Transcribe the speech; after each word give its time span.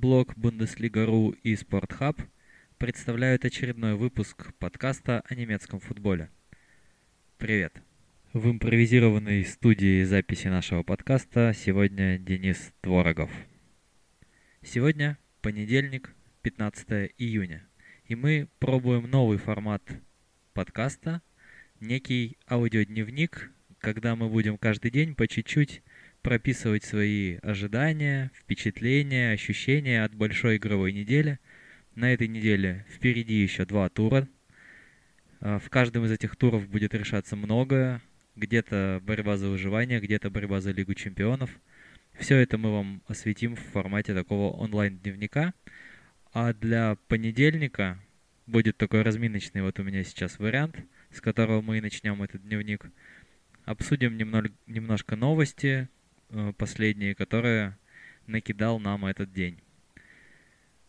блог 0.00 0.32
Бундеслига.ру 0.34 1.32
и 1.42 1.54
Спортхаб 1.54 2.22
представляют 2.78 3.44
очередной 3.44 3.96
выпуск 3.96 4.54
подкаста 4.58 5.22
о 5.28 5.34
немецком 5.34 5.78
футболе. 5.78 6.30
Привет! 7.36 7.82
В 8.32 8.50
импровизированной 8.50 9.44
студии 9.44 10.02
записи 10.04 10.48
нашего 10.48 10.82
подкаста 10.82 11.52
сегодня 11.54 12.18
Денис 12.18 12.72
Творогов. 12.80 13.30
Сегодня 14.62 15.18
понедельник, 15.42 16.14
15 16.40 17.12
июня, 17.18 17.68
и 18.06 18.14
мы 18.14 18.48
пробуем 18.58 19.02
новый 19.02 19.36
формат 19.36 19.82
подкаста, 20.54 21.20
некий 21.78 22.38
аудиодневник, 22.48 23.52
когда 23.78 24.16
мы 24.16 24.30
будем 24.30 24.56
каждый 24.56 24.90
день 24.90 25.14
по 25.14 25.28
чуть-чуть 25.28 25.82
прописывать 26.22 26.84
свои 26.84 27.38
ожидания, 27.42 28.30
впечатления, 28.34 29.32
ощущения 29.32 30.04
от 30.04 30.14
большой 30.14 30.56
игровой 30.56 30.92
недели. 30.92 31.38
На 31.94 32.12
этой 32.12 32.28
неделе 32.28 32.86
впереди 32.90 33.34
еще 33.34 33.64
два 33.64 33.88
тура. 33.88 34.28
А, 35.40 35.58
в 35.58 35.70
каждом 35.70 36.04
из 36.04 36.12
этих 36.12 36.36
туров 36.36 36.68
будет 36.68 36.94
решаться 36.94 37.36
многое. 37.36 38.00
Где-то 38.36 39.00
борьба 39.02 39.36
за 39.36 39.48
выживание, 39.48 40.00
где-то 40.00 40.30
борьба 40.30 40.60
за 40.60 40.72
Лигу 40.72 40.94
чемпионов. 40.94 41.50
Все 42.18 42.36
это 42.36 42.58
мы 42.58 42.72
вам 42.72 43.02
осветим 43.06 43.56
в 43.56 43.60
формате 43.60 44.14
такого 44.14 44.52
онлайн-дневника. 44.56 45.54
А 46.32 46.52
для 46.54 46.96
понедельника 47.08 47.98
будет 48.46 48.76
такой 48.76 49.02
разминочный 49.02 49.62
вот 49.62 49.78
у 49.78 49.82
меня 49.82 50.04
сейчас 50.04 50.38
вариант, 50.38 50.76
с 51.10 51.20
которого 51.20 51.60
мы 51.60 51.78
и 51.78 51.80
начнем 51.80 52.22
этот 52.22 52.42
дневник. 52.42 52.86
Обсудим 53.64 54.16
немного, 54.16 54.50
немножко 54.66 55.16
новости, 55.16 55.88
последние, 56.56 57.14
которые 57.14 57.76
накидал 58.26 58.78
нам 58.78 59.06
этот 59.06 59.32
день. 59.32 59.60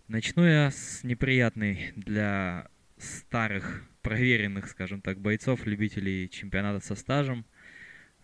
Начну 0.07 0.45
я 0.45 0.71
с 0.71 1.03
неприятной 1.03 1.93
для 1.95 2.67
старых, 2.97 3.83
проверенных, 4.01 4.67
скажем 4.67 5.01
так, 5.01 5.19
бойцов, 5.19 5.65
любителей 5.65 6.27
чемпионата 6.29 6.85
со 6.85 6.95
стажем. 6.95 7.45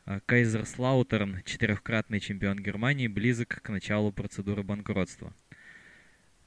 Э, 0.06 0.20
Кайзерслаутерн, 0.26 1.44
четырехкратный 1.46 2.20
чемпион 2.20 2.60
Германии, 2.60 3.08
близок 3.08 3.62
к 3.62 3.70
началу 3.70 4.12
процедуры 4.12 4.64
банкротства. 4.64 5.34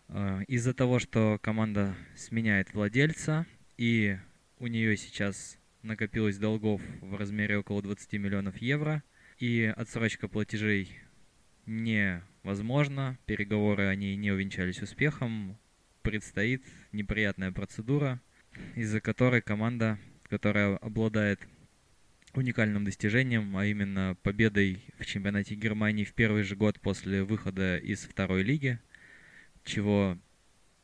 Э, 0.09 0.43
из-за 0.47 0.75
того, 0.75 0.99
что 0.99 1.39
команда 1.41 1.95
сменяет 2.17 2.75
владельца, 2.75 3.47
и 3.79 4.19
у 4.59 4.67
нее 4.67 4.97
сейчас 4.97 5.59
накопилось 5.83 6.39
долгов 6.39 6.83
в 7.01 7.17
размере 7.17 7.59
около 7.59 7.83
20 7.83 8.13
миллионов 8.15 8.59
евро– 8.59 9.03
и 9.41 9.73
отсрочка 9.75 10.29
платежей 10.29 11.01
невозможна, 11.65 13.19
переговоры 13.25 13.87
они 13.87 14.15
не 14.17 14.31
увенчались 14.31 14.83
успехом, 14.83 15.57
предстоит 16.03 16.63
неприятная 16.93 17.51
процедура, 17.51 18.21
из-за 18.77 19.01
которой 19.01 19.41
команда, 19.41 19.99
которая 20.29 20.77
обладает 20.77 21.41
уникальным 22.35 22.85
достижением, 22.85 23.57
а 23.57 23.65
именно 23.65 24.17
победой 24.23 24.85
в 24.99 25.07
чемпионате 25.07 25.55
Германии 25.55 26.05
в 26.05 26.13
первый 26.13 26.43
же 26.43 26.55
год 26.55 26.79
после 26.79 27.25
выхода 27.25 27.79
из 27.79 28.01
второй 28.01 28.43
лиги, 28.43 28.79
чего 29.65 30.19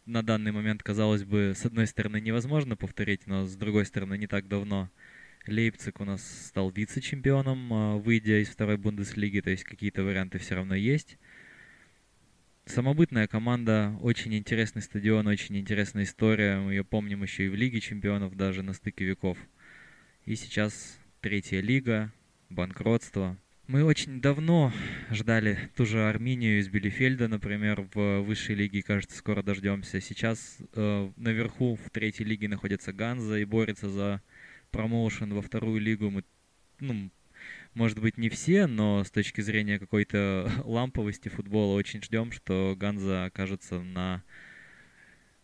на 0.06 0.22
данный 0.22 0.52
момент, 0.52 0.82
казалось 0.82 1.24
бы, 1.24 1.52
с 1.54 1.66
одной 1.66 1.86
стороны 1.86 2.20
невозможно 2.20 2.74
повторить, 2.74 3.26
но 3.26 3.44
с 3.44 3.54
другой 3.54 3.84
стороны 3.84 4.16
не 4.16 4.26
так 4.26 4.48
давно– 4.48 4.90
Лейпциг 5.48 6.00
у 6.00 6.04
нас 6.04 6.22
стал 6.46 6.70
вице-чемпионом, 6.70 7.72
а, 7.72 7.96
выйдя 7.96 8.42
из 8.42 8.48
второй 8.48 8.76
Бундеслиги, 8.76 9.40
то 9.40 9.50
есть 9.50 9.64
какие-то 9.64 10.02
варианты 10.02 10.38
все 10.38 10.56
равно 10.56 10.74
есть. 10.74 11.18
Самобытная 12.66 13.28
команда, 13.28 13.96
очень 14.00 14.34
интересный 14.34 14.82
стадион, 14.82 15.26
очень 15.28 15.56
интересная 15.56 16.02
история. 16.02 16.58
Мы 16.58 16.72
ее 16.72 16.84
помним 16.84 17.22
еще 17.22 17.46
и 17.46 17.48
в 17.48 17.54
Лиге 17.54 17.80
чемпионов, 17.80 18.36
даже 18.36 18.62
на 18.62 18.72
стыке 18.72 19.04
веков. 19.04 19.38
И 20.24 20.34
сейчас 20.34 20.98
третья 21.20 21.60
лига, 21.60 22.12
банкротство. 22.50 23.38
Мы 23.68 23.82
очень 23.82 24.20
давно 24.20 24.72
ждали 25.10 25.58
ту 25.76 25.86
же 25.86 26.08
Арминию 26.08 26.60
из 26.60 26.68
Билефельда, 26.68 27.26
например, 27.26 27.88
в 27.94 28.20
высшей 28.20 28.54
лиге, 28.54 28.82
кажется, 28.82 29.16
скоро 29.18 29.42
дождемся. 29.42 30.00
Сейчас 30.00 30.58
э, 30.74 31.10
наверху 31.16 31.74
в 31.74 31.90
третьей 31.90 32.26
лиге 32.26 32.46
находится 32.46 32.92
Ганза 32.92 33.38
и 33.38 33.44
борется 33.44 33.88
за 33.88 34.22
промоушен 34.76 35.32
во 35.32 35.40
вторую 35.40 35.80
лигу 35.80 36.10
мы, 36.10 36.22
ну, 36.80 37.10
может 37.72 37.98
быть, 37.98 38.18
не 38.18 38.28
все, 38.28 38.66
но 38.66 39.04
с 39.04 39.10
точки 39.10 39.40
зрения 39.40 39.78
какой-то 39.78 40.52
ламповости 40.64 41.30
футбола 41.30 41.74
очень 41.76 42.02
ждем, 42.02 42.30
что 42.30 42.76
Ганза 42.78 43.24
окажется 43.24 43.80
на, 43.80 44.22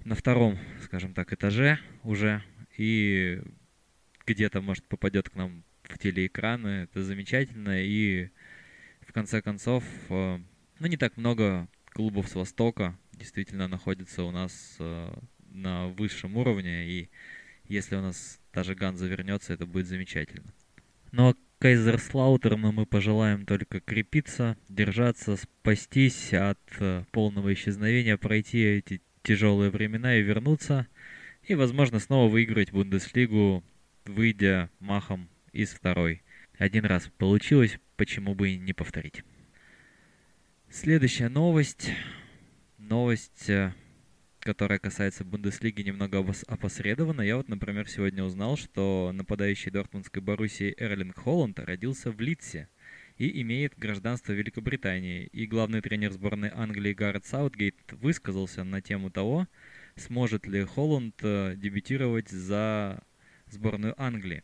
на 0.04 0.14
втором, 0.14 0.58
скажем 0.84 1.14
так, 1.14 1.32
этаже 1.32 1.78
уже 2.02 2.42
и 2.76 3.40
где-то, 4.26 4.60
может, 4.60 4.84
попадет 4.84 5.30
к 5.30 5.34
нам 5.34 5.64
в 5.84 5.98
телеэкраны. 5.98 6.84
Это 6.84 7.02
замечательно. 7.02 7.82
И 7.82 8.28
в 9.00 9.14
конце 9.14 9.40
концов, 9.40 9.82
э, 10.10 10.40
ну, 10.78 10.86
не 10.86 10.98
так 10.98 11.16
много 11.16 11.68
клубов 11.86 12.28
с 12.28 12.34
Востока 12.34 12.98
действительно 13.12 13.66
находится 13.66 14.24
у 14.24 14.30
нас 14.30 14.76
э, 14.78 15.10
на 15.48 15.88
высшем 15.88 16.36
уровне. 16.36 16.86
И 16.86 17.08
если 17.66 17.96
у 17.96 18.02
нас 18.02 18.41
даже 18.52 18.74
Ганза 18.74 19.06
вернется, 19.06 19.52
это 19.52 19.66
будет 19.66 19.86
замечательно. 19.86 20.52
Но 21.12 21.30
а 21.30 21.34
Кайзерслаутерну 21.58 22.72
мы 22.72 22.86
пожелаем 22.86 23.46
только 23.46 23.80
крепиться, 23.80 24.56
держаться, 24.68 25.36
спастись 25.36 26.32
от 26.32 26.58
э, 26.80 27.04
полного 27.12 27.52
исчезновения, 27.52 28.16
пройти 28.16 28.58
эти 28.58 29.00
тяжелые 29.22 29.70
времена 29.70 30.16
и 30.16 30.22
вернуться. 30.22 30.88
И, 31.44 31.54
возможно, 31.54 32.00
снова 32.00 32.28
выиграть 32.28 32.72
Бундеслигу, 32.72 33.62
выйдя 34.06 34.70
махом 34.80 35.28
из 35.52 35.70
второй. 35.70 36.22
Один 36.58 36.84
раз 36.84 37.08
получилось, 37.18 37.78
почему 37.96 38.34
бы 38.34 38.50
и 38.50 38.58
не 38.58 38.72
повторить. 38.72 39.22
Следующая 40.68 41.28
новость. 41.28 41.90
Новость 42.78 43.48
э, 43.48 43.72
которая 44.42 44.78
касается 44.78 45.24
Бундеслиги, 45.24 45.82
немного 45.82 46.24
опосредованно. 46.48 47.22
Я 47.22 47.36
вот, 47.36 47.48
например, 47.48 47.88
сегодня 47.88 48.24
узнал, 48.24 48.56
что 48.56 49.10
нападающий 49.14 49.70
Дортмундской 49.70 50.20
Боруссии 50.20 50.74
Эрлинг 50.76 51.16
Холланд 51.16 51.58
родился 51.60 52.10
в 52.10 52.20
Литсе 52.20 52.68
и 53.18 53.40
имеет 53.42 53.78
гражданство 53.78 54.32
Великобритании. 54.32 55.26
И 55.26 55.46
главный 55.46 55.80
тренер 55.80 56.12
сборной 56.12 56.50
Англии 56.52 56.92
Гаррет 56.92 57.24
Саутгейт 57.24 57.76
высказался 57.92 58.64
на 58.64 58.82
тему 58.82 59.10
того, 59.10 59.46
сможет 59.96 60.46
ли 60.46 60.64
Холланд 60.64 61.14
э, 61.22 61.54
дебютировать 61.56 62.28
за 62.28 63.00
сборную 63.46 63.94
Англии. 63.96 64.42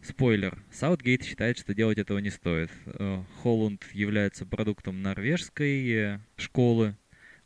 Спойлер. 0.00 0.62
Саутгейт 0.70 1.24
считает, 1.24 1.58
что 1.58 1.74
делать 1.74 1.98
этого 1.98 2.18
не 2.18 2.30
стоит. 2.30 2.70
Э, 2.86 3.22
Холланд 3.42 3.84
является 3.92 4.46
продуктом 4.46 5.02
норвежской 5.02 5.90
э, 5.90 6.20
школы, 6.36 6.96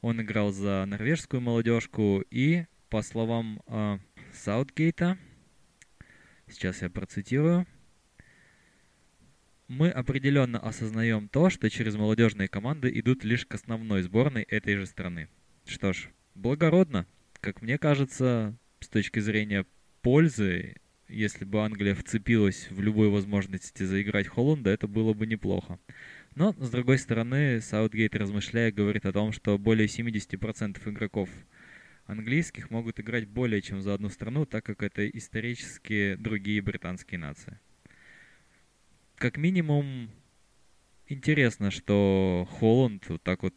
он 0.00 0.20
играл 0.22 0.52
за 0.52 0.84
норвежскую 0.86 1.40
молодежку 1.40 2.24
и, 2.30 2.64
по 2.88 3.02
словам 3.02 3.62
э, 3.66 3.98
сейчас 6.48 6.82
я 6.82 6.90
процитирую, 6.90 7.66
мы 9.68 9.90
определенно 9.90 10.58
осознаем 10.58 11.28
то, 11.28 11.50
что 11.50 11.68
через 11.68 11.94
молодежные 11.96 12.48
команды 12.48 12.90
идут 12.98 13.22
лишь 13.22 13.44
к 13.44 13.54
основной 13.54 14.02
сборной 14.02 14.42
этой 14.42 14.76
же 14.76 14.86
страны. 14.86 15.28
Что 15.66 15.92
ж, 15.92 16.08
благородно, 16.34 17.06
как 17.40 17.60
мне 17.60 17.76
кажется, 17.76 18.56
с 18.80 18.88
точки 18.88 19.18
зрения 19.18 19.66
пользы, 20.00 20.76
если 21.08 21.44
бы 21.44 21.62
Англия 21.62 21.94
вцепилась 21.94 22.68
в 22.70 22.80
любую 22.80 23.10
возможность 23.10 23.78
заиграть 23.78 24.26
Холланда, 24.26 24.70
это 24.70 24.88
было 24.88 25.12
бы 25.12 25.26
неплохо. 25.26 25.78
Но, 26.38 26.54
с 26.56 26.70
другой 26.70 26.98
стороны, 26.98 27.60
Саутгейт, 27.60 28.14
размышляя, 28.14 28.70
говорит 28.70 29.06
о 29.06 29.12
том, 29.12 29.32
что 29.32 29.58
более 29.58 29.88
70% 29.88 30.88
игроков 30.88 31.28
английских 32.06 32.70
могут 32.70 33.00
играть 33.00 33.26
более 33.26 33.60
чем 33.60 33.82
за 33.82 33.92
одну 33.92 34.08
страну, 34.08 34.46
так 34.46 34.64
как 34.64 34.84
это 34.84 35.08
исторически 35.08 36.14
другие 36.14 36.62
британские 36.62 37.18
нации. 37.18 37.58
Как 39.16 39.36
минимум, 39.36 40.12
интересно, 41.08 41.72
что 41.72 42.46
Холланд 42.52 43.08
вот 43.08 43.20
так 43.24 43.42
вот 43.42 43.54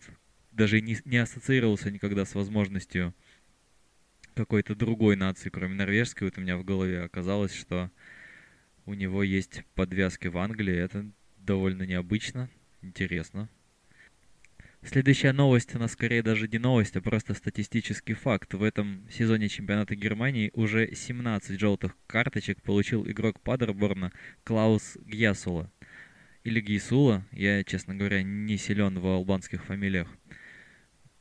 даже 0.52 0.82
не, 0.82 0.98
не 1.06 1.18
ассоциировался 1.18 1.92
никогда 1.92 2.26
с 2.26 2.34
возможностью 2.34 3.14
какой-то 4.34 4.74
другой 4.74 5.16
нации, 5.18 5.50
кроме 5.50 5.76
норвежской. 5.76 6.30
Вот 6.30 6.40
у 6.40 6.42
меня 6.42 6.58
в 6.58 6.64
голове 6.64 7.04
оказалось, 7.04 7.54
что 7.54 7.92
у 8.88 8.96
него 8.96 9.22
есть 9.22 9.66
подвязки 9.76 10.30
в 10.30 10.40
Англии. 10.40 10.76
Это 10.76 11.06
довольно 11.38 11.84
необычно. 11.84 12.50
Интересно. 12.82 13.50
Следующая 14.84 15.32
новость, 15.32 15.76
она 15.76 15.88
скорее 15.88 16.24
даже 16.24 16.48
не 16.48 16.58
новость, 16.58 16.96
а 16.96 17.02
просто 17.02 17.36
статистический 17.36 18.16
факт. 18.16 18.56
В 18.56 18.64
этом 18.64 19.08
сезоне 19.12 19.48
чемпионата 19.48 19.94
Германии 19.96 20.50
уже 20.56 20.96
17 20.96 21.60
желтых 21.60 21.96
карточек 22.08 22.64
получил 22.64 23.08
игрок 23.08 23.40
Падерборна 23.42 24.12
Клаус 24.44 24.98
Гьясула. 25.06 25.72
Или 26.44 26.60
Гейсула, 26.62 27.24
я, 27.32 27.64
честно 27.64 27.94
говоря, 27.94 28.24
не 28.24 28.58
силен 28.58 28.98
в 28.98 29.06
албанских 29.06 29.64
фамилиях. 29.64 30.08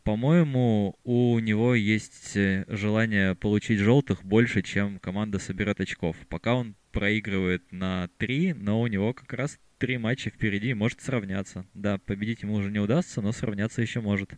по-моему, 0.04 0.96
у 1.04 1.38
него 1.38 1.74
есть 1.74 2.34
э, 2.36 2.64
желание 2.68 3.34
получить 3.34 3.78
желтых 3.78 4.24
больше, 4.24 4.62
чем 4.62 4.98
команда 4.98 5.38
соберет 5.38 5.78
очков. 5.80 6.16
Пока 6.30 6.54
он 6.54 6.74
проигрывает 6.90 7.70
на 7.70 8.08
3, 8.16 8.54
но 8.54 8.80
у 8.80 8.86
него 8.86 9.12
как 9.12 9.34
раз 9.34 9.58
три 9.80 9.96
матча 9.96 10.28
впереди, 10.30 10.74
может 10.74 11.00
сравняться. 11.00 11.64
Да, 11.74 11.98
победить 11.98 12.42
ему 12.42 12.54
уже 12.54 12.70
не 12.70 12.78
удастся, 12.78 13.22
но 13.22 13.32
сравняться 13.32 13.80
еще 13.80 14.00
может. 14.00 14.34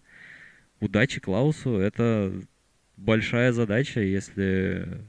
Удачи 0.80 1.20
Клаусу, 1.20 1.76
это 1.78 2.32
большая 2.96 3.52
задача, 3.52 4.00
если 4.00 5.04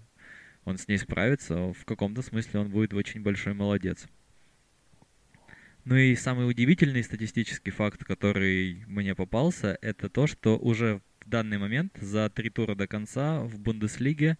он 0.65 0.77
с 0.77 0.87
ней 0.87 0.97
справится, 0.97 1.71
в 1.71 1.85
каком-то 1.85 2.23
смысле 2.23 2.61
он 2.61 2.69
будет 2.69 2.93
очень 2.93 3.21
большой 3.21 3.53
молодец. 3.53 4.07
Ну 5.85 5.95
и 5.95 6.15
самый 6.15 6.49
удивительный 6.49 7.03
статистический 7.03 7.71
факт, 7.71 8.03
который 8.03 8.83
мне 8.87 9.13
попался, 9.13 9.77
это 9.81 10.09
то, 10.09 10.25
что 10.25 10.57
уже 10.57 11.01
в 11.21 11.29
данный 11.29 11.59
момент 11.59 11.95
за 11.99 12.29
три 12.29 12.49
тура 12.49 12.73
до 12.73 12.87
конца 12.87 13.43
в 13.43 13.59
Бундеслиге 13.59 14.37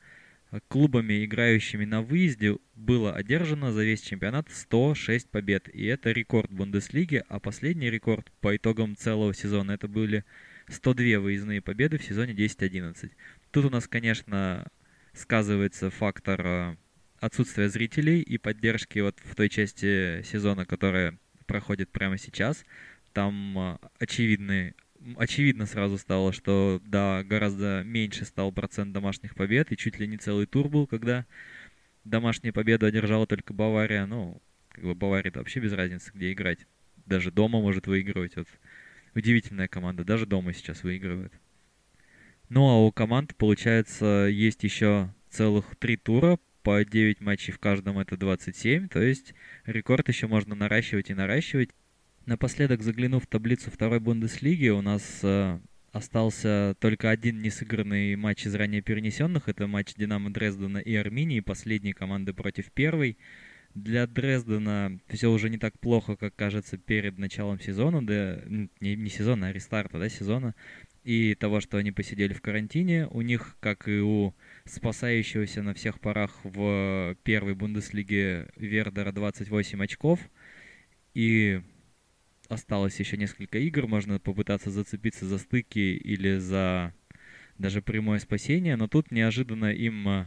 клубами, 0.68 1.26
играющими 1.26 1.86
на 1.86 2.02
выезде, 2.02 2.58
было 2.76 3.14
одержано 3.14 3.72
за 3.72 3.84
весь 3.84 4.02
чемпионат 4.02 4.48
106 4.52 5.30
побед. 5.30 5.70
И 5.74 5.86
это 5.86 6.12
рекорд 6.12 6.52
Бундеслиги, 6.52 7.24
а 7.28 7.40
последний 7.40 7.90
рекорд 7.90 8.32
по 8.42 8.56
итогам 8.56 8.96
целого 8.96 9.34
сезона 9.34 9.72
это 9.72 9.88
были 9.88 10.26
102 10.68 11.20
выездные 11.20 11.62
победы 11.62 11.98
в 11.98 12.04
сезоне 12.04 12.34
10-11. 12.34 13.12
Тут 13.52 13.66
у 13.66 13.70
нас, 13.70 13.88
конечно, 13.88 14.68
сказывается 15.14 15.90
фактор 15.90 16.42
э, 16.46 16.76
отсутствия 17.20 17.70
зрителей 17.70 18.22
и 18.22 18.38
поддержки 18.38 19.00
вот 19.00 19.20
в 19.24 19.36
той 19.36 19.50
части 19.50 20.22
сезона, 20.24 20.66
которая 20.66 21.18
проходит 21.46 21.90
прямо 21.90 22.18
сейчас. 22.18 22.66
Там 23.14 23.58
э, 23.58 23.78
очевидный 24.00 24.76
очевидно 25.18 25.66
сразу 25.66 25.98
стало, 25.98 26.34
что 26.34 26.82
да, 26.86 27.24
гораздо 27.24 27.84
меньше 27.84 28.26
стал 28.26 28.52
процент 28.52 28.94
домашних 28.94 29.36
побед, 29.36 29.72
и 29.72 29.78
чуть 29.78 30.00
ли 30.00 30.08
не 30.08 30.18
целый 30.18 30.46
тур 30.46 30.70
был, 30.70 30.88
когда 30.88 31.26
домашнюю 32.04 32.54
победу 32.54 32.86
одержала 32.86 33.28
только 33.28 33.54
Бавария. 33.54 34.06
Ну, 34.06 34.42
как 34.70 34.84
бы 34.84 34.96
Бавария-то 34.96 35.40
вообще 35.40 35.60
без 35.60 35.74
разницы, 35.74 36.12
где 36.14 36.32
играть. 36.32 36.60
Даже 37.06 37.32
дома 37.32 37.60
может 37.60 37.88
выигрывать. 37.88 38.36
Вот 38.36 38.48
удивительная 39.16 39.68
команда, 39.68 40.04
даже 40.04 40.26
дома 40.26 40.54
сейчас 40.54 40.84
выигрывает. 40.84 41.34
Ну 42.50 42.68
а 42.70 42.86
у 42.86 42.92
команд, 42.92 43.36
получается, 43.36 44.28
есть 44.30 44.64
еще 44.64 45.14
целых 45.30 45.76
три 45.78 45.98
тура, 45.98 46.38
по 46.64 46.84
9 46.84 47.20
матчей 47.22 47.52
в 47.52 47.60
каждом 47.60 48.00
это 48.00 48.18
27, 48.18 48.88
то 48.88 49.02
есть 49.02 49.34
рекорд 49.66 50.08
еще 50.08 50.28
можно 50.28 50.56
наращивать 50.56 51.10
и 51.10 51.14
наращивать. 51.14 51.70
Напоследок, 52.26 52.82
заглянув 52.82 53.24
в 53.24 53.28
таблицу 53.28 53.70
второй 53.70 54.00
Бундеслиги, 54.00 54.70
у 54.70 54.82
нас 54.82 55.20
э, 55.24 55.60
остался 55.92 56.74
только 56.80 57.10
один 57.10 57.42
несыгранный 57.42 58.16
матч 58.16 58.46
из 58.46 58.56
ранее 58.56 58.82
перенесенных. 58.82 59.50
Это 59.50 59.68
матч 59.68 59.94
Динамо 59.96 60.32
Дрездена 60.32 60.78
и 60.78 60.96
Арминии, 60.96 61.42
последней 61.42 61.92
команды 61.92 62.34
против 62.34 62.72
первой. 62.72 63.18
Для 63.76 64.08
Дрездена 64.08 65.00
все 65.10 65.32
уже 65.32 65.50
не 65.50 65.58
так 65.58 65.78
плохо, 65.80 66.16
как 66.16 66.34
кажется 66.34 66.78
перед 66.78 67.18
началом 67.18 67.60
сезона, 67.60 68.06
да, 68.06 68.42
не, 68.48 68.96
не 68.96 69.10
сезона, 69.10 69.48
а 69.48 69.52
рестарта 69.52 70.00
да, 70.00 70.08
сезона, 70.08 70.56
и 71.04 71.36
того, 71.36 71.60
что 71.60 71.78
они 71.78 71.92
посидели 71.92 72.32
в 72.32 72.42
карантине. 72.42 73.08
У 73.08 73.20
них, 73.20 73.58
как 73.60 73.90
и 73.90 74.00
у 74.00 74.34
спасающегося 74.64 75.62
на 75.62 75.74
всех 75.74 76.00
парах 76.00 76.40
в 76.44 77.18
первой 77.24 77.54
Бундеслиге 77.54 78.50
Вердера 78.56 79.12
28 79.12 79.84
очков. 79.84 80.22
И 81.14 81.62
осталось 82.50 83.00
еще 83.00 83.18
несколько 83.18 83.58
игр, 83.60 83.88
можно 83.88 84.20
попытаться 84.20 84.70
зацепиться 84.70 85.26
за 85.26 85.38
стыки 85.38 85.96
или 85.96 86.38
за 86.38 86.94
даже 87.58 87.82
прямое 87.82 88.20
спасение, 88.20 88.76
но 88.76 88.88
тут 88.88 89.12
неожиданно 89.12 89.72
им 89.72 90.08
э, 90.08 90.26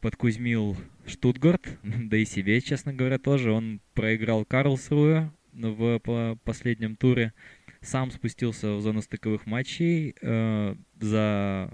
подкузмил 0.00 0.76
Штутгарт, 1.06 1.78
да 1.82 2.16
и 2.16 2.24
себе, 2.24 2.60
честно 2.60 2.92
говоря, 2.92 3.18
тоже. 3.18 3.52
Он 3.52 3.80
проиграл 3.94 4.44
Карлсруэ 4.44 5.30
в 5.52 5.98
по 6.00 6.38
последнем 6.44 6.96
туре, 6.96 7.32
сам 7.80 8.10
спустился 8.10 8.74
в 8.74 8.80
зону 8.80 9.02
стыковых 9.02 9.46
матчей 9.46 10.14
э, 10.20 10.76
за 11.00 11.72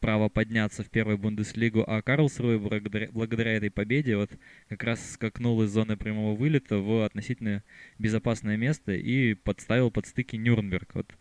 право 0.00 0.28
подняться 0.28 0.82
в 0.82 0.90
первую 0.90 1.18
Бундеслигу, 1.18 1.84
а 1.86 2.02
Карлсруэ 2.02 2.58
благодаря, 2.58 3.08
благодаря 3.12 3.52
этой 3.52 3.70
победе 3.70 4.16
вот 4.16 4.30
как 4.68 4.82
раз 4.82 5.12
скакнул 5.12 5.62
из 5.62 5.70
зоны 5.70 5.96
прямого 5.96 6.34
вылета 6.34 6.78
в 6.78 7.04
относительно 7.04 7.62
безопасное 7.98 8.56
место 8.56 8.92
и 8.92 9.34
подставил 9.34 9.90
под 9.90 10.06
стыки 10.06 10.36
Нюрнберг. 10.36 10.94
Вот 10.94 11.14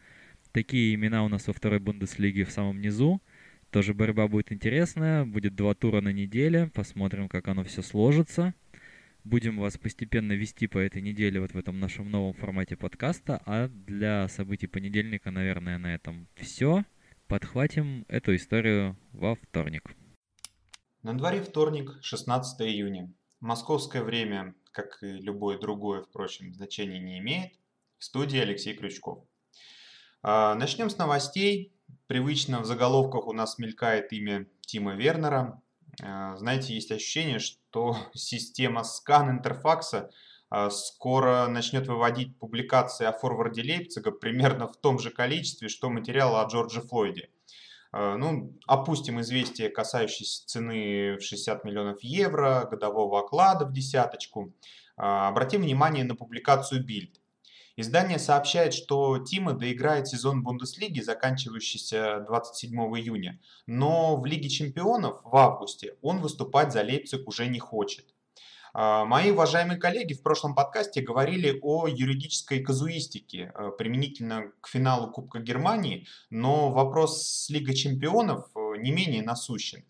такие 0.52 0.96
имена 0.96 1.24
у 1.24 1.28
нас 1.28 1.48
во 1.48 1.54
второй 1.54 1.80
Бундеслиге 1.80 2.46
в 2.46 2.52
самом 2.52 2.82
низу. 2.82 3.22
Тоже 3.70 3.94
борьба 3.94 4.28
будет 4.28 4.52
интересная, 4.52 5.26
будет 5.26 5.56
два 5.56 5.76
тура 5.76 6.02
на 6.02 6.12
неделе, 6.12 6.72
посмотрим, 6.74 7.30
как 7.30 7.48
оно 7.50 7.64
все 7.64 7.84
сложится. 7.84 8.56
Будем 9.24 9.58
вас 9.58 9.78
постепенно 9.78 10.32
вести 10.32 10.66
по 10.66 10.80
этой 10.80 11.02
неделе 11.04 11.40
вот 11.40 11.52
в 11.52 11.58
этом 11.58 11.80
нашем 11.80 12.10
новом 12.10 12.34
формате 12.34 12.78
подкаста, 12.78 13.40
а 13.46 13.68
для 13.68 14.28
событий 14.30 14.66
понедельника, 14.66 15.30
наверное, 15.30 15.78
на 15.78 15.94
этом 15.94 16.28
все 16.36 16.84
подхватим 17.30 18.06
эту 18.10 18.36
историю 18.36 18.98
во 19.14 19.36
вторник. 19.36 19.96
На 21.04 21.16
дворе 21.18 21.42
вторник, 21.42 21.92
16 22.02 22.60
июня. 22.62 23.14
Московское 23.40 24.04
время, 24.04 24.56
как 24.72 25.02
и 25.04 25.12
любое 25.12 25.60
другое, 25.60 26.02
впрочем, 26.02 26.54
значения 26.54 27.00
не 27.00 27.20
имеет. 27.20 27.54
В 28.00 28.04
студии 28.04 28.40
Алексей 28.40 28.74
Крючков. 28.74 29.24
А, 30.24 30.56
начнем 30.56 30.90
с 30.90 30.98
новостей. 30.98 31.72
Привычно 32.08 32.62
в 32.62 32.66
заголовках 32.66 33.28
у 33.28 33.34
нас 33.34 33.60
мелькает 33.60 34.12
имя 34.12 34.48
Тима 34.62 34.96
Вернера. 34.96 35.62
А, 36.02 36.36
знаете, 36.36 36.74
есть 36.74 36.92
ощущение, 36.92 37.38
что 37.38 37.96
система 38.14 38.84
скан 38.84 39.30
интерфакса 39.30 40.10
скоро 40.72 41.48
начнет 41.48 41.88
выводить 41.88 42.38
публикации 42.38 43.06
о 43.06 43.12
форварде 43.12 43.62
Лейпцига 43.62 44.12
примерно 44.12 44.68
в 44.68 44.76
том 44.78 45.00
же 45.00 45.12
количестве, 45.12 45.70
что 45.70 45.90
материала 45.90 46.42
о 46.42 46.48
Джордже 46.48 46.82
Флойде. 46.82 47.30
А, 47.92 48.18
ну, 48.18 48.58
опустим 48.68 49.20
известие, 49.22 49.70
касающееся 49.70 50.48
цены 50.48 51.18
в 51.18 51.22
60 51.22 51.64
миллионов 51.66 52.04
евро, 52.04 52.68
годового 52.70 53.20
оклада 53.20 53.66
в 53.66 53.74
десяточку. 53.74 54.54
А, 54.96 55.28
обратим 55.30 55.62
внимание 55.62 56.04
на 56.04 56.16
публикацию 56.16 56.86
Bild. 56.86 57.16
Издание 57.76 58.20
сообщает, 58.20 58.74
что 58.74 59.20
Тима 59.20 59.54
доиграет 59.54 60.08
сезон 60.08 60.44
Бундеслиги, 60.44 61.00
заканчивающийся 61.00 62.26
27 62.28 62.76
июня, 62.98 63.40
но 63.68 64.18
в 64.18 64.26
Лиге 64.26 64.50
чемпионов 64.50 65.22
в 65.24 65.34
августе 65.36 65.96
он 66.02 66.20
выступать 66.20 66.74
за 66.74 66.82
Лейпциг 66.82 67.26
уже 67.28 67.48
не 67.48 67.60
хочет. 67.60 68.14
А, 68.74 69.06
мои 69.06 69.32
уважаемые 69.32 69.80
коллеги 69.80 70.14
в 70.14 70.22
прошлом 70.22 70.54
подкасте 70.54 71.02
говорили 71.02 71.60
о 71.62 71.88
юридической 71.88 72.60
казуистике 72.60 73.52
э, 73.54 73.72
применительно 73.78 74.52
к 74.62 74.68
финалу 74.68 75.12
Кубка 75.12 75.40
Германии, 75.40 76.08
но 76.30 76.72
вопрос 76.72 77.28
с 77.28 77.50
Лигой 77.50 77.76
чемпионов 77.76 78.46
э, 78.56 78.78
не 78.78 78.92
менее 78.92 79.24
насущен. 79.24 79.86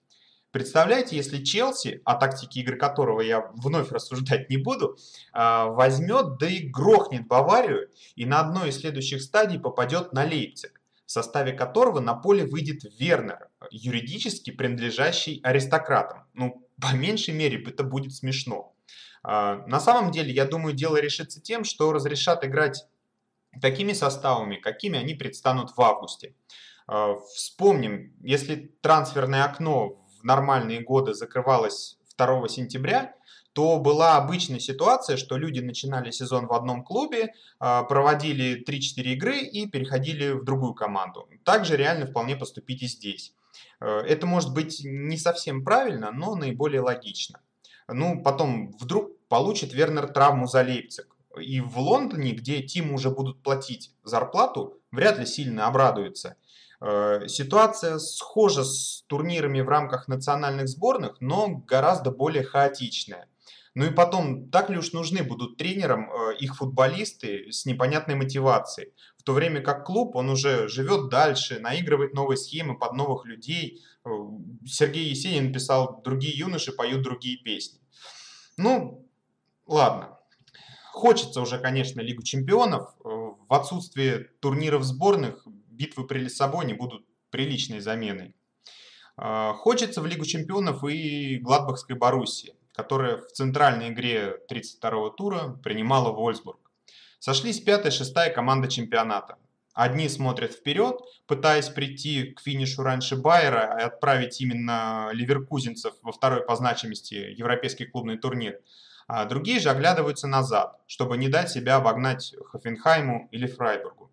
Представляете, 0.51 1.15
если 1.15 1.43
Челси, 1.43 2.01
о 2.05 2.15
тактике 2.15 2.61
игры 2.61 2.75
которого 2.77 3.21
я 3.21 3.51
вновь 3.55 3.91
рассуждать 3.91 4.49
не 4.49 4.57
буду, 4.57 4.97
а, 5.33 5.67
возьмет, 5.67 6.37
да 6.39 6.47
и 6.47 6.67
грохнет 6.67 7.27
Баварию 7.27 7.89
и 8.15 8.25
на 8.25 8.39
одной 8.39 8.69
из 8.69 8.79
следующих 8.79 9.21
стадий 9.21 9.59
попадет 9.59 10.13
на 10.13 10.23
Лейпциг, 10.23 10.81
в 11.05 11.11
составе 11.11 11.51
которого 11.53 11.99
на 11.99 12.15
поле 12.15 12.45
выйдет 12.45 12.81
Вернер, 12.97 13.49
юридически 13.71 14.51
принадлежащий 14.51 15.39
аристократам. 15.43 16.25
Ну, 16.33 16.68
по 16.81 16.93
меньшей 16.93 17.33
мере, 17.33 17.63
это 17.63 17.83
будет 17.83 18.13
смешно. 18.13 18.73
А, 19.23 19.65
на 19.67 19.79
самом 19.79 20.11
деле, 20.11 20.31
я 20.31 20.45
думаю, 20.45 20.73
дело 20.73 20.97
решится 20.97 21.41
тем, 21.41 21.63
что 21.63 21.91
разрешат 21.91 22.45
играть 22.45 22.85
такими 23.61 23.93
составами, 23.93 24.55
какими 24.55 24.99
они 24.99 25.13
предстанут 25.13 25.75
в 25.75 25.81
августе. 25.81 26.35
А, 26.87 27.15
вспомним, 27.33 28.13
если 28.21 28.71
трансферное 28.81 29.43
окно 29.43 30.05
в 30.19 30.23
нормальные 30.23 30.81
годы 30.81 31.13
закрывалось 31.13 31.97
2 32.17 32.47
сентября, 32.47 33.13
то 33.53 33.79
была 33.79 34.17
обычная 34.17 34.59
ситуация, 34.59 35.17
что 35.17 35.37
люди 35.37 35.59
начинали 35.59 36.11
сезон 36.11 36.47
в 36.47 36.53
одном 36.53 36.83
клубе, 36.83 37.33
а, 37.59 37.83
проводили 37.83 38.63
3-4 38.63 39.13
игры 39.13 39.39
и 39.39 39.67
переходили 39.67 40.31
в 40.31 40.43
другую 40.43 40.73
команду. 40.73 41.27
Также 41.43 41.75
реально 41.75 42.05
вполне 42.05 42.35
поступить 42.35 42.83
и 42.83 42.87
здесь. 42.87 43.33
Э, 43.79 43.99
это 43.99 44.25
может 44.25 44.53
быть 44.53 44.81
не 44.83 45.17
совсем 45.17 45.63
правильно, 45.63 46.11
но 46.11 46.35
наиболее 46.35 46.81
логично. 46.81 47.39
Ну, 47.87 48.21
потом 48.21 48.71
вдруг 48.79 49.17
получит 49.27 49.73
Вернер 49.73 50.07
травму 50.07 50.47
за 50.47 50.61
Лейпциг. 50.61 51.15
И 51.39 51.61
в 51.61 51.77
Лондоне, 51.77 52.31
где 52.31 52.61
Тиму 52.61 52.95
уже 52.95 53.09
будут 53.09 53.41
платить 53.41 53.93
зарплату, 54.03 54.79
вряд 54.91 55.19
ли 55.19 55.25
сильно 55.25 55.67
обрадуется. 55.67 56.35
Э, 56.81 57.27
ситуация 57.27 57.99
схожа 57.99 58.63
с 58.63 59.03
турнирами 59.07 59.61
в 59.61 59.69
рамках 59.69 60.07
национальных 60.07 60.67
сборных, 60.67 61.17
но 61.19 61.47
гораздо 61.67 62.11
более 62.11 62.43
хаотичная. 62.43 63.27
Ну 63.79 63.85
и 63.85 63.91
потом, 63.91 64.49
так 64.49 64.69
ли 64.69 64.77
уж 64.77 64.91
нужны 64.91 65.23
будут 65.23 65.55
тренерам 65.55 66.11
э, 66.11 66.35
их 66.37 66.57
футболисты 66.57 67.49
с 67.49 67.65
непонятной 67.65 68.15
мотивацией? 68.15 68.91
В 69.17 69.23
то 69.23 69.31
время 69.31 69.61
как 69.61 69.85
клуб, 69.85 70.17
он 70.17 70.29
уже 70.29 70.67
живет 70.67 71.07
дальше, 71.07 71.61
наигрывает 71.61 72.13
новые 72.13 72.35
схемы 72.35 72.77
под 72.77 72.91
новых 72.91 73.25
людей. 73.25 73.81
Э, 74.03 74.09
Сергей 74.65 75.07
Есенин 75.07 75.53
писал 75.53 76.01
«Другие 76.03 76.37
юноши 76.37 76.73
поют 76.73 77.03
другие 77.03 77.37
песни». 77.37 77.79
Ну, 78.57 79.07
ладно. 79.65 80.19
Хочется 80.91 81.39
уже, 81.39 81.57
конечно, 81.57 82.01
Лигу 82.01 82.21
чемпионов. 82.21 82.93
Э, 83.05 83.07
в 83.07 83.53
отсутствие 83.53 84.25
турниров 84.41 84.83
сборных 84.83 85.47
битвы 85.69 86.05
при 86.05 86.19
Лиссабоне 86.19 86.73
будут 86.73 87.05
приличной 87.29 87.79
заменой. 87.79 88.35
Хочется 89.15 90.01
в 90.01 90.05
Лигу 90.05 90.25
чемпионов 90.25 90.83
и 90.83 91.37
Гладбахской 91.37 91.95
Боруссии 91.95 92.58
которая 92.73 93.17
в 93.17 93.31
центральной 93.31 93.89
игре 93.89 94.37
32-го 94.49 95.09
тура 95.09 95.59
принимала 95.63 96.11
Вольсбург. 96.11 96.59
Сошлись 97.19 97.59
пятая 97.59 97.91
и 97.91 97.95
шестая 97.95 98.33
команда 98.33 98.67
чемпионата. 98.69 99.37
Одни 99.73 100.09
смотрят 100.09 100.51
вперед, 100.51 100.99
пытаясь 101.27 101.69
прийти 101.69 102.31
к 102.31 102.41
финишу 102.41 102.83
раньше 102.83 103.15
Байера 103.15 103.77
и 103.79 103.83
отправить 103.83 104.41
именно 104.41 105.09
ливеркузинцев 105.13 105.93
во 106.01 106.11
второй 106.11 106.43
по 106.43 106.55
значимости 106.55 107.13
европейский 107.13 107.85
клубный 107.85 108.17
турнир. 108.17 108.59
А 109.07 109.25
другие 109.25 109.59
же 109.59 109.69
оглядываются 109.69 110.27
назад, 110.27 110.79
чтобы 110.87 111.17
не 111.17 111.29
дать 111.29 111.49
себя 111.49 111.77
обогнать 111.77 112.35
Хофенхайму 112.45 113.27
или 113.31 113.47
Фрайбургу. 113.47 114.11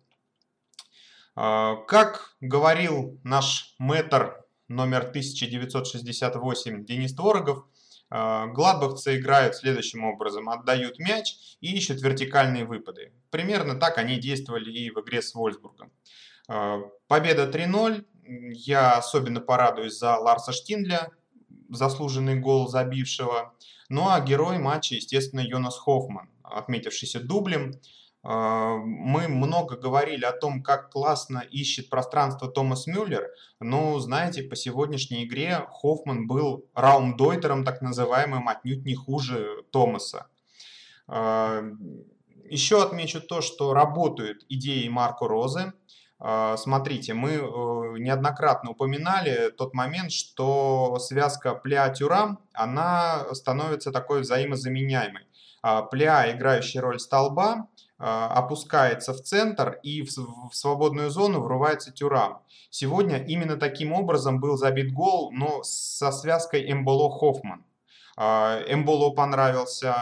А, 1.35 1.75
как 1.87 2.35
говорил 2.41 3.19
наш 3.23 3.75
мэтр 3.77 4.43
номер 4.67 5.01
1968 5.01 6.85
Денис 6.85 7.13
Творогов, 7.13 7.65
Гладбахцы 8.09 9.17
играют 9.17 9.55
следующим 9.55 10.05
образом. 10.05 10.49
Отдают 10.49 10.97
мяч 10.99 11.35
и 11.59 11.75
ищут 11.75 12.01
вертикальные 12.01 12.65
выпады. 12.65 13.11
Примерно 13.31 13.75
так 13.79 13.97
они 13.97 14.17
действовали 14.17 14.71
и 14.71 14.89
в 14.89 15.01
игре 15.01 15.21
с 15.21 15.33
Вольсбургом. 15.35 15.91
А, 16.47 16.79
победа 17.07 17.49
3-0. 17.49 18.05
Я 18.53 18.97
особенно 18.97 19.41
порадуюсь 19.41 19.97
за 19.97 20.15
Ларса 20.17 20.51
Штиндля, 20.51 21.09
заслуженный 21.69 22.39
гол 22.39 22.67
забившего. 22.67 23.53
Ну 23.89 24.09
а 24.09 24.19
герой 24.21 24.57
матча, 24.57 24.95
естественно, 24.95 25.41
Йонас 25.41 25.77
Хоффман, 25.77 26.29
отметившийся 26.43 27.19
дублем. 27.19 27.79
А, 28.29 28.75
мы 28.75 29.29
много 29.29 29.77
говорили 29.77 30.25
о 30.25 30.33
том, 30.33 30.61
как 30.61 30.89
классно 30.89 31.45
ищет 31.49 31.89
пространство 31.89 32.49
Томас 32.49 32.85
Мюллер, 32.85 33.29
но, 33.61 33.97
знаете, 33.99 34.43
по 34.43 34.57
сегодняшней 34.57 35.23
игре 35.23 35.65
Хоффман 35.71 36.27
был 36.27 36.65
раумдойтером, 36.73 37.63
так 37.63 37.81
называемым, 37.81 38.49
отнюдь 38.49 38.85
не 38.85 38.95
хуже 38.95 39.63
Томаса. 39.71 40.27
А, 41.07 41.63
еще 42.49 42.83
отмечу 42.83 43.21
то, 43.21 43.39
что 43.39 43.73
работают 43.73 44.43
идеи 44.49 44.89
Марко 44.89 45.25
Розы. 45.25 45.71
А, 46.19 46.57
смотрите, 46.57 47.13
мы 47.13 47.29
э, 47.29 47.39
неоднократно 47.99 48.71
упоминали 48.71 49.51
тот 49.51 49.73
момент, 49.73 50.11
что 50.11 50.99
связка 50.99 51.53
Пля-Тюрам, 51.53 52.39
она 52.51 53.33
становится 53.33 53.93
такой 53.93 54.21
взаимозаменяемой. 54.21 55.23
Пля, 55.91 56.31
играющая 56.31 56.81
роль 56.81 56.99
столба, 56.99 57.67
опускается 57.97 59.13
в 59.13 59.21
центр 59.21 59.79
и 59.83 60.03
в, 60.03 60.09
свободную 60.53 61.09
зону 61.09 61.41
врывается 61.41 61.91
Тюрам. 61.91 62.41
Сегодня 62.69 63.23
именно 63.23 63.57
таким 63.57 63.93
образом 63.93 64.39
был 64.39 64.57
забит 64.57 64.93
гол, 64.93 65.31
но 65.31 65.63
со 65.63 66.11
связкой 66.11 66.69
Эмболо-Хоффман. 66.71 67.63
А, 68.19 68.63
Эмболо 68.67 69.11
понравился, 69.11 69.95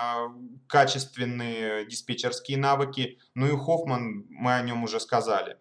качественные 0.67 1.85
диспетчерские 1.85 2.57
навыки, 2.57 3.19
ну 3.33 3.45
и 3.45 3.57
Хоффман, 3.57 4.25
мы 4.29 4.55
о 4.55 4.61
нем 4.61 4.83
уже 4.83 5.01
сказали. 5.01 5.57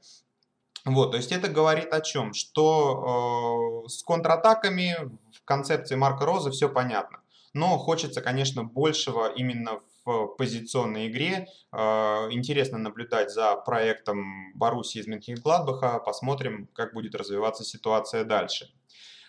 Вот, 0.84 1.12
то 1.12 1.16
есть 1.16 1.32
это 1.32 1.48
говорит 1.48 1.92
о 1.92 2.00
чем? 2.00 2.32
Что 2.32 3.84
э, 3.84 3.88
с 3.88 4.02
контратаками 4.02 4.96
в 5.32 5.44
концепции 5.44 5.96
Марка 5.96 6.26
Роза 6.26 6.50
все 6.50 6.68
понятно. 6.68 7.20
Но 7.54 7.78
хочется, 7.78 8.20
конечно, 8.20 8.64
большего 8.64 9.32
именно 9.32 9.80
в 10.04 10.26
позиционной 10.36 11.08
игре. 11.08 11.48
А, 11.72 12.28
интересно 12.30 12.78
наблюдать 12.78 13.30
за 13.30 13.56
проектом 13.56 14.52
Баруси 14.54 14.98
из 14.98 15.08
Мюнхен-Гладбаха. 15.08 15.98
Посмотрим, 16.00 16.68
как 16.74 16.94
будет 16.94 17.14
развиваться 17.14 17.64
ситуация 17.64 18.24
дальше. 18.24 18.70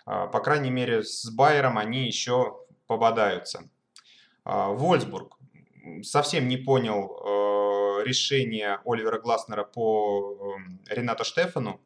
А, 0.06 0.28
по 0.28 0.40
крайней 0.40 0.72
мере, 0.72 1.04
с 1.04 1.30
Байером 1.30 1.78
они 1.78 2.06
еще 2.06 2.58
пободаются. 2.88 3.70
А, 4.44 4.70
Вольсбург. 4.70 5.38
Совсем 6.02 6.48
не 6.48 6.58
понял 6.58 8.02
решение 8.04 8.80
Оливера 8.86 9.20
Гласнера 9.20 9.64
по 9.64 10.56
эм, 10.58 10.82
Ренату 10.90 11.24
Штефану. 11.24 11.80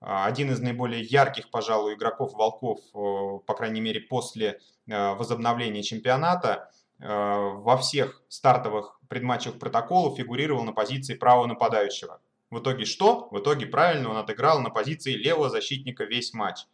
Один 0.00 0.52
из 0.52 0.60
наиболее 0.60 1.02
ярких, 1.02 1.50
пожалуй, 1.50 1.94
игроков 1.94 2.34
Волков, 2.34 2.80
по 2.92 3.54
крайней 3.54 3.80
мере, 3.80 4.00
после 4.00 4.60
возобновления 4.86 5.82
чемпионата– 5.82 6.70
Э, 6.81 6.81
во 7.02 7.76
всех 7.78 8.22
стартовых 8.28 9.00
предматчевых 9.08 9.58
протоколах 9.58 10.16
фигурировал 10.16 10.64
на 10.64 10.72
позиции 10.72 11.14
правого 11.14 11.46
нападающего. 11.46 12.20
В 12.52 12.60
итоге 12.60 12.84
что? 12.84 13.28
В 13.30 13.38
итоге 13.38 13.66
правильно 13.66 14.10
он 14.10 14.18
отыграл 14.18 14.60
на 14.60 14.70
позиции 14.70 15.14
левого 15.14 15.50
защитника 15.50 16.04
весь 16.04 16.32
матч. 16.34 16.66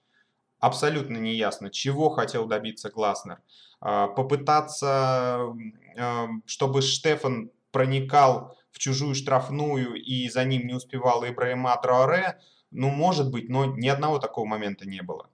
Абсолютно 0.58 1.18
неясно, 1.18 1.70
чего 1.70 2.10
хотел 2.10 2.46
добиться 2.46 2.90
Гласнер. 2.90 3.40
Э, 3.80 4.08
попытаться, 4.14 5.54
э, 5.96 6.26
чтобы 6.46 6.82
Штефан 6.82 7.50
проникал 7.70 8.56
в 8.72 8.78
чужую 8.78 9.14
штрафную 9.14 9.94
и 9.94 10.28
за 10.28 10.44
ним 10.44 10.66
не 10.66 10.74
успевал 10.74 11.24
Ибраима 11.24 11.76
Трауре, 11.80 12.40
ну, 12.70 12.88
может 12.90 13.30
быть, 13.30 13.48
но 13.48 13.64
ни 13.64 13.88
одного 13.88 14.18
такого 14.18 14.44
момента 14.46 14.86
не 14.86 15.00
было. 15.02 15.30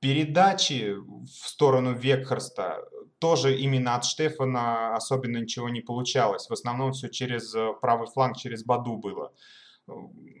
Передачи 0.00 0.94
в 0.94 1.26
сторону 1.28 1.92
Векхарста 1.92 2.84
тоже 3.18 3.56
именно 3.56 3.94
от 3.94 4.04
Штефана 4.04 4.94
особенно 4.94 5.38
ничего 5.38 5.68
не 5.68 5.80
получалось. 5.80 6.48
В 6.48 6.52
основном 6.52 6.92
все 6.92 7.08
через 7.08 7.54
э, 7.54 7.72
правый 7.80 8.08
фланг, 8.08 8.36
через 8.36 8.64
Баду 8.64 8.96
было. 8.96 9.32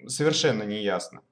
Совершенно 0.06 0.64
неясно. 0.64 1.22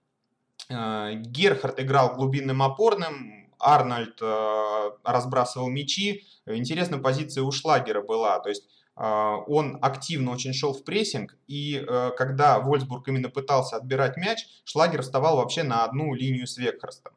Э, 0.71 1.15
Герхард 1.15 1.81
играл 1.81 2.15
глубинным 2.15 2.63
опорным, 2.63 3.51
Арнольд 3.59 4.21
э, 4.21 4.91
разбрасывал 5.05 5.69
мячи. 5.69 6.25
Интересная 6.47 6.99
позиция 6.99 7.43
у 7.43 7.53
Шлагера 7.53 8.03
была. 8.03 8.39
То 8.41 8.49
есть 8.49 8.69
он 8.97 9.81
активно 9.83 10.31
очень 10.31 10.53
шел 10.53 10.73
в 10.73 10.85
прессинг, 10.85 11.37
и 11.49 11.85
когда 12.17 12.61
Вольсбург 12.61 13.09
именно 13.09 13.29
пытался 13.29 13.75
отбирать 13.75 14.17
мяч, 14.17 14.47
Шлагер 14.63 15.03
вставал 15.03 15.39
вообще 15.39 15.65
на 15.65 15.83
одну 15.83 16.15
линию 16.15 16.47
с 16.47 16.57
Векхарстом. 16.59 17.13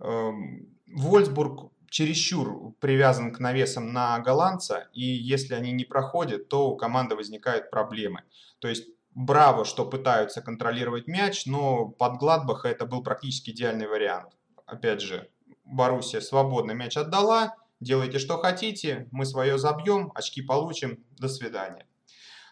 Эм, 0.00 0.76
Вольсбург 0.86 1.70
чересчур 1.90 2.74
привязан 2.80 3.32
к 3.32 3.38
навесам 3.38 3.92
на 3.92 4.18
голландца, 4.20 4.88
и 4.92 5.02
если 5.02 5.54
они 5.54 5.72
не 5.72 5.84
проходят, 5.84 6.48
то 6.48 6.70
у 6.70 6.76
команды 6.76 7.16
возникают 7.16 7.70
проблемы. 7.70 8.22
То 8.58 8.68
есть 8.68 8.88
браво, 9.14 9.64
что 9.64 9.84
пытаются 9.84 10.42
контролировать 10.42 11.06
мяч, 11.06 11.46
но 11.46 11.88
под 11.88 12.18
Гладбаха 12.18 12.68
это 12.68 12.86
был 12.86 13.02
практически 13.02 13.50
идеальный 13.50 13.88
вариант. 13.88 14.32
Опять 14.66 15.00
же, 15.00 15.28
Боруссия 15.64 16.20
свободно 16.20 16.72
мяч 16.72 16.96
отдала, 16.96 17.56
делайте 17.80 18.18
что 18.18 18.38
хотите, 18.38 19.08
мы 19.10 19.26
свое 19.26 19.58
забьем, 19.58 20.12
очки 20.14 20.40
получим, 20.40 21.04
до 21.18 21.28
свидания. 21.28 21.86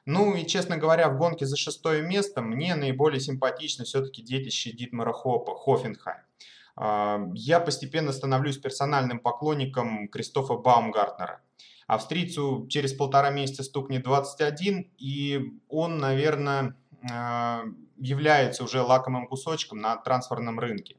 Ну 0.05 0.37
и, 0.37 0.47
честно 0.47 0.77
говоря, 0.77 1.09
в 1.09 1.19
гонке 1.19 1.47
за 1.47 1.57
шестое 1.57 2.03
место 2.03 2.43
мне 2.43 2.77
наиболее 2.77 3.21
симпатично 3.21 3.85
все-таки 3.85 4.23
детище 4.23 4.71
Дитмара 4.71 5.13
Хопа, 5.13 5.55
Хофенхайм. 5.55 6.26
А, 6.77 7.21
я 7.35 7.61
постепенно 7.61 8.13
становлюсь 8.13 8.59
персональным 8.59 9.19
поклонником 9.19 10.09
Кристофа 10.09 10.55
Баумгартнера. 10.55 11.41
Австрийцу 11.87 12.67
через 12.69 12.93
полтора 12.93 13.31
месяца 13.31 13.63
стукнет 13.63 14.03
21, 14.03 14.91
и 14.99 15.41
он, 15.69 15.99
наверное, 15.99 16.77
а, 17.11 17.65
является 17.97 18.65
уже 18.65 18.83
лакомым 18.83 19.27
кусочком 19.27 19.79
на 19.79 19.97
трансферном 19.97 20.59
рынке. 20.59 20.97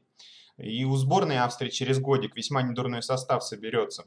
И 0.56 0.84
у 0.84 0.96
сборной 0.96 1.38
Австрии 1.38 1.70
через 1.70 2.00
годик 2.00 2.34
весьма 2.36 2.62
недурной 2.62 3.02
состав 3.02 3.44
соберется. 3.44 4.06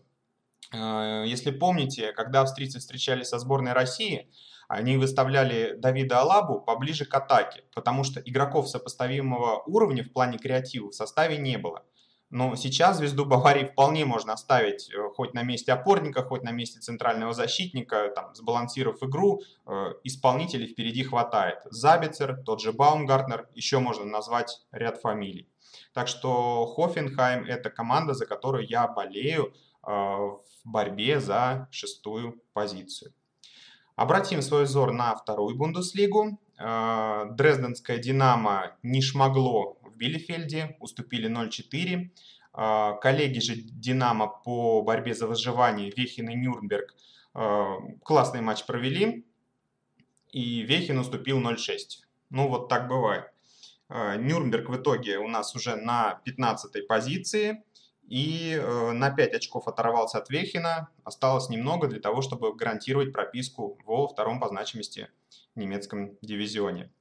А, 0.73 1.23
если 1.23 1.51
помните, 1.51 2.11
когда 2.11 2.41
австрийцы 2.41 2.79
встречались 2.79 3.29
со 3.29 3.39
сборной 3.39 3.73
России, 3.73 4.29
они 4.71 4.95
выставляли 4.95 5.75
Давида 5.77 6.21
Алабу 6.21 6.61
поближе 6.61 7.05
к 7.05 7.13
атаке, 7.13 7.65
потому 7.75 8.05
что 8.05 8.21
игроков 8.21 8.69
сопоставимого 8.69 9.63
уровня 9.65 10.01
в 10.01 10.13
плане 10.13 10.37
креатива 10.37 10.89
в 10.89 10.95
составе 10.95 11.37
не 11.37 11.57
было. 11.57 11.83
Но 12.29 12.55
сейчас 12.55 12.97
звезду 12.97 13.25
Баварии 13.25 13.65
вполне 13.65 14.05
можно 14.05 14.31
оставить 14.31 14.89
э, 14.89 15.09
хоть 15.13 15.33
на 15.33 15.43
месте 15.43 15.73
опорника, 15.73 16.23
хоть 16.23 16.43
на 16.43 16.51
месте 16.51 16.79
центрального 16.79 17.33
защитника, 17.33 18.09
там, 18.15 18.33
сбалансировав 18.33 19.03
игру, 19.03 19.41
э, 19.65 19.93
исполнителей 20.05 20.67
впереди 20.67 21.03
хватает. 21.03 21.57
Забицер, 21.65 22.41
тот 22.45 22.61
же 22.61 22.71
Баумгартнер, 22.71 23.49
еще 23.53 23.79
можно 23.79 24.05
назвать 24.05 24.61
ряд 24.71 25.01
фамилий. 25.01 25.49
Так 25.93 26.07
что 26.07 26.65
Хофенхайм– 26.65 27.43
это 27.45 27.69
команда, 27.69 28.13
за 28.13 28.25
которую 28.25 28.65
я 28.65 28.87
болею, 28.87 29.53
в 29.83 30.41
борьбе 30.63 31.19
за 31.19 31.67
шестую 31.71 32.39
позицию. 32.53 33.13
Обратим 33.95 34.41
свой 34.41 34.63
взор 34.63 34.91
на 34.91 35.15
вторую 35.15 35.55
Бундеслигу. 35.55 36.39
Дрезденская 36.57 37.97
«Динамо» 37.97 38.75
не 38.83 39.01
шмогло 39.01 39.77
в 39.81 39.95
Билефельде, 39.95 40.77
уступили 40.79 41.29
0-4. 41.29 42.09
Коллеги 42.99 43.39
же 43.39 43.55
«Динамо» 43.55 44.27
по 44.27 44.81
борьбе 44.81 45.13
за 45.13 45.27
выживание 45.27 45.91
Вехин 45.95 46.29
и 46.29 46.35
Нюрнберг 46.35 46.95
классный 48.03 48.41
матч 48.41 48.65
провели, 48.65 49.25
и 50.31 50.61
Вехин 50.61 50.99
уступил 50.99 51.39
0-6. 51.39 52.03
Ну 52.29 52.47
вот 52.47 52.67
так 52.69 52.87
бывает. 52.87 53.31
Нюрнберг 53.89 54.69
в 54.69 54.75
итоге 54.75 55.17
у 55.17 55.27
нас 55.27 55.55
уже 55.55 55.75
на 55.75 56.21
15 56.25 56.87
позиции 56.87 57.63
и 58.11 58.59
э, 58.61 58.91
на 58.91 59.09
5 59.09 59.35
очков 59.35 59.69
оторвался 59.69 60.17
от 60.17 60.29
Вехина. 60.29 60.89
Осталось 61.05 61.47
немного 61.47 61.87
для 61.87 62.01
того, 62.01 62.21
чтобы 62.21 62.53
гарантировать 62.53 63.13
прописку 63.13 63.77
во 63.85 64.05
втором 64.05 64.41
по 64.41 64.49
значимости 64.49 65.07
немецком 65.55 66.17
дивизионе. 66.21 66.91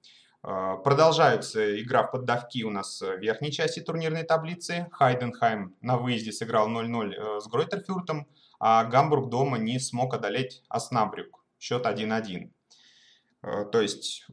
Э, 0.44 0.76
продолжаются 0.84 1.82
игра 1.82 2.04
в 2.04 2.12
поддавки 2.12 2.62
у 2.62 2.70
нас 2.70 3.00
в 3.00 3.18
верхней 3.18 3.50
части 3.50 3.80
турнирной 3.80 4.22
таблицы. 4.22 4.86
Хайденхайм 4.92 5.74
на 5.80 5.98
выезде 5.98 6.30
сыграл 6.30 6.68
0-0 6.68 7.12
э, 7.12 7.40
с 7.40 7.48
Гройтерфюртом, 7.48 8.28
а 8.60 8.84
Гамбург 8.84 9.30
дома 9.30 9.58
не 9.58 9.80
смог 9.80 10.14
одолеть 10.14 10.62
Оснабрюк. 10.68 11.44
Счет 11.58 11.86
1-1. 11.86 12.52
То 13.72 13.80
есть 13.80 14.26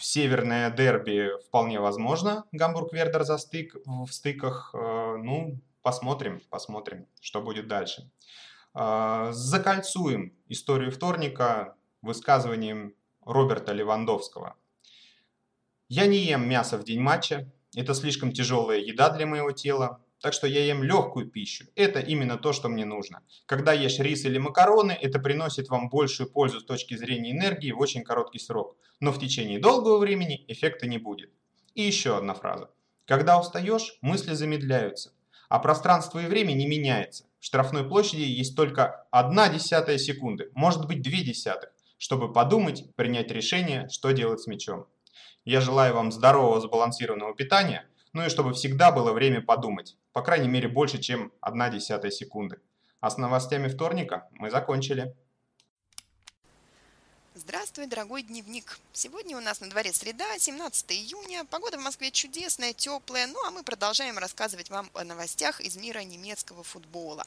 северное 0.00 0.70
дерби 0.70 1.30
вполне 1.48 1.80
возможно. 1.80 2.44
Гамбург-Вердер 2.52 3.24
за 3.24 3.38
стык, 3.38 3.74
в 3.84 4.10
стыках. 4.12 4.74
Э, 4.74 5.16
ну, 5.16 5.60
посмотрим, 5.82 6.40
посмотрим, 6.50 7.06
что 7.20 7.40
будет 7.40 7.68
дальше. 7.68 8.10
Э, 8.74 9.30
закольцуем 9.32 10.32
историю 10.48 10.90
вторника 10.92 11.76
высказыванием 12.02 12.94
Роберта 13.24 13.72
Левандовского. 13.72 14.56
«Я 15.88 16.06
не 16.06 16.18
ем 16.18 16.48
мясо 16.48 16.78
в 16.78 16.84
день 16.84 17.00
матча. 17.00 17.52
Это 17.74 17.94
слишком 17.94 18.32
тяжелая 18.32 18.78
еда 18.78 19.10
для 19.10 19.26
моего 19.26 19.52
тела. 19.52 20.00
Так 20.20 20.34
что 20.34 20.46
я 20.46 20.64
ем 20.64 20.82
легкую 20.82 21.30
пищу. 21.30 21.64
Это 21.74 21.98
именно 21.98 22.36
то, 22.36 22.52
что 22.52 22.68
мне 22.68 22.84
нужно. 22.84 23.22
Когда 23.46 23.72
ешь 23.72 23.98
рис 23.98 24.24
или 24.26 24.38
макароны, 24.38 24.92
это 24.92 25.18
приносит 25.18 25.68
вам 25.68 25.88
большую 25.88 26.30
пользу 26.30 26.60
с 26.60 26.64
точки 26.64 26.94
зрения 26.94 27.32
энергии 27.32 27.72
в 27.72 27.78
очень 27.78 28.04
короткий 28.04 28.38
срок. 28.38 28.76
Но 29.00 29.12
в 29.12 29.18
течение 29.18 29.58
долгого 29.58 29.98
времени 29.98 30.44
эффекта 30.46 30.86
не 30.86 30.98
будет. 30.98 31.30
И 31.74 31.82
еще 31.82 32.18
одна 32.18 32.34
фраза. 32.34 32.70
Когда 33.06 33.40
устаешь, 33.40 33.96
мысли 34.02 34.34
замедляются. 34.34 35.12
А 35.50 35.58
пространство 35.58 36.20
и 36.20 36.26
время 36.26 36.52
не 36.52 36.68
меняется. 36.68 37.24
В 37.40 37.44
штрафной 37.44 37.82
площади 37.82 38.22
есть 38.22 38.54
только 38.54 39.04
одна 39.10 39.48
десятая 39.48 39.98
секунды, 39.98 40.48
может 40.54 40.86
быть 40.86 41.02
две 41.02 41.22
десятых, 41.22 41.70
чтобы 41.98 42.32
подумать, 42.32 42.94
принять 42.94 43.32
решение, 43.32 43.88
что 43.88 44.12
делать 44.12 44.40
с 44.40 44.46
мячом. 44.46 44.86
Я 45.44 45.60
желаю 45.60 45.94
вам 45.94 46.12
здорового 46.12 46.60
сбалансированного 46.60 47.34
питания, 47.34 47.84
ну 48.12 48.24
и 48.24 48.28
чтобы 48.28 48.52
всегда 48.52 48.92
было 48.92 49.12
время 49.12 49.42
подумать, 49.42 49.96
по 50.12 50.22
крайней 50.22 50.46
мере 50.46 50.68
больше, 50.68 50.98
чем 50.98 51.32
одна 51.40 51.68
десятая 51.68 52.12
секунды. 52.12 52.60
А 53.00 53.10
с 53.10 53.18
новостями 53.18 53.66
вторника 53.66 54.28
мы 54.30 54.50
закончили. 54.50 55.16
Здравствуй, 57.40 57.86
дорогой 57.86 58.22
дневник. 58.22 58.78
Сегодня 58.92 59.34
у 59.34 59.40
нас 59.40 59.60
на 59.60 59.70
дворе 59.70 59.94
среда, 59.94 60.38
17 60.38 60.92
июня. 60.92 61.46
Погода 61.46 61.78
в 61.78 61.80
Москве 61.80 62.10
чудесная, 62.10 62.74
теплая. 62.74 63.26
Ну, 63.26 63.42
а 63.46 63.50
мы 63.50 63.62
продолжаем 63.62 64.18
рассказывать 64.18 64.68
вам 64.68 64.90
о 64.92 65.04
новостях 65.04 65.62
из 65.62 65.74
мира 65.76 66.00
немецкого 66.00 66.62
футбола. 66.62 67.26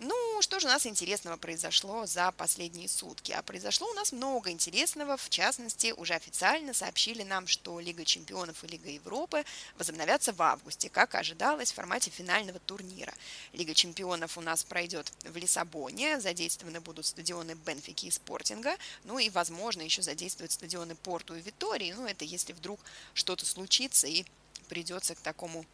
Ну, 0.00 0.14
что 0.42 0.58
же 0.58 0.66
у 0.66 0.70
нас 0.70 0.84
интересного 0.84 1.36
произошло 1.36 2.06
за 2.06 2.32
последние 2.32 2.88
сутки? 2.88 3.30
А 3.30 3.42
произошло 3.42 3.88
у 3.88 3.94
нас 3.94 4.10
много 4.10 4.50
интересного. 4.50 5.16
В 5.16 5.30
частности, 5.30 5.94
уже 5.96 6.14
официально 6.14 6.74
сообщили 6.74 7.22
нам, 7.22 7.46
что 7.46 7.78
Лига 7.78 8.04
чемпионов 8.04 8.64
и 8.64 8.66
Лига 8.66 8.90
Европы 8.90 9.44
возобновятся 9.78 10.32
в 10.32 10.42
августе, 10.42 10.88
как 10.88 11.14
ожидалось 11.14 11.70
в 11.70 11.76
формате 11.76 12.10
финального 12.10 12.58
турнира. 12.58 13.14
Лига 13.52 13.74
чемпионов 13.74 14.36
у 14.36 14.40
нас 14.40 14.64
пройдет 14.64 15.12
в 15.22 15.36
Лиссабоне. 15.36 16.20
Задействованы 16.20 16.80
будут 16.80 17.06
стадионы 17.06 17.54
Бенфики 17.54 18.06
и 18.06 18.10
Спортинга. 18.10 18.76
Ну 19.04 19.20
и, 19.20 19.30
возможно, 19.30 19.51
возможно 19.52 19.82
еще 19.82 20.02
задействовать 20.02 20.52
стадионы 20.52 20.94
Порту 20.94 21.36
и 21.36 21.42
Витории. 21.42 21.92
Ну, 21.92 22.06
это 22.06 22.24
если 22.24 22.52
вдруг 22.52 22.80
что-то 23.14 23.44
случится 23.44 24.06
и 24.06 24.24
придется 24.68 25.14
к 25.14 25.20
такому 25.20 25.66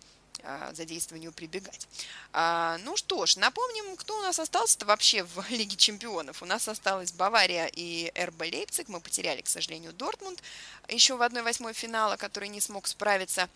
задействованию 0.73 1.33
прибегать. 1.33 1.89
А, 2.33 2.79
ну 2.85 2.97
что 2.97 3.27
ж, 3.27 3.37
напомним, 3.37 3.97
кто 3.97 4.19
у 4.19 4.23
нас 4.23 4.39
остался-то 4.39 4.87
вообще 4.87 5.25
в 5.25 5.45
Лиге 5.51 5.77
Чемпионов. 5.77 6.43
У 6.43 6.47
нас 6.47 6.69
осталась 6.69 7.13
Бавария 7.13 7.67
и 7.67 8.13
РБ 8.17 8.43
Лейпциг. 8.43 8.89
Мы 8.89 9.01
потеряли, 9.01 9.43
к 9.43 9.49
сожалению, 9.49 9.93
Дортмунд 9.93 10.43
еще 10.89 11.17
в 11.17 11.23
1-8 11.23 11.73
финала, 11.73 12.17
который 12.17 12.49
не 12.49 12.61
смог 12.61 12.87
справиться 12.87 13.49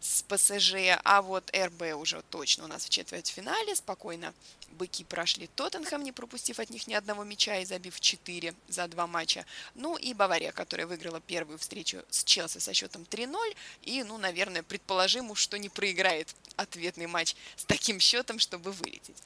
с 0.00 0.22
ПСЖ. 0.22 0.98
А 1.04 1.22
вот 1.22 1.50
РБ 1.54 1.94
уже 1.96 2.22
точно 2.30 2.64
у 2.64 2.66
нас 2.66 2.84
в 2.84 2.88
четвертьфинале. 2.88 3.76
Спокойно 3.76 4.32
быки 4.72 5.04
прошли 5.04 5.48
Тоттенхэм, 5.56 6.02
не 6.02 6.12
пропустив 6.12 6.58
от 6.60 6.70
них 6.70 6.86
ни 6.86 6.94
одного 6.94 7.24
мяча 7.24 7.58
и 7.58 7.64
забив 7.64 8.00
4 8.00 8.54
за 8.68 8.88
два 8.88 9.06
матча. 9.06 9.44
Ну 9.74 9.96
и 9.96 10.14
Бавария, 10.14 10.52
которая 10.52 10.86
выиграла 10.86 11.20
первую 11.20 11.58
встречу 11.58 12.02
с 12.08 12.24
Челси 12.24 12.58
со 12.58 12.72
счетом 12.72 13.02
3-0. 13.02 13.56
И, 13.82 14.02
ну, 14.04 14.18
наверное, 14.18 14.62
предположим 14.62 15.34
что 15.34 15.58
не 15.58 15.68
проиграет 15.68 16.19
ответный 16.56 17.06
матч 17.06 17.34
с 17.56 17.64
таким 17.64 18.00
счетом, 18.00 18.38
чтобы 18.38 18.72
вылететь. 18.72 19.16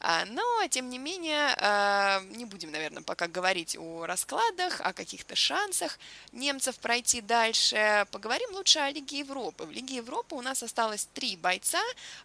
А, 0.00 0.24
но, 0.26 0.66
тем 0.68 0.88
не 0.88 0.98
менее, 0.98 1.54
а, 1.58 2.20
не 2.30 2.44
будем, 2.44 2.70
наверное, 2.70 3.02
пока 3.02 3.26
говорить 3.26 3.76
о 3.76 4.06
раскладах, 4.06 4.80
о 4.80 4.92
каких-то 4.92 5.34
шансах 5.34 5.98
немцев 6.32 6.76
пройти 6.78 7.20
дальше. 7.20 8.06
Поговорим 8.10 8.50
лучше 8.52 8.78
о 8.78 8.90
Лиге 8.90 9.18
Европы. 9.18 9.64
В 9.64 9.70
Лиге 9.70 9.96
Европы 9.96 10.36
у 10.36 10.42
нас 10.42 10.62
осталось 10.62 11.08
три 11.14 11.36
бойца, 11.36 11.82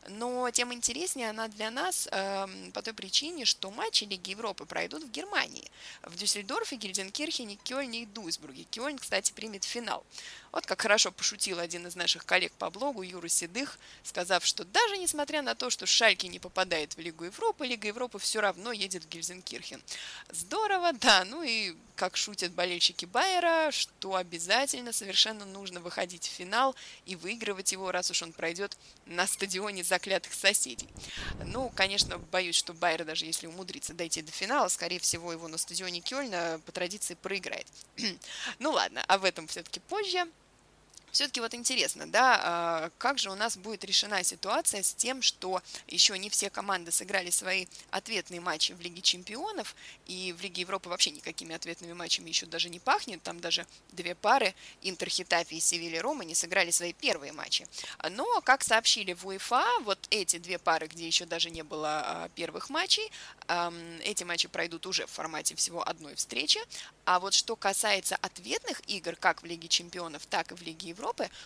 но 0.07 0.49
тем 0.51 0.73
интереснее 0.73 1.29
она 1.31 1.47
для 1.47 1.71
нас 1.71 2.07
э, 2.11 2.47
по 2.73 2.81
той 2.81 2.93
причине, 2.93 3.45
что 3.45 3.71
матчи 3.71 4.03
Лиги 4.03 4.31
Европы 4.31 4.65
пройдут 4.65 5.03
в 5.03 5.11
Германии. 5.11 5.69
В 6.03 6.15
Дюссельдорфе, 6.15 6.75
Гельзенкирхене, 6.75 7.57
Кёльне 7.63 8.03
и 8.03 8.05
Дуйсбурге. 8.05 8.65
Кёльн, 8.69 8.97
кстати, 8.97 9.31
примет 9.31 9.63
финал. 9.63 10.05
Вот 10.51 10.65
как 10.65 10.81
хорошо 10.81 11.11
пошутил 11.11 11.59
один 11.59 11.87
из 11.87 11.95
наших 11.95 12.25
коллег 12.25 12.51
по 12.53 12.69
блогу, 12.69 13.01
Юра 13.01 13.27
Седых, 13.27 13.77
сказав, 14.03 14.45
что 14.45 14.63
даже 14.63 14.97
несмотря 14.97 15.41
на 15.41 15.55
то, 15.55 15.69
что 15.69 15.85
Шальки 15.85 16.25
не 16.27 16.39
попадает 16.39 16.95
в 16.95 16.99
Лигу 16.99 17.25
Европы, 17.25 17.67
Лига 17.67 17.87
Европы 17.87 18.19
все 18.19 18.41
равно 18.41 18.71
едет 18.71 19.03
в 19.03 19.09
Гельзенкирхен. 19.09 19.81
Здорово, 20.29 20.93
да, 20.93 21.23
ну 21.25 21.43
и 21.43 21.75
как 21.99 22.15
шутят 22.15 22.53
болельщики 22.53 23.03
Байера, 23.03 23.71
что 23.71 24.15
обязательно 24.15 24.93
совершенно 24.93 25.43
нужно 25.43 25.81
выходить 25.81 26.25
в 26.25 26.31
финал 26.31 26.73
и 27.05 27.17
выигрывать 27.17 27.73
его, 27.73 27.91
раз 27.91 28.09
уж 28.09 28.23
он 28.23 28.31
пройдет 28.31 28.77
на 29.05 29.27
стадионе 29.27 29.83
заклятых 29.83 30.33
соседей. 30.33 30.87
Ну, 31.45 31.69
конечно, 31.75 32.17
боюсь, 32.17 32.55
что 32.55 32.73
Байер, 32.73 33.03
даже 33.03 33.25
если 33.25 33.47
умудрится 33.47 33.93
дойти 33.93 34.21
до 34.21 34.31
финала, 34.31 34.69
скорее 34.69 34.99
всего, 34.99 35.33
его 35.33 35.49
на 35.49 35.57
стадионе 35.57 35.99
Кёльна 35.99 36.61
по 36.65 36.71
традиции 36.71 37.15
проиграет. 37.15 37.67
ну 38.59 38.71
ладно, 38.71 39.03
об 39.07 39.25
этом 39.25 39.47
все-таки 39.47 39.81
позже. 39.81 40.25
Все-таки 41.11 41.41
вот 41.41 41.53
интересно, 41.53 42.07
да, 42.07 42.39
а, 42.41 42.91
как 42.97 43.17
же 43.17 43.31
у 43.31 43.35
нас 43.35 43.57
будет 43.57 43.83
решена 43.83 44.23
ситуация 44.23 44.83
с 44.83 44.93
тем, 44.93 45.21
что 45.21 45.61
еще 45.87 46.17
не 46.17 46.29
все 46.29 46.49
команды 46.49 46.91
сыграли 46.91 47.29
свои 47.29 47.65
ответные 47.91 48.41
матчи 48.41 48.73
в 48.73 48.81
Лиге 48.81 49.01
Чемпионов, 49.01 49.75
и 50.05 50.33
в 50.37 50.41
Лиге 50.41 50.61
Европы 50.61 50.89
вообще 50.89 51.11
никакими 51.11 51.55
ответными 51.55 51.93
матчами 51.93 52.29
еще 52.29 52.45
даже 52.45 52.69
не 52.69 52.79
пахнет, 52.79 53.21
там 53.23 53.39
даже 53.39 53.65
две 53.91 54.15
пары, 54.15 54.53
Интер 54.81 55.09
Хитафи 55.09 55.55
и 55.55 55.59
Севилья 55.59 56.01
Рома, 56.01 56.23
не 56.23 56.35
сыграли 56.35 56.71
свои 56.71 56.93
первые 56.93 57.31
матчи. 57.31 57.67
Но, 58.11 58.41
как 58.41 58.63
сообщили 58.63 59.13
в 59.13 59.25
УЕФА, 59.25 59.65
вот 59.81 59.99
эти 60.09 60.37
две 60.37 60.59
пары, 60.59 60.87
где 60.87 61.07
еще 61.07 61.25
даже 61.25 61.49
не 61.49 61.63
было 61.63 62.01
а, 62.05 62.29
первых 62.35 62.69
матчей, 62.69 63.09
эти 64.03 64.23
матчи 64.23 64.47
пройдут 64.47 64.85
уже 64.85 65.07
в 65.07 65.09
формате 65.09 65.55
всего 65.55 65.87
одной 65.87 66.13
встречи, 66.15 66.59
а 67.05 67.19
вот 67.19 67.33
что 67.33 67.55
касается 67.55 68.15
ответных 68.17 68.81
игр, 68.87 69.15
как 69.15 69.41
в 69.41 69.45
Лиге 69.45 69.67
Чемпионов, 69.67 70.25
так 70.27 70.51
и 70.51 70.55
в 70.55 70.61
Лиге 70.61 70.89
Европы, 70.89 70.98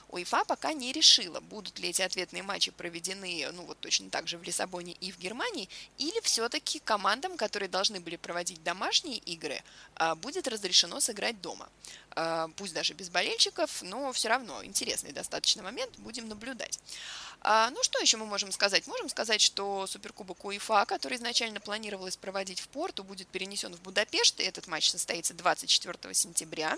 УЕФА 0.10 0.46
пока 0.46 0.74
не 0.74 0.92
решила, 0.92 1.40
будут 1.40 1.80
ли 1.80 1.90
эти 1.90 2.02
ответные 2.02 2.44
матчи 2.44 2.72
проведены, 2.72 3.48
ну 3.54 3.64
вот 3.64 3.80
точно 3.80 4.10
так 4.10 4.28
же 4.28 4.38
в 4.38 4.44
Лиссабоне 4.44 4.94
и 4.94 5.12
в 5.12 5.20
Германии, 5.20 5.70
или 5.98 6.20
все-таки 6.22 6.80
командам, 6.80 7.38
которые 7.38 7.70
должны 7.70 8.00
были 8.00 8.16
проводить 8.16 8.64
домашние 8.64 9.18
игры, 9.18 9.62
а, 9.96 10.16
будет 10.16 10.48
разрешено 10.48 11.00
сыграть 11.00 11.42
дома. 11.42 11.70
А, 12.16 12.50
пусть 12.56 12.74
даже 12.74 12.94
без 12.94 13.10
болельщиков, 13.10 13.82
но 13.82 14.12
все 14.14 14.30
равно 14.30 14.64
интересный 14.64 15.12
достаточно 15.12 15.64
момент, 15.64 15.94
будем 15.98 16.28
наблюдать. 16.28 16.80
А, 17.46 17.70
ну, 17.72 17.84
что 17.84 18.00
еще 18.00 18.16
мы 18.16 18.26
можем 18.26 18.54
сказать? 18.54 18.88
Можем 18.88 19.10
сказать, 19.10 19.42
что 19.42 19.86
Суперкубок 19.86 20.46
УЕФА, 20.46 20.86
который 20.86 21.18
изначально 21.18 21.60
планировалось 21.60 22.16
проводить 22.16 22.62
в 22.62 22.70
Порту, 22.70 23.04
будет 23.04 23.28
перенесен 23.28 23.76
в 23.76 23.82
Будапешт, 23.82 24.40
и 24.40 24.44
этот 24.44 24.68
матч 24.68 24.90
состоится 24.90 25.34
24 25.34 26.14
сентября. 26.14 26.78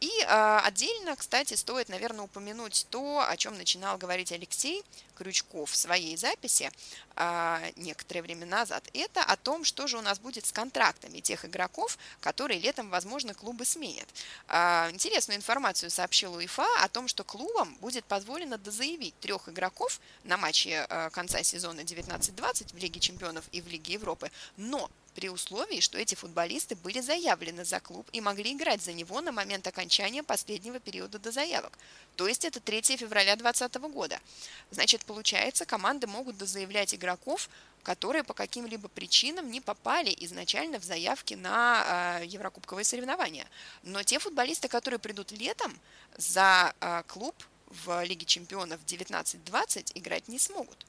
И 0.00 0.10
отдельно, 0.26 1.16
кстати, 1.16 1.54
стоит, 1.54 1.88
наверное, 1.88 2.11
наверное, 2.12 2.24
упомянуть 2.24 2.86
то, 2.90 3.24
о 3.26 3.36
чем 3.36 3.56
начинал 3.56 3.98
говорить 3.98 4.32
Алексей 4.32 4.82
Крючков 5.16 5.70
в 5.70 5.76
своей 5.76 6.16
записи 6.16 6.70
а, 7.16 7.60
некоторое 7.76 8.22
время 8.22 8.46
назад. 8.46 8.84
Это 8.92 9.22
о 9.22 9.36
том, 9.36 9.64
что 9.64 9.86
же 9.86 9.98
у 9.98 10.02
нас 10.02 10.18
будет 10.18 10.46
с 10.46 10.52
контрактами 10.52 11.20
тех 11.20 11.44
игроков, 11.44 11.98
которые 12.20 12.60
летом, 12.60 12.90
возможно, 12.90 13.34
клубы 13.34 13.64
сменят. 13.64 14.08
А, 14.48 14.88
интересную 14.90 15.38
информацию 15.38 15.90
сообщил 15.90 16.34
УЕФА 16.34 16.66
о 16.82 16.88
том, 16.88 17.08
что 17.08 17.24
клубам 17.24 17.74
будет 17.80 18.04
позволено 18.04 18.58
дозаявить 18.58 19.18
трех 19.20 19.48
игроков 19.48 20.00
на 20.24 20.36
матче 20.36 20.86
а, 20.88 21.10
конца 21.10 21.42
сезона 21.42 21.80
19-20 21.80 22.74
в 22.74 22.78
Лиге 22.78 23.00
чемпионов 23.00 23.44
и 23.52 23.60
в 23.60 23.68
Лиге 23.68 23.94
Европы, 23.94 24.30
но 24.56 24.90
при 25.14 25.28
условии, 25.28 25.80
что 25.80 25.98
эти 25.98 26.14
футболисты 26.14 26.74
были 26.76 27.00
заявлены 27.00 27.64
за 27.64 27.80
клуб 27.80 28.08
и 28.12 28.20
могли 28.20 28.52
играть 28.52 28.82
за 28.82 28.92
него 28.92 29.20
на 29.20 29.32
момент 29.32 29.66
окончания 29.66 30.22
последнего 30.22 30.80
периода 30.80 31.18
до 31.18 31.30
заявок. 31.30 31.78
То 32.16 32.26
есть 32.28 32.44
это 32.44 32.60
3 32.60 32.96
февраля 32.96 33.36
2020 33.36 33.92
года. 33.92 34.18
Значит, 34.70 35.04
получается, 35.04 35.64
команды 35.64 36.06
могут 36.06 36.36
дозаявлять 36.36 36.94
игроков, 36.94 37.48
которые 37.82 38.22
по 38.22 38.34
каким-либо 38.34 38.88
причинам 38.88 39.50
не 39.50 39.60
попали 39.60 40.14
изначально 40.20 40.78
в 40.78 40.84
заявки 40.84 41.34
на 41.34 42.20
э, 42.20 42.26
еврокубковые 42.26 42.84
соревнования. 42.84 43.46
Но 43.82 44.02
те 44.02 44.18
футболисты, 44.18 44.68
которые 44.68 45.00
придут 45.00 45.32
летом 45.32 45.76
за 46.16 46.74
э, 46.80 47.02
клуб 47.06 47.34
в 47.66 48.04
Лиге 48.04 48.26
чемпионов 48.26 48.80
19-20, 48.86 49.92
играть 49.94 50.28
не 50.28 50.38
смогут. 50.38 50.86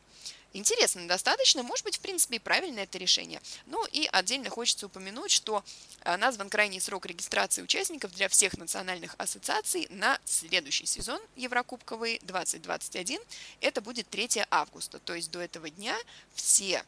Интересно 0.53 1.07
достаточно, 1.07 1.63
может 1.63 1.83
быть, 1.83 1.97
в 1.97 1.99
принципе, 1.99 2.35
и 2.35 2.39
правильное 2.39 2.83
это 2.83 2.99
решение. 2.99 3.41
Ну 3.65 3.83
и 3.91 4.07
отдельно 4.11 4.51
хочется 4.51 4.85
упомянуть, 4.85 5.31
что 5.31 5.63
а, 6.03 6.15
назван 6.17 6.49
крайний 6.49 6.79
срок 6.79 7.07
регистрации 7.07 7.63
участников 7.63 8.13
для 8.13 8.29
всех 8.29 8.57
национальных 8.57 9.15
ассоциаций 9.17 9.87
на 9.89 10.19
следующий 10.25 10.85
сезон 10.85 11.19
Еврокубковый 11.35 12.19
2021. 12.21 13.19
Это 13.61 13.81
будет 13.81 14.07
3 14.09 14.43
августа, 14.51 14.99
то 14.99 15.15
есть 15.15 15.31
до 15.31 15.39
этого 15.39 15.71
дня 15.71 15.97
все 16.35 16.85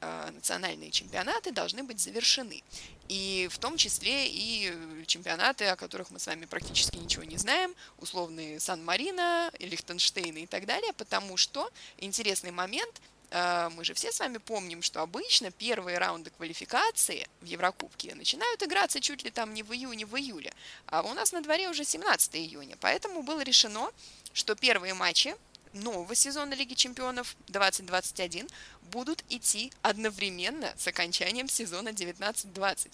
национальные 0.00 0.90
чемпионаты 0.90 1.52
должны 1.52 1.82
быть 1.82 2.00
завершены. 2.00 2.62
И 3.08 3.48
в 3.50 3.58
том 3.58 3.76
числе 3.76 4.26
и 4.28 4.72
чемпионаты, 5.06 5.66
о 5.66 5.76
которых 5.76 6.10
мы 6.10 6.18
с 6.18 6.26
вами 6.26 6.44
практически 6.46 6.96
ничего 6.96 7.24
не 7.24 7.36
знаем, 7.36 7.74
условные 7.98 8.58
Сан-Марино, 8.58 9.52
Лихтенштейн 9.60 10.36
и 10.36 10.46
так 10.46 10.66
далее, 10.66 10.92
потому 10.94 11.36
что 11.36 11.70
интересный 11.98 12.50
момент, 12.50 13.00
а, 13.30 13.70
мы 13.70 13.84
же 13.84 13.94
все 13.94 14.12
с 14.12 14.20
вами 14.20 14.38
помним, 14.38 14.82
что 14.82 15.02
обычно 15.02 15.50
первые 15.50 15.98
раунды 15.98 16.30
квалификации 16.30 17.26
в 17.40 17.44
Еврокубке 17.44 18.14
начинают 18.14 18.62
играться 18.62 19.00
чуть 19.00 19.24
ли 19.24 19.30
там 19.30 19.54
не 19.54 19.62
в 19.62 19.72
июне, 19.72 20.06
в 20.06 20.16
июле, 20.16 20.52
а 20.86 21.02
у 21.02 21.12
нас 21.12 21.32
на 21.32 21.40
дворе 21.42 21.68
уже 21.68 21.84
17 21.84 22.36
июня, 22.36 22.76
поэтому 22.80 23.22
было 23.22 23.40
решено, 23.40 23.90
что 24.32 24.54
первые 24.54 24.94
матчи 24.94 25.34
нового 25.72 26.14
сезона 26.14 26.54
Лиги 26.54 26.74
Чемпионов 26.74 27.36
2021 27.48 28.48
будут 28.90 29.24
идти 29.28 29.72
одновременно 29.82 30.72
с 30.76 30.86
окончанием 30.86 31.48
сезона 31.48 31.90
19-20. 31.90 32.90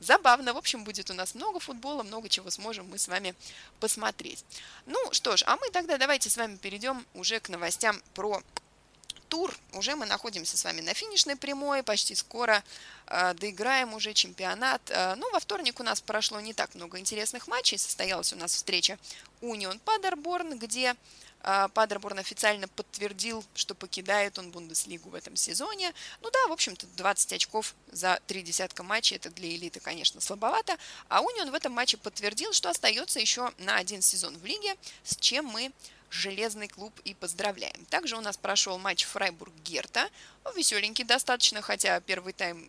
Забавно, 0.00 0.54
в 0.54 0.56
общем, 0.56 0.84
будет 0.84 1.10
у 1.10 1.14
нас 1.14 1.34
много 1.34 1.60
футбола, 1.60 2.02
много 2.02 2.28
чего 2.28 2.50
сможем 2.50 2.88
мы 2.88 2.98
с 2.98 3.08
вами 3.08 3.34
посмотреть. 3.80 4.44
Ну 4.86 4.98
что 5.12 5.36
ж, 5.36 5.44
а 5.46 5.56
мы 5.56 5.70
тогда 5.70 5.98
давайте 5.98 6.28
с 6.30 6.36
вами 6.36 6.56
перейдем 6.56 7.06
уже 7.14 7.38
к 7.40 7.48
новостям 7.48 8.00
про 8.14 8.42
тур. 9.32 9.56
Уже 9.72 9.96
мы 9.96 10.04
находимся 10.04 10.58
с 10.58 10.64
вами 10.64 10.82
на 10.82 10.92
финишной 10.92 11.36
прямой, 11.36 11.82
почти 11.82 12.14
скоро 12.14 12.62
э, 13.06 13.32
доиграем 13.32 13.94
уже 13.94 14.12
чемпионат. 14.12 14.82
Э, 14.90 15.14
ну, 15.14 15.30
во 15.30 15.40
вторник 15.40 15.80
у 15.80 15.82
нас 15.82 16.02
прошло 16.02 16.38
не 16.40 16.52
так 16.52 16.74
много 16.74 16.98
интересных 16.98 17.48
матчей. 17.48 17.78
Состоялась 17.78 18.34
у 18.34 18.36
нас 18.36 18.54
встреча 18.54 18.98
Унион 19.40 19.78
Падерборн, 19.78 20.58
где 20.58 20.94
а, 21.42 21.68
Падерборн 21.68 22.18
официально 22.18 22.68
подтвердил, 22.68 23.44
что 23.54 23.74
покидает 23.74 24.38
он 24.38 24.50
Бундеслигу 24.50 25.10
в 25.10 25.14
этом 25.14 25.36
сезоне. 25.36 25.92
Ну 26.20 26.30
да, 26.30 26.46
в 26.48 26.52
общем-то, 26.52 26.86
20 26.96 27.32
очков 27.34 27.74
за 27.90 28.20
три 28.26 28.42
десятка 28.42 28.82
матчей, 28.82 29.16
это 29.16 29.30
для 29.30 29.48
элиты, 29.48 29.80
конечно, 29.80 30.20
слабовато. 30.20 30.76
А 31.08 31.20
Унион 31.20 31.50
в 31.50 31.54
этом 31.54 31.72
матче 31.72 31.96
подтвердил, 31.96 32.52
что 32.52 32.70
остается 32.70 33.20
еще 33.20 33.52
на 33.58 33.76
один 33.76 34.02
сезон 34.02 34.36
в 34.38 34.44
лиге, 34.44 34.74
с 35.04 35.16
чем 35.16 35.46
мы 35.46 35.72
железный 36.12 36.68
клуб 36.68 36.92
и 37.04 37.14
поздравляем. 37.14 37.84
Также 37.86 38.16
у 38.16 38.20
нас 38.20 38.36
прошел 38.36 38.78
матч 38.78 39.04
Фрайбург-Герта. 39.04 40.08
Веселенький 40.56 41.04
достаточно, 41.04 41.62
хотя 41.62 42.00
первый 42.00 42.32
тайм 42.32 42.68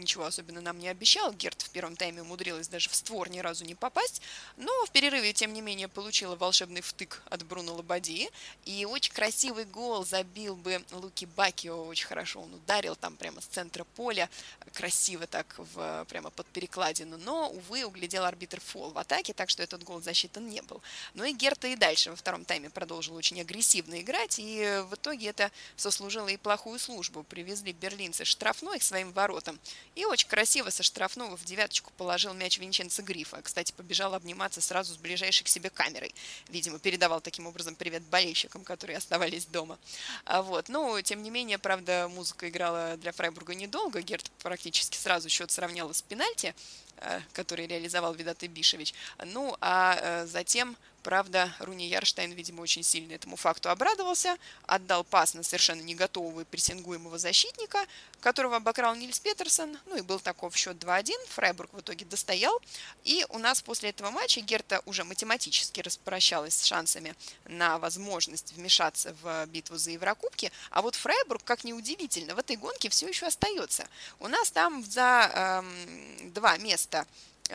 ничего 0.00 0.24
особенно 0.24 0.60
нам 0.60 0.78
не 0.78 0.88
обещал. 0.88 1.32
Герт 1.32 1.60
в 1.62 1.70
первом 1.70 1.94
тайме 1.94 2.22
умудрилась 2.22 2.68
даже 2.68 2.88
в 2.88 2.94
створ 2.94 3.28
ни 3.28 3.38
разу 3.38 3.64
не 3.64 3.74
попасть. 3.74 4.22
Но 4.56 4.72
в 4.86 4.90
перерыве, 4.90 5.32
тем 5.32 5.52
не 5.52 5.60
менее, 5.60 5.86
получила 5.88 6.34
волшебный 6.34 6.80
втык 6.80 7.22
от 7.26 7.44
Бруно 7.44 7.74
Лобади. 7.74 8.30
И 8.64 8.86
очень 8.86 9.12
красивый 9.12 9.66
гол 9.66 10.04
забил 10.04 10.56
бы 10.56 10.82
Луки 10.90 11.26
Бакио. 11.26 11.84
Очень 11.84 12.06
хорошо 12.06 12.40
он 12.40 12.54
ударил 12.54 12.96
там 12.96 13.16
прямо 13.16 13.40
с 13.40 13.44
центра 13.44 13.84
поля. 13.84 14.28
Красиво 14.72 15.26
так 15.26 15.54
в, 15.58 16.06
прямо 16.06 16.30
под 16.30 16.46
перекладину. 16.46 17.18
Но, 17.18 17.50
увы, 17.50 17.84
углядел 17.84 18.24
арбитр 18.24 18.60
фол 18.60 18.90
в 18.90 18.98
атаке, 18.98 19.34
так 19.34 19.50
что 19.50 19.62
этот 19.62 19.84
гол 19.84 20.00
засчитан 20.00 20.48
не 20.48 20.62
был. 20.62 20.82
Ну 21.14 21.24
и 21.24 21.32
Герта 21.32 21.68
и 21.68 21.76
дальше 21.76 22.10
во 22.10 22.16
втором 22.16 22.44
тайме 22.46 22.70
продолжил 22.80 23.14
очень 23.14 23.38
агрессивно 23.42 24.00
играть. 24.00 24.36
И 24.38 24.82
в 24.88 24.94
итоге 24.94 25.28
это 25.28 25.52
сослужило 25.76 26.28
и 26.28 26.38
плохую 26.38 26.78
службу. 26.78 27.24
Привезли 27.24 27.74
берлинцы 27.74 28.24
штрафной 28.24 28.78
к 28.78 28.82
своим 28.82 29.12
воротам. 29.12 29.60
И 29.96 30.06
очень 30.06 30.26
красиво 30.28 30.70
со 30.70 30.82
штрафного 30.82 31.36
в 31.36 31.44
девяточку 31.44 31.92
положил 31.98 32.32
мяч 32.32 32.58
Винченцо 32.58 33.02
Грифа. 33.02 33.42
Кстати, 33.42 33.72
побежал 33.72 34.14
обниматься 34.14 34.62
сразу 34.62 34.94
с 34.94 34.96
ближайшей 34.96 35.44
к 35.44 35.48
себе 35.48 35.68
камерой. 35.68 36.14
Видимо, 36.48 36.78
передавал 36.78 37.20
таким 37.20 37.46
образом 37.46 37.74
привет 37.74 38.02
болельщикам, 38.04 38.64
которые 38.64 38.96
оставались 38.96 39.44
дома. 39.44 39.78
А 40.24 40.40
вот. 40.40 40.70
Но, 40.70 40.98
тем 41.02 41.22
не 41.22 41.28
менее, 41.28 41.58
правда, 41.58 42.08
музыка 42.08 42.48
играла 42.48 42.96
для 42.96 43.12
Фрайбурга 43.12 43.54
недолго. 43.54 44.00
Герт 44.00 44.30
практически 44.42 44.96
сразу 44.96 45.28
счет 45.28 45.50
сравняла 45.50 45.92
с 45.92 46.00
пенальти, 46.00 46.54
э, 46.96 47.20
который 47.34 47.66
реализовал 47.66 48.14
Видат 48.14 48.42
Бишевич. 48.44 48.94
Ну, 49.26 49.54
а 49.60 49.98
э, 50.00 50.26
затем 50.26 50.78
Правда, 51.02 51.54
Руни 51.60 51.88
Ярштайн, 51.88 52.32
видимо, 52.32 52.60
очень 52.60 52.82
сильно 52.82 53.14
этому 53.14 53.36
факту 53.36 53.70
обрадовался, 53.70 54.36
отдал 54.66 55.02
пас 55.02 55.32
на 55.32 55.42
совершенно 55.42 55.80
не 55.80 55.94
готового 55.94 56.42
и 56.42 56.44
прессингуемого 56.44 57.18
защитника, 57.18 57.86
которого 58.20 58.56
обокрал 58.56 58.94
Нильс 58.94 59.18
Петерсон, 59.18 59.78
ну 59.86 59.96
и 59.96 60.02
был 60.02 60.20
таков 60.20 60.54
счет 60.54 60.76
2-1, 60.76 61.12
Фрайбург 61.28 61.72
в 61.72 61.80
итоге 61.80 62.04
достоял, 62.04 62.60
и 63.04 63.24
у 63.30 63.38
нас 63.38 63.62
после 63.62 63.90
этого 63.90 64.10
матча 64.10 64.42
Герта 64.42 64.82
уже 64.84 65.04
математически 65.04 65.80
распрощалась 65.80 66.54
с 66.54 66.64
шансами 66.64 67.14
на 67.46 67.78
возможность 67.78 68.52
вмешаться 68.52 69.16
в 69.22 69.46
битву 69.46 69.78
за 69.78 69.92
Еврокубки, 69.92 70.52
а 70.70 70.82
вот 70.82 70.96
Фрайбург, 70.96 71.42
как 71.44 71.64
ни 71.64 71.72
удивительно, 71.72 72.34
в 72.34 72.38
этой 72.38 72.56
гонке 72.56 72.90
все 72.90 73.08
еще 73.08 73.26
остается. 73.26 73.88
У 74.18 74.28
нас 74.28 74.50
там 74.50 74.84
за 74.84 75.62
эм, 75.64 76.32
два 76.32 76.58
места 76.58 77.06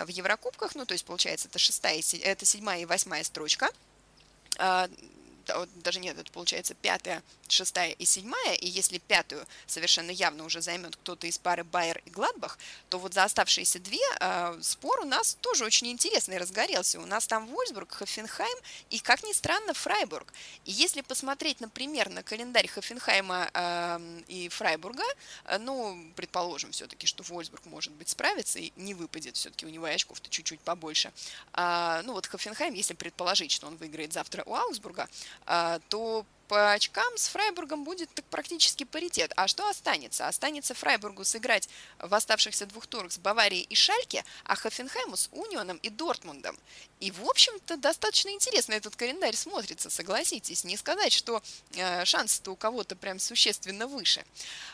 в 0.03 0.09
Еврокубках, 0.09 0.75
ну, 0.75 0.85
то 0.85 0.93
есть, 0.93 1.05
получается, 1.05 1.47
это 1.47 1.59
шестая, 1.59 2.01
это 2.23 2.45
седьмая 2.45 2.81
и 2.81 2.85
восьмая 2.85 3.23
строчка, 3.23 3.69
а, 4.57 4.89
даже 5.75 5.99
нет, 5.99 6.17
это 6.17 6.31
получается 6.31 6.73
пятая, 6.73 7.23
шестая 7.47 7.91
и 7.91 8.05
седьмая, 8.05 8.53
и 8.55 8.67
если 8.67 8.97
пятую 8.97 9.45
совершенно 9.67 10.11
явно 10.11 10.45
уже 10.45 10.61
займет 10.61 10.95
кто-то 10.95 11.27
из 11.27 11.37
пары 11.37 11.63
Байер 11.63 12.01
и 12.05 12.09
Гладбах, 12.09 12.57
то 12.89 12.97
вот 12.97 13.13
за 13.13 13.23
оставшиеся 13.23 13.79
две 13.79 13.99
э, 14.19 14.59
спор 14.61 15.01
у 15.01 15.05
нас 15.05 15.37
тоже 15.41 15.65
очень 15.65 15.87
интересный 15.87 16.37
разгорелся. 16.37 16.99
У 16.99 17.05
нас 17.05 17.27
там 17.27 17.47
Вольсбург, 17.47 17.93
Хофенхайм 17.93 18.57
и, 18.89 18.99
как 18.99 19.23
ни 19.23 19.33
странно, 19.33 19.73
Фрайбург. 19.73 20.33
И 20.65 20.71
если 20.71 21.01
посмотреть, 21.01 21.61
например, 21.61 22.09
на 22.09 22.23
календарь 22.23 22.67
Хофенхайма 22.67 23.49
э, 23.53 24.21
и 24.27 24.49
Фрайбурга, 24.49 25.03
э, 25.45 25.57
ну, 25.57 26.11
предположим 26.15 26.71
все-таки, 26.71 27.07
что 27.07 27.23
Вольсбург, 27.23 27.65
может 27.65 27.93
быть, 27.93 28.09
справится 28.09 28.59
и 28.59 28.71
не 28.75 28.93
выпадет, 28.93 29.35
все-таки 29.35 29.65
у 29.65 29.69
него 29.69 29.85
очков-то 29.85 30.29
чуть-чуть 30.29 30.59
побольше. 30.61 31.11
А, 31.53 32.01
ну, 32.03 32.13
вот 32.13 32.27
Хофенхайм, 32.27 32.73
если 32.73 32.93
предположить, 32.93 33.51
что 33.51 33.67
он 33.67 33.77
выиграет 33.77 34.13
завтра 34.13 34.43
у 34.45 34.55
Аугсбурга, 34.55 35.03
а, 35.03 35.07
то 35.89 36.25
по 36.47 36.73
очкам 36.73 37.17
с 37.17 37.27
Фрайбургом 37.27 37.83
будет 37.83 38.09
так 38.13 38.25
практически 38.25 38.83
паритет. 38.83 39.31
А 39.35 39.47
что 39.47 39.67
останется? 39.67 40.27
Останется 40.27 40.73
Фрайбургу 40.73 41.23
сыграть 41.23 41.69
в 41.99 42.13
оставшихся 42.13 42.65
двух 42.65 42.87
турах 42.87 43.11
с 43.11 43.17
Баварией 43.17 43.63
и 43.63 43.75
Шальке, 43.75 44.23
а 44.43 44.55
Хофенхайму 44.55 45.17
с 45.17 45.29
Унионом 45.31 45.77
и 45.77 45.89
Дортмундом. 45.89 46.57
И, 46.99 47.11
в 47.11 47.25
общем-то, 47.25 47.77
достаточно 47.77 48.29
интересно 48.29 48.73
этот 48.73 48.95
календарь 48.95 49.35
смотрится, 49.35 49.89
согласитесь. 49.89 50.63
Не 50.63 50.77
сказать, 50.77 51.13
что 51.13 51.41
э, 51.73 52.05
шансы-то 52.05 52.51
у 52.51 52.55
кого-то 52.55 52.95
прям 52.95 53.19
существенно 53.19 53.87
выше. 53.87 54.23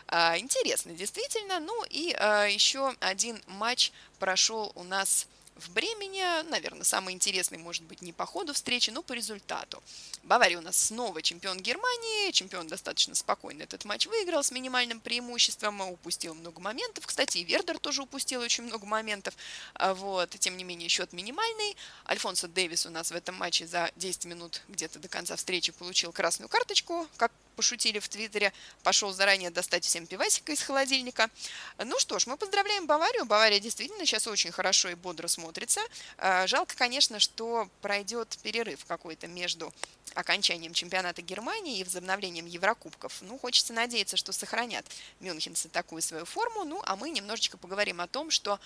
Э, 0.07 0.37
интересно, 0.37 0.93
действительно. 0.93 1.59
Ну 1.59 1.83
и 1.89 2.15
э, 2.17 2.47
еще 2.51 2.93
один 2.99 3.41
матч 3.47 3.91
прошел 4.19 4.71
у 4.75 4.83
нас 4.83 5.27
в 5.55 5.69
Бремене. 5.71 6.43
Наверное, 6.43 6.83
самый 6.83 7.13
интересный 7.13 7.57
может 7.57 7.83
быть 7.83 8.01
не 8.01 8.13
по 8.13 8.25
ходу 8.25 8.53
встречи, 8.53 8.89
но 8.89 9.01
по 9.01 9.13
результату. 9.13 9.81
Бавария 10.23 10.57
у 10.57 10.61
нас 10.61 10.77
снова 10.77 11.21
чемпион 11.21 11.59
Германии. 11.59 12.31
Чемпион 12.31 12.67
достаточно 12.67 13.15
спокойно 13.15 13.63
этот 13.63 13.85
матч 13.85 14.07
выиграл 14.07 14.43
с 14.43 14.51
минимальным 14.51 14.99
преимуществом. 14.99 15.81
Упустил 15.81 16.33
много 16.33 16.61
моментов. 16.61 17.05
Кстати, 17.05 17.39
и 17.39 17.43
Вердер 17.43 17.79
тоже 17.79 18.01
упустил 18.01 18.41
очень 18.41 18.63
много 18.63 18.85
моментов. 18.85 19.35
А 19.73 19.93
вот. 19.93 20.29
Тем 20.39 20.57
не 20.57 20.63
менее, 20.63 20.89
счет 20.89 21.13
минимальный. 21.13 21.75
Альфонсо 22.07 22.47
Дэвис 22.47 22.85
у 22.85 22.89
нас 22.89 23.11
в 23.11 23.15
этом 23.15 23.35
матче 23.35 23.67
за 23.67 23.91
10 23.95 24.25
минут 24.25 24.61
где-то 24.67 24.99
до 24.99 25.07
конца 25.07 25.35
встречи 25.35 25.71
получил 25.71 26.11
красную 26.11 26.49
карточку, 26.49 27.07
как 27.17 27.31
пошутили 27.55 27.99
в 27.99 28.09
Твиттере, 28.09 28.53
пошел 28.81 29.13
заранее 29.13 29.51
достать 29.51 29.85
всем 29.85 30.07
пивасика 30.07 30.51
из 30.51 30.61
холодильника. 30.61 31.29
Ну 31.77 31.99
что 31.99 32.17
ж, 32.17 32.25
мы 32.25 32.37
поздравляем 32.37 32.87
Баварию. 32.87 33.25
Бавария 33.25 33.59
действительно 33.59 34.05
сейчас 34.05 34.25
очень 34.27 34.51
хорошо 34.51 34.89
и 34.89 34.95
бодро 34.95 35.27
смотрится. 35.41 35.81
А, 36.17 36.45
жалко, 36.47 36.75
конечно, 36.77 37.19
что 37.19 37.67
пройдет 37.81 38.37
перерыв 38.43 38.85
какой-то 38.85 39.27
между 39.27 39.73
окончанием 40.13 40.73
чемпионата 40.73 41.21
Германии 41.21 41.79
и 41.79 41.83
возобновлением 41.83 42.45
Еврокубков. 42.45 43.21
Ну, 43.21 43.37
хочется 43.39 43.73
надеяться, 43.73 44.17
что 44.17 44.31
сохранят 44.31 44.85
мюнхенцы 45.19 45.67
такую 45.69 46.01
свою 46.01 46.25
форму. 46.25 46.63
Ну, 46.63 46.81
а 46.85 46.95
мы 46.95 47.09
немножечко 47.09 47.57
поговорим 47.57 48.01
о 48.01 48.07
том, 48.07 48.29
что 48.29 48.59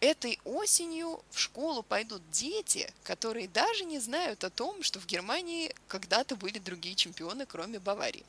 этой 0.00 0.38
осенью 0.44 1.22
в 1.30 1.40
школу 1.40 1.82
пойдут 1.82 2.22
дети, 2.30 2.92
которые 3.02 3.48
даже 3.48 3.84
не 3.84 3.98
знают 3.98 4.44
о 4.44 4.50
том, 4.50 4.82
что 4.82 5.00
в 5.00 5.06
Германии 5.06 5.74
когда-то 5.88 6.36
были 6.36 6.58
другие 6.58 6.94
чемпионы, 6.94 7.46
кроме 7.46 7.78
Баварии. 7.78 8.24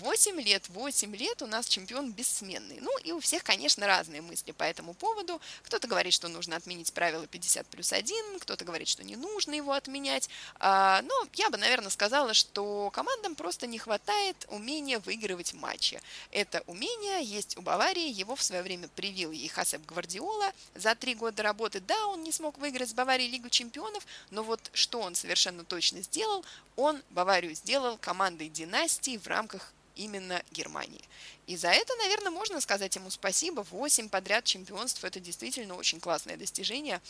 8 0.00 0.40
лет, 0.40 0.68
8 0.68 1.16
лет 1.16 1.42
у 1.42 1.46
нас 1.46 1.66
чемпион 1.66 2.12
бессменный. 2.12 2.78
Ну 2.80 2.90
и 2.98 3.12
у 3.12 3.20
всех, 3.20 3.44
конечно, 3.44 3.86
разные 3.86 4.22
мысли 4.22 4.52
по 4.52 4.62
этому 4.62 4.94
поводу. 4.94 5.40
Кто-то 5.62 5.88
говорит, 5.88 6.12
что 6.12 6.28
нужно 6.28 6.56
отменить 6.56 6.92
правило 6.92 7.26
50 7.26 7.66
плюс 7.66 7.92
1, 7.92 8.40
кто-то 8.40 8.64
говорит, 8.64 8.88
что 8.88 9.04
не 9.04 9.16
нужно 9.16 9.54
его 9.54 9.72
отменять. 9.72 10.28
А, 10.58 11.02
но 11.02 11.14
я 11.34 11.50
бы, 11.50 11.58
наверное, 11.58 11.90
сказала, 11.90 12.34
что 12.34 12.90
командам 12.92 13.34
просто 13.34 13.66
не 13.66 13.78
хватает 13.78 14.36
умения 14.48 14.98
выигрывать 15.00 15.52
матчи. 15.54 16.00
Это 16.30 16.62
умение 16.66 17.22
есть 17.22 17.56
у 17.56 17.62
Баварии, 17.62 18.08
его 18.08 18.36
в 18.36 18.42
свое 18.42 18.62
время 18.62 18.88
привил 18.88 19.32
ей 19.32 19.48
Хасеп 19.48 19.84
Гвардиола. 19.86 20.52
За 20.74 20.94
три 20.94 21.14
года 21.14 21.42
работы, 21.42 21.80
да, 21.80 22.06
он 22.06 22.22
не 22.22 22.32
смог 22.32 22.58
выиграть 22.58 22.90
с 22.90 22.94
Баварией 22.94 23.30
Лигу 23.30 23.48
чемпионов, 23.48 24.06
но 24.30 24.42
вот 24.42 24.70
что 24.72 25.00
он 25.00 25.14
совершенно 25.14 25.64
точно 25.64 26.02
сделал, 26.02 26.44
он 26.76 27.02
Баварию 27.10 27.54
сделал 27.54 27.98
командой 27.98 28.48
династии 28.48 29.18
в 29.18 29.26
рамках 29.26 29.72
именно 29.96 30.42
Германии. 30.50 31.02
И 31.46 31.56
за 31.56 31.68
это, 31.68 31.94
наверное, 31.96 32.30
можно 32.30 32.60
сказать 32.60 32.94
ему 32.96 33.10
спасибо. 33.10 33.62
Восемь 33.70 34.08
подряд 34.08 34.44
чемпионств– 34.44 35.04
это 35.04 35.20
действительно 35.20 35.74
очень 35.74 36.00
классное 36.00 36.36
достижение. 36.36 37.00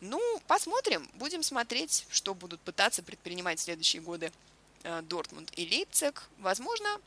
Ну, 0.00 0.20
посмотрим, 0.46 1.08
будем 1.14 1.42
смотреть, 1.42 2.06
что 2.10 2.34
будут 2.34 2.60
пытаться 2.60 3.02
предпринимать 3.02 3.58
в 3.58 3.62
следующие 3.62 4.02
годы 4.02 4.32
э, 4.82 5.02
Дортмунд 5.02 5.52
и 5.56 5.66
Лейпциг. 5.66 6.24
Возможно, 6.38 7.00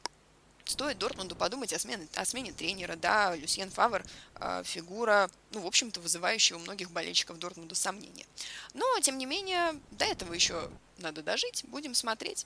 стоит 0.66 0.98
Дортмунду 0.98 1.36
подумать 1.36 1.74
о 1.74 1.80
смене, 1.80 2.08
о 2.16 2.26
смене 2.26 2.52
тренера. 2.52 2.96
Да, 2.96 3.36
Люсьен 3.36 3.72
Фавр 3.72 4.04
э, 4.36 4.64
фигура, 4.66 5.30
ну, 5.52 5.62
в 5.62 5.68
общем-то, 5.68 6.00
вызывающая 6.00 6.58
у 6.58 6.60
многих 6.60 6.92
болельщиков 6.92 7.40
Дортмунда 7.40 7.76
сомнения. 7.76 8.26
Но, 8.74 8.86
тем 9.02 9.18
не 9.18 9.26
менее, 9.26 9.80
до 9.92 10.06
этого 10.06 10.34
еще 10.34 10.70
надо 10.98 11.22
дожить, 11.24 11.64
будем 11.66 11.94
смотреть. 11.94 12.46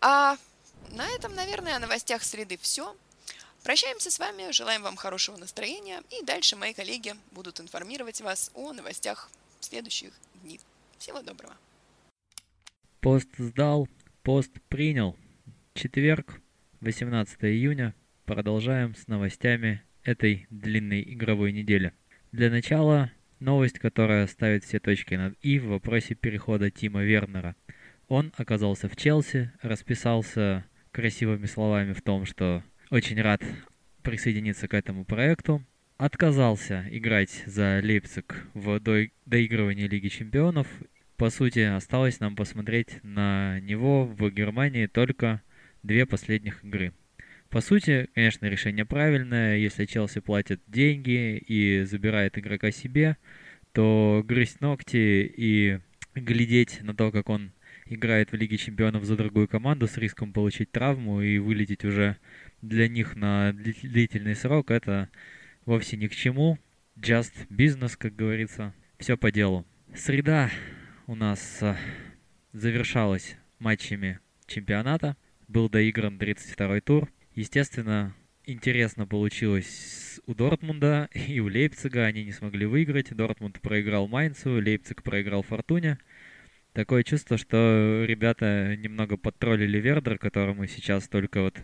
А 0.00 0.36
на 0.90 1.08
этом, 1.10 1.34
наверное, 1.34 1.76
о 1.76 1.78
новостях 1.78 2.22
среды 2.22 2.58
все. 2.60 2.96
Прощаемся 3.62 4.10
с 4.10 4.18
вами, 4.18 4.52
желаем 4.52 4.82
вам 4.82 4.96
хорошего 4.96 5.36
настроения, 5.36 6.02
и 6.10 6.24
дальше 6.24 6.56
мои 6.56 6.72
коллеги 6.72 7.14
будут 7.32 7.60
информировать 7.60 8.20
вас 8.20 8.50
о 8.54 8.72
новостях 8.72 9.30
следующих 9.60 10.12
дней. 10.42 10.60
Всего 10.98 11.20
доброго. 11.20 11.54
Пост 13.00 13.28
сдал, 13.38 13.88
пост 14.22 14.52
принял. 14.68 15.16
Четверг, 15.74 16.40
18 16.80 17.44
июня. 17.44 17.94
Продолжаем 18.24 18.94
с 18.94 19.06
новостями 19.06 19.82
этой 20.02 20.46
длинной 20.50 21.02
игровой 21.02 21.52
недели. 21.52 21.92
Для 22.32 22.50
начала 22.50 23.12
новость, 23.40 23.78
которая 23.78 24.26
ставит 24.26 24.64
все 24.64 24.80
точки 24.80 25.14
над 25.14 25.36
«и» 25.42 25.58
в 25.58 25.66
вопросе 25.66 26.14
перехода 26.14 26.70
Тима 26.70 27.02
Вернера. 27.02 27.54
Он 28.08 28.32
оказался 28.36 28.88
в 28.88 28.96
Челси, 28.96 29.50
расписался 29.62 30.64
красивыми 30.92 31.46
словами 31.46 31.92
в 31.92 32.02
том, 32.02 32.24
что 32.24 32.62
очень 32.90 33.20
рад 33.20 33.42
присоединиться 34.02 34.68
к 34.68 34.74
этому 34.74 35.04
проекту. 35.04 35.64
Отказался 35.96 36.86
играть 36.90 37.42
за 37.46 37.80
Лейпциг 37.82 38.46
в 38.54 38.78
до... 38.78 39.06
доигрывании 39.24 39.88
Лиги 39.88 40.08
Чемпионов. 40.08 40.68
По 41.16 41.30
сути, 41.30 41.60
осталось 41.60 42.20
нам 42.20 42.36
посмотреть 42.36 43.02
на 43.02 43.58
него 43.60 44.04
в 44.04 44.30
Германии 44.30 44.86
только 44.86 45.42
две 45.82 46.06
последних 46.06 46.62
игры. 46.64 46.92
По 47.48 47.60
сути, 47.60 48.08
конечно, 48.14 48.46
решение 48.46 48.84
правильное. 48.84 49.56
Если 49.56 49.86
Челси 49.86 50.20
платит 50.20 50.60
деньги 50.66 51.38
и 51.38 51.82
забирает 51.84 52.38
игрока 52.38 52.70
себе, 52.70 53.16
то 53.72 54.22
грызть 54.24 54.60
ногти 54.60 55.32
и 55.36 55.80
глядеть 56.14 56.82
на 56.82 56.94
то, 56.94 57.10
как 57.10 57.28
он 57.30 57.52
играет 57.88 58.32
в 58.32 58.36
Лиге 58.36 58.56
Чемпионов 58.56 59.04
за 59.04 59.16
другую 59.16 59.48
команду 59.48 59.86
с 59.86 59.96
риском 59.96 60.32
получить 60.32 60.70
травму 60.70 61.22
и 61.22 61.38
вылететь 61.38 61.84
уже 61.84 62.16
для 62.62 62.88
них 62.88 63.16
на 63.16 63.52
длительный 63.52 64.34
срок, 64.34 64.70
это 64.70 65.08
вовсе 65.64 65.96
ни 65.96 66.06
к 66.06 66.14
чему. 66.14 66.58
Just 66.96 67.48
business, 67.50 67.94
как 67.96 68.16
говорится. 68.16 68.74
Все 68.98 69.16
по 69.16 69.30
делу. 69.30 69.66
Среда 69.94 70.50
у 71.06 71.14
нас 71.14 71.58
а, 71.62 71.76
завершалась 72.52 73.36
матчами 73.58 74.18
чемпионата. 74.46 75.16
Был 75.46 75.68
доигран 75.68 76.16
32-й 76.16 76.80
тур. 76.80 77.08
Естественно, 77.34 78.14
интересно 78.46 79.06
получилось 79.06 80.20
у 80.26 80.34
Дортмунда 80.34 81.10
и 81.12 81.38
у 81.40 81.48
Лейпцига. 81.48 82.06
Они 82.06 82.24
не 82.24 82.32
смогли 82.32 82.64
выиграть. 82.64 83.14
Дортмунд 83.14 83.60
проиграл 83.60 84.08
Майнцу, 84.08 84.58
Лейпциг 84.60 85.02
проиграл 85.02 85.42
Фортуне. 85.42 85.98
Такое 86.76 87.04
чувство, 87.04 87.38
что 87.38 88.04
ребята 88.06 88.76
немного 88.76 89.16
подтроллили 89.16 89.78
Вердер, 89.78 90.18
которому 90.18 90.66
сейчас 90.66 91.08
только 91.08 91.40
вот, 91.40 91.56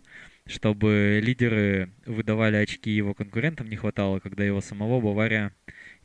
чтобы 0.46 1.20
лидеры 1.22 1.90
выдавали 2.06 2.56
очки 2.56 2.90
его 2.90 3.12
конкурентам 3.12 3.68
не 3.68 3.76
хватало, 3.76 4.20
когда 4.20 4.42
его 4.42 4.62
самого 4.62 5.02
Бавария 5.02 5.54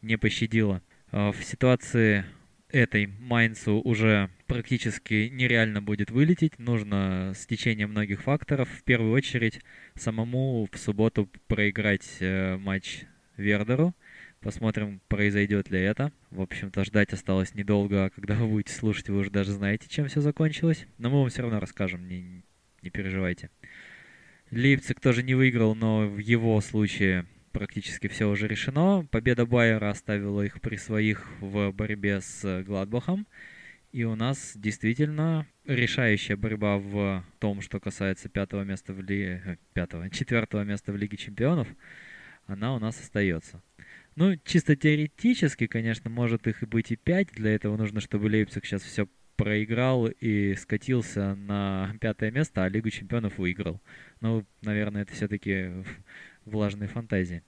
не 0.02 0.17
пощадила. 0.17 0.82
В 1.13 1.38
ситуации 1.41 2.26
этой 2.70 3.08
Майнцу 3.08 3.80
уже 3.80 4.30
практически 4.46 5.30
нереально 5.32 5.82
будет 5.82 6.12
вылететь. 6.12 6.60
Нужно 6.60 7.32
стечение 7.34 7.88
многих 7.88 8.24
факторов. 8.24 8.67
В 8.67 8.84
первую 8.84 9.13
очередь 9.13 9.62
самому 9.96 10.67
в 10.70 10.78
субботу 10.78 11.30
проиграть 11.48 12.17
э, 12.20 12.58
матч 12.58 13.06
Вердеру– 13.38 13.96
Посмотрим, 14.41 15.02
произойдет 15.08 15.69
ли 15.71 15.80
это. 15.80 16.12
В 16.30 16.41
общем-то, 16.41 16.84
ждать 16.84 17.12
осталось 17.13 17.56
недолго, 17.56 18.06
а 18.06 18.10
когда 18.10 18.36
вы 18.36 18.47
будете 18.47 18.73
слушать, 18.73 19.10
вы 19.10 19.19
уже 19.19 19.32
даже 19.32 19.52
знаете, 19.52 19.88
чем 19.89 20.08
все 20.08 20.21
закончилось. 20.21 20.86
Но 20.97 21.10
мы 21.10 21.19
вам 21.19 21.30
все 21.30 21.41
равно 21.41 21.60
расскажем, 21.60 22.08
не, 22.08 22.43
не 22.82 22.89
переживайте. 22.89 23.50
Лейпциг 24.52 25.00
тоже 25.00 25.23
не 25.23 25.36
выиграл, 25.36 25.76
но 25.76 26.08
в 26.08 26.19
его 26.19 26.62
случае 26.62 27.26
практически 27.52 28.08
все 28.08 28.30
уже 28.30 28.47
решено. 28.47 29.06
Победа 29.12 29.45
Байера 29.45 29.89
оставила 29.89 30.41
их 30.43 30.62
при 30.62 30.76
своих 30.78 31.28
в 31.41 31.71
борьбе 31.71 32.21
с 32.21 32.63
Гладбахом. 32.63 33.28
И 33.91 34.04
у 34.04 34.15
нас 34.15 34.54
действительно 34.56 35.47
решающая 35.65 36.38
борьба 36.38 36.78
в 36.78 37.23
том, 37.39 37.62
что 37.62 37.80
касается 37.80 38.30
пятого 38.30 38.63
места 38.63 38.93
в 38.93 39.02
Лиге... 39.02 39.41
Э, 39.45 39.56
пятого, 39.73 40.10
четвертого 40.10 40.63
места 40.63 40.91
в 40.91 40.97
Лиге 40.97 41.17
Чемпионов, 41.17 41.67
она 42.45 42.76
у 42.76 42.80
нас 42.80 43.00
остается. 43.00 43.62
Ну, 44.17 44.36
чисто 44.43 44.75
теоретически, 44.75 45.67
конечно, 45.67 46.10
может 46.10 46.47
их 46.47 46.63
и 46.63 46.65
быть 46.65 46.91
и 46.91 46.95
5. 46.95 47.34
Для 47.34 47.53
этого 47.53 47.77
нужно, 47.77 48.01
чтобы 48.01 48.25
Лейпциг 48.25 48.65
сейчас 48.65 48.82
все 48.82 49.08
проиграл 49.36 50.08
и 50.08 50.56
скатился 50.56 51.36
на 51.36 51.95
пятое 52.01 52.32
место, 52.32 52.63
а 52.63 52.67
Лигу 52.67 52.89
чемпионов 52.89 53.38
выиграл. 53.38 53.80
Ну, 54.19 54.43
наверное, 54.63 55.03
это 55.03 55.13
все-таки 55.13 55.69
влажные 56.45 56.88
фантазии. 56.88 57.43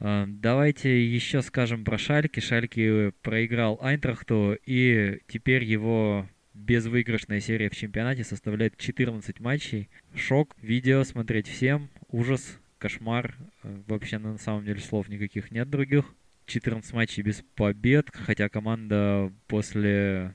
А, 0.00 0.24
давайте 0.26 1.04
еще 1.04 1.42
скажем 1.42 1.84
про 1.84 1.98
Шальки. 1.98 2.40
Шальки 2.40 3.12
проиграл 3.20 3.78
Айнтрахту, 3.82 4.56
и 4.64 5.20
теперь 5.28 5.62
его 5.62 6.26
безвыигрышная 6.54 7.40
серия 7.40 7.68
в 7.68 7.76
чемпионате 7.76 8.24
составляет 8.24 8.78
14 8.78 9.40
матчей. 9.40 9.90
Шок, 10.14 10.56
видео 10.62 11.04
смотреть 11.04 11.48
всем, 11.48 11.90
ужас, 12.08 12.61
кошмар. 12.82 13.36
Э, 13.62 13.80
вообще, 13.86 14.18
на 14.18 14.36
самом 14.38 14.64
деле, 14.64 14.80
слов 14.80 15.08
никаких 15.08 15.52
нет 15.52 15.70
других. 15.70 16.04
14 16.46 16.92
матчей 16.92 17.22
без 17.22 17.44
побед, 17.54 18.10
хотя 18.12 18.48
команда 18.48 19.32
после 19.46 20.34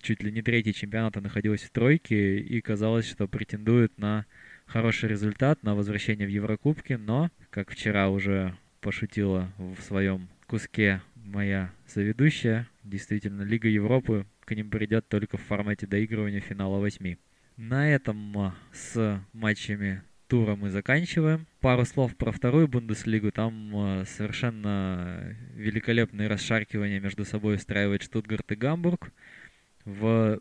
чуть 0.00 0.22
ли 0.22 0.30
не 0.30 0.40
третьей 0.40 0.72
чемпионата 0.72 1.20
находилась 1.20 1.62
в 1.62 1.70
тройке 1.70 2.38
и 2.38 2.60
казалось, 2.60 3.10
что 3.10 3.26
претендует 3.26 3.98
на 3.98 4.24
хороший 4.66 5.08
результат, 5.08 5.64
на 5.64 5.74
возвращение 5.74 6.28
в 6.28 6.30
Еврокубки, 6.30 6.92
но, 6.92 7.30
как 7.50 7.70
вчера 7.70 8.08
уже 8.08 8.56
пошутила 8.80 9.52
в 9.58 9.82
своем 9.82 10.28
куске 10.46 11.02
моя 11.16 11.72
соведущая. 11.86 12.68
Действительно, 12.84 13.42
Лига 13.42 13.68
Европы 13.68 14.26
к 14.44 14.54
ним 14.54 14.70
придет 14.70 15.08
только 15.08 15.36
в 15.36 15.42
формате 15.42 15.88
доигрывания 15.88 16.40
финала 16.40 16.78
восьми. 16.78 17.18
На 17.56 17.90
этом 17.90 18.54
с 18.72 19.20
матчами 19.32 20.02
тура 20.30 20.54
мы 20.54 20.70
заканчиваем. 20.70 21.48
Пару 21.60 21.84
слов 21.84 22.16
про 22.16 22.30
вторую 22.30 22.68
Бундеслигу. 22.68 23.32
Там 23.32 23.72
а, 23.74 24.04
совершенно 24.06 25.36
великолепные 25.56 26.28
расшаркивания 26.28 27.00
между 27.00 27.24
собой 27.24 27.56
устраивает 27.56 28.04
Штутгарт 28.04 28.52
и 28.52 28.54
Гамбург. 28.54 29.12
В 29.84 30.38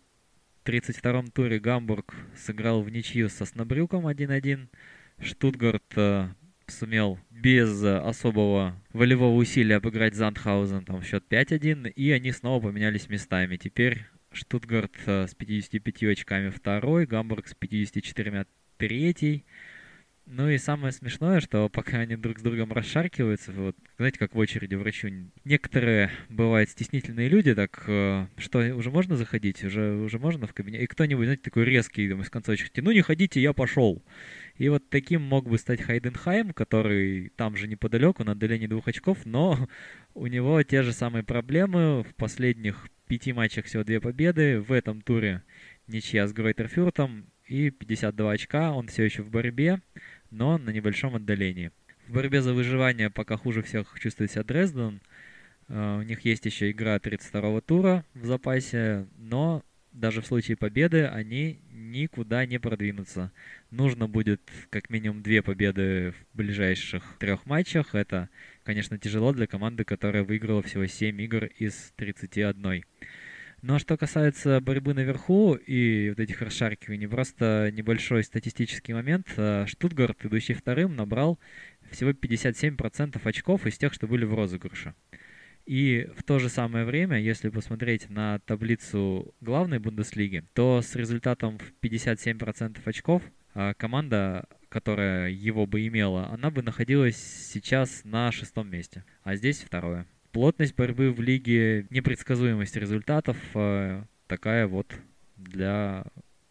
32-м 0.64 1.32
туре 1.32 1.60
Гамбург 1.60 2.14
сыграл 2.38 2.84
в 2.84 2.92
ничью 2.92 3.30
со 3.30 3.46
Снабрюком 3.46 4.06
1-1. 4.06 4.68
Штутгарт 5.24 5.92
а, 5.96 6.36
сумел 6.68 7.18
без 7.32 7.84
особого 7.84 8.80
волевого 8.94 9.36
усилия 9.38 9.78
обыграть 9.78 10.14
Зандхаузен, 10.14 10.86
там 10.86 11.02
счет 11.02 11.24
5-1, 11.28 11.90
и 11.90 12.12
они 12.12 12.32
снова 12.32 12.68
поменялись 12.68 13.10
местами. 13.10 13.58
Теперь 13.58 14.06
Штутгарт 14.34 14.94
э, 15.08 15.26
с 15.26 15.34
55 15.34 16.04
очками 16.04 16.50
второй, 16.50 17.08
Гамбург 17.08 17.48
с 17.48 17.56
54 17.56 18.46
третий. 18.78 19.46
Ну 20.32 20.48
и 20.48 20.60
самое 20.60 20.94
смешное, 20.94 21.40
что 21.40 21.70
пока 21.70 21.98
они 21.98 22.16
друг 22.16 22.38
с 22.38 22.44
другом 22.44 22.72
расшаркиваются, 22.72 23.52
вот, 23.52 23.76
знаете, 23.98 24.20
как 24.20 24.36
в 24.36 24.38
очереди 24.38 24.76
врачу, 24.76 25.10
некоторые, 25.44 26.12
бывают, 26.30 26.70
стеснительные 26.70 27.30
люди, 27.30 27.56
так, 27.56 27.84
э, 27.88 28.28
что, 28.38 28.60
уже 28.76 28.92
можно 28.92 29.16
заходить, 29.16 29.64
уже, 29.64 29.96
уже 29.96 30.20
можно 30.20 30.46
в 30.46 30.54
кабинет? 30.54 30.84
И 30.84 30.86
кто-нибудь, 30.86 31.26
знаете, 31.26 31.42
такой 31.42 31.66
резкий, 31.66 32.08
там, 32.08 32.22
из 32.22 32.30
конца 32.30 32.52
очереди, 32.52 32.80
ну 32.80 32.92
не 32.92 33.02
ходите, 33.02 33.42
я 33.42 33.54
пошел. 33.54 34.04
И 34.56 34.70
вот 34.70 34.88
таким 34.92 35.24
мог 35.24 35.50
бы 35.50 35.58
стать 35.58 35.82
Хайденхайм, 35.82 36.54
который 36.54 37.30
там 37.36 37.56
же 37.56 37.68
неподалеку, 37.68 38.24
на 38.24 38.34
отдалении 38.34 38.68
двух 38.68 38.88
очков, 38.88 39.26
но 39.26 39.68
у 40.14 40.28
него 40.28 40.62
те 40.62 40.84
же 40.84 40.94
самые 40.94 41.24
проблемы. 41.24 42.04
В 42.04 42.14
последних 42.14 42.88
пяти 43.08 43.34
матчах 43.34 43.66
всего 43.66 43.84
две 43.84 44.00
победы. 44.00 44.62
В 44.62 44.74
этом 44.74 45.02
туре 45.02 45.42
ничья 45.88 46.28
с 46.28 46.34
Гройтерфюртом 46.34 47.26
и 47.48 47.72
52 47.72 48.32
очка. 48.32 48.72
Он 48.72 48.88
все 48.88 49.04
еще 49.04 49.24
в 49.24 49.30
борьбе 49.32 49.82
но 50.32 50.58
на 50.58 50.70
небольшом 50.72 51.16
отдалении. 51.16 51.72
В 52.08 52.14
борьбе 52.14 52.42
за 52.42 52.54
выживание 52.54 53.10
пока 53.10 53.38
хуже 53.38 53.62
всех 53.62 54.00
чувствует 54.00 54.32
себя 54.32 54.44
Дрезден. 54.44 55.02
Uh, 55.68 56.00
у 56.00 56.02
них 56.02 56.26
есть 56.26 56.46
еще 56.46 56.72
игра 56.72 56.98
32-го 56.98 57.62
тура 57.62 58.04
в 58.16 58.26
запасе, 58.26 59.06
но 59.20 59.64
даже 59.92 60.22
в 60.22 60.26
случае 60.26 60.58
победы 60.58 61.06
они 61.06 61.60
никуда 61.72 62.46
не 62.46 62.60
продвинутся. 62.60 63.32
Нужно 63.72 64.08
будет 64.08 64.42
как 64.70 64.90
минимум 64.90 65.22
две 65.22 65.42
победы 65.42 66.12
в 66.12 66.38
ближайших 66.38 67.18
трех 67.20 67.46
матчах. 67.46 67.96
Это, 67.96 68.30
конечно, 68.64 68.98
тяжело 68.98 69.34
для 69.34 69.48
команды, 69.48 69.84
которая 69.84 70.24
выиграла 70.24 70.62
всего 70.62 70.86
7 70.86 71.22
игр 71.22 71.46
из 71.46 71.94
31. 71.96 72.84
Ну 73.62 73.76
а 73.76 73.80
что 73.80 73.98
касается 73.98 74.62
борьбы 74.62 74.94
наверху 74.94 75.56
и 75.56 76.10
вот 76.10 76.20
этих 76.20 76.42
расшаркиваний, 76.42 77.10
просто 77.10 77.70
небольшой 77.74 78.24
статистический 78.24 78.94
момент. 78.94 79.28
Э, 79.36 79.66
Штутгарт, 79.68 80.26
идущий 80.26 80.54
вторым, 80.54 80.96
набрал 80.96 81.40
всего 81.92 82.12
57% 82.12 83.20
очков 83.22 83.66
из 83.68 83.78
тех, 83.78 83.94
что 83.94 84.08
были 84.08 84.24
в 84.24 84.34
розыгрыше. 84.34 84.94
И 85.66 86.10
в 86.16 86.24
то 86.24 86.40
же 86.40 86.48
самое 86.48 86.86
время, 86.86 87.20
если 87.20 87.50
посмотреть 87.50 88.10
на 88.10 88.40
таблицу 88.40 89.36
главной 89.42 89.80
Бундеслиги, 89.80 90.46
то 90.54 90.82
с 90.82 90.96
результатом 90.96 91.60
в 91.60 91.74
57% 91.84 92.80
очков 92.86 93.24
э, 93.56 93.74
команда, 93.78 94.48
которая 94.70 95.30
его 95.32 95.66
бы 95.66 95.86
имела, 95.86 96.30
она 96.30 96.50
бы 96.50 96.64
находилась 96.64 97.18
сейчас 97.18 98.06
на 98.06 98.32
шестом 98.32 98.70
месте, 98.70 99.04
а 99.24 99.36
здесь 99.36 99.60
второе. 99.60 100.08
Плотность 100.32 100.76
борьбы 100.76 101.12
в 101.12 101.22
лиге, 101.22 101.88
непредсказуемость 101.90 102.76
результатов 102.76 103.38
э, 103.56 104.04
такая 104.28 104.68
вот 104.68 104.94
для 105.38 106.06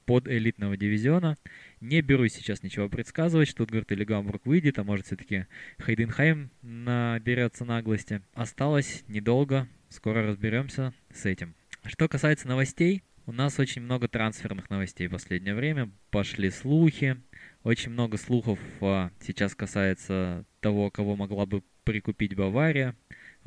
подэлитного 0.04 0.76
дивизиона. 0.76 1.36
Не 1.80 2.00
берусь 2.00 2.32
сейчас 2.32 2.62
ничего 2.62 2.88
предсказывать, 2.88 3.48
Штутгарт 3.48 3.92
или 3.92 4.04
Гамбург 4.04 4.46
выйдет, 4.46 4.78
а 4.78 4.84
может 4.84 5.06
все-таки 5.06 5.46
Хайденхайм 5.78 6.50
наберется 6.62 7.66
наглости. 7.66 8.22
Осталось 8.32 9.04
недолго, 9.06 9.68
скоро 9.90 10.26
разберемся 10.26 10.94
с 11.12 11.26
этим. 11.26 11.54
Что 11.84 12.08
касается 12.08 12.48
новостей, 12.48 13.02
у 13.26 13.32
нас 13.32 13.58
очень 13.58 13.82
много 13.82 14.08
трансферных 14.08 14.70
новостей 14.70 15.06
в 15.06 15.10
последнее 15.10 15.54
время. 15.54 15.90
Пошли 16.10 16.48
слухи, 16.50 17.18
очень 17.62 17.90
много 17.90 18.16
слухов 18.16 18.58
а, 18.80 19.10
сейчас 19.20 19.54
касается 19.54 20.46
того, 20.60 20.90
кого 20.90 21.16
могла 21.16 21.44
бы 21.44 21.62
прикупить 21.84 22.34
Бавария. 22.34 22.96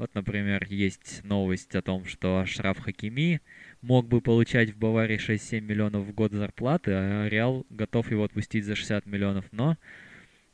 Вот, 0.01 0.15
например, 0.15 0.65
есть 0.67 1.23
новость 1.23 1.75
о 1.75 1.83
том, 1.83 2.05
что 2.05 2.39
Ашраф 2.39 2.79
Хакими 2.79 3.39
мог 3.83 4.07
бы 4.07 4.19
получать 4.19 4.71
в 4.71 4.77
Баварии 4.79 5.19
6-7 5.19 5.61
миллионов 5.61 6.07
в 6.07 6.11
год 6.11 6.31
зарплаты, 6.31 6.91
а 6.91 7.29
Реал 7.29 7.67
готов 7.69 8.09
его 8.09 8.23
отпустить 8.23 8.65
за 8.65 8.73
60 8.73 9.05
миллионов. 9.05 9.45
Но 9.51 9.77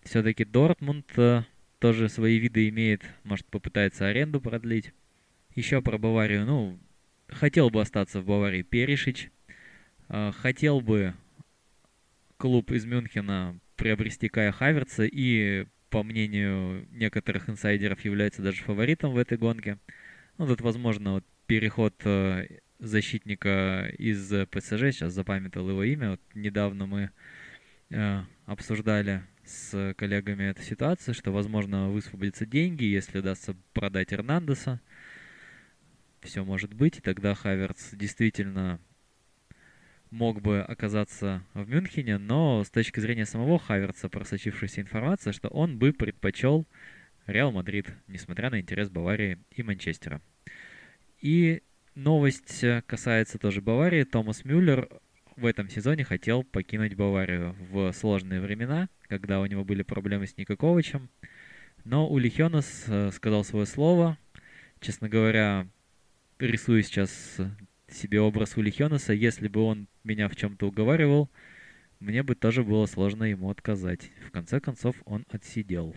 все-таки 0.04 0.44
Дортмунд 0.44 1.18
э, 1.18 1.44
тоже 1.80 2.10
свои 2.10 2.40
виды 2.40 2.68
имеет, 2.68 3.04
может 3.24 3.46
попытается 3.46 4.08
аренду 4.08 4.42
продлить. 4.42 4.92
Еще 5.56 5.82
про 5.82 5.98
Баварию, 5.98 6.46
ну, 6.46 6.78
хотел 7.30 7.70
бы 7.70 7.80
остаться 7.80 8.20
в 8.20 8.26
Баварии 8.26 8.64
Перешич, 8.64 9.32
э, 10.10 10.34
хотел 10.36 10.82
бы 10.82 11.14
клуб 12.36 12.70
из 12.72 12.84
Мюнхена 12.84 13.58
приобрести 13.78 14.28
Кая 14.28 14.52
Хаверца 14.52 15.06
и 15.06 15.68
по 15.90 16.04
мнению 16.04 16.88
некоторых 16.92 17.50
инсайдеров, 17.50 18.04
является 18.06 18.42
даже 18.42 18.64
фаворитом 18.64 19.14
в 19.14 19.18
этой 19.18 19.38
гонке. 19.38 19.78
Ну, 20.38 20.48
тут, 20.48 20.62
возможно, 20.62 21.14
вот 21.14 21.26
переход 21.48 21.96
э, 22.04 22.48
защитника 22.80 23.92
из 23.98 24.32
ПСЖ, 24.50 24.92
сейчас 24.92 25.14
запамятовал 25.14 25.70
его 25.70 25.84
имя, 25.84 26.12
вот 26.12 26.22
недавно 26.34 26.86
мы 26.86 27.12
э, 27.90 28.22
обсуждали 28.46 29.24
с 29.46 29.94
коллегами 29.98 30.44
эту 30.44 30.62
ситуацию, 30.62 31.16
что, 31.16 31.32
возможно, 31.32 31.90
высвободятся 31.90 32.46
деньги, 32.46 32.84
если 32.84 33.20
удастся 33.20 33.56
продать 33.74 34.14
Эрнандеса. 34.14 34.82
Все 36.22 36.44
может 36.44 36.74
быть, 36.74 36.98
и 36.98 37.02
тогда 37.02 37.34
Хаверц 37.34 37.94
действительно 37.94 38.80
мог 40.12 40.42
бы 40.42 40.62
оказаться 40.62 41.44
в 41.54 41.68
Мюнхене, 41.68 42.18
но 42.18 42.64
с 42.64 42.70
точки 42.70 43.00
зрения 43.00 43.26
самого 43.26 43.60
Хаверца 43.60 44.10
просочившаяся 44.10 44.82
информация, 44.82 45.34
что 45.34 45.48
он 45.50 45.78
бы 45.78 45.94
предпочел 45.94 46.66
Реал 47.26 47.52
Мадрид, 47.52 47.94
несмотря 48.08 48.50
на 48.50 48.60
интерес 48.62 48.90
Баварии 48.90 49.40
и 49.52 49.64
Манчестера. 49.64 50.22
И 51.22 51.62
новость 51.96 52.64
касается 52.86 53.38
тоже 53.38 53.62
Баварии. 53.62 54.04
Томас 54.04 54.46
Мюллер 54.46 54.88
в 55.36 55.46
этом 55.46 55.70
сезоне 55.70 56.04
хотел 56.04 56.44
покинуть 56.44 56.96
Баварию 56.96 57.56
в 57.70 57.92
сложные 57.92 58.42
времена, 58.42 58.90
когда 59.08 59.40
у 59.40 59.46
него 59.46 59.64
были 59.64 59.84
проблемы 59.84 60.26
с 60.26 60.38
Никаковичем. 60.38 61.10
Но 61.84 62.10
Ули 62.10 62.30
Хёнес 62.30 62.86
э, 62.88 63.12
сказал 63.12 63.44
свое 63.44 63.66
слово. 63.66 64.18
Честно 64.80 65.10
говоря, 65.10 65.68
рисую 66.40 66.84
сейчас 66.84 67.38
себе 67.90 68.22
образ 68.22 68.58
Ули 68.58 68.70
Хёнеса, 68.70 69.14
если 69.14 69.48
бы 69.48 69.62
он 69.62 69.88
меня 70.04 70.30
в 70.30 70.36
чем-то 70.36 70.68
уговаривал, 70.68 71.30
мне 72.00 72.24
бы 72.24 72.36
тоже 72.36 72.64
было 72.64 72.86
сложно 72.86 73.24
ему 73.24 73.50
отказать. 73.50 74.12
В 74.26 74.32
конце 74.32 74.60
концов, 74.60 74.96
он 75.06 75.26
отсидел. 75.30 75.96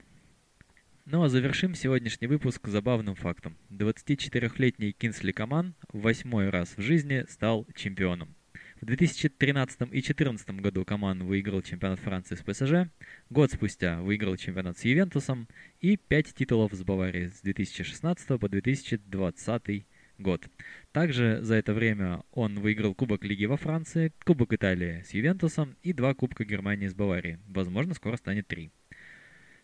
Ну 1.05 1.23
а 1.23 1.29
завершим 1.29 1.75
сегодняшний 1.75 2.29
выпуск 2.29 2.69
забавным 2.69 3.15
фактом. 3.15 3.57
24-летний 3.71 4.93
Кинсли 4.93 5.33
Коман 5.33 5.75
в 5.93 6.03
восьмой 6.03 6.51
раз 6.51 6.77
в 6.77 6.83
жизни 6.83 7.25
стал 7.29 7.67
чемпионом. 7.75 8.35
В 8.81 8.87
2013 8.87 9.83
и 9.83 9.85
2014 9.87 10.51
году 10.61 10.85
Коман 10.85 11.25
выиграл 11.25 11.61
чемпионат 11.61 12.01
Франции 12.01 12.35
с 12.35 12.43
ПСЖ, 12.43 12.91
год 13.29 13.51
спустя 13.51 14.01
выиграл 14.01 14.37
чемпионат 14.37 14.79
с 14.79 14.85
Ювентусом 14.85 15.49
и 15.81 15.97
5 15.97 16.35
титулов 16.35 16.73
с 16.73 16.83
Баварией 16.83 17.29
с 17.29 17.43
2016 17.43 18.41
по 18.41 18.49
2020 18.49 19.87
год. 20.21 20.49
Также 20.93 21.41
за 21.43 21.55
это 21.55 21.75
время 21.75 22.23
он 22.33 22.61
выиграл 22.61 22.95
Кубок 22.95 23.25
Лиги 23.25 23.47
во 23.47 23.57
Франции, 23.57 24.13
Кубок 24.25 24.53
Италии 24.53 25.03
с 25.03 25.15
Ювентусом 25.15 25.77
и 25.83 25.93
два 25.93 26.15
Кубка 26.15 26.45
Германии 26.45 26.89
с 26.89 26.95
Баварией. 26.95 27.39
Возможно, 27.49 27.95
скоро 27.95 28.17
станет 28.17 28.47
три. 28.47 28.71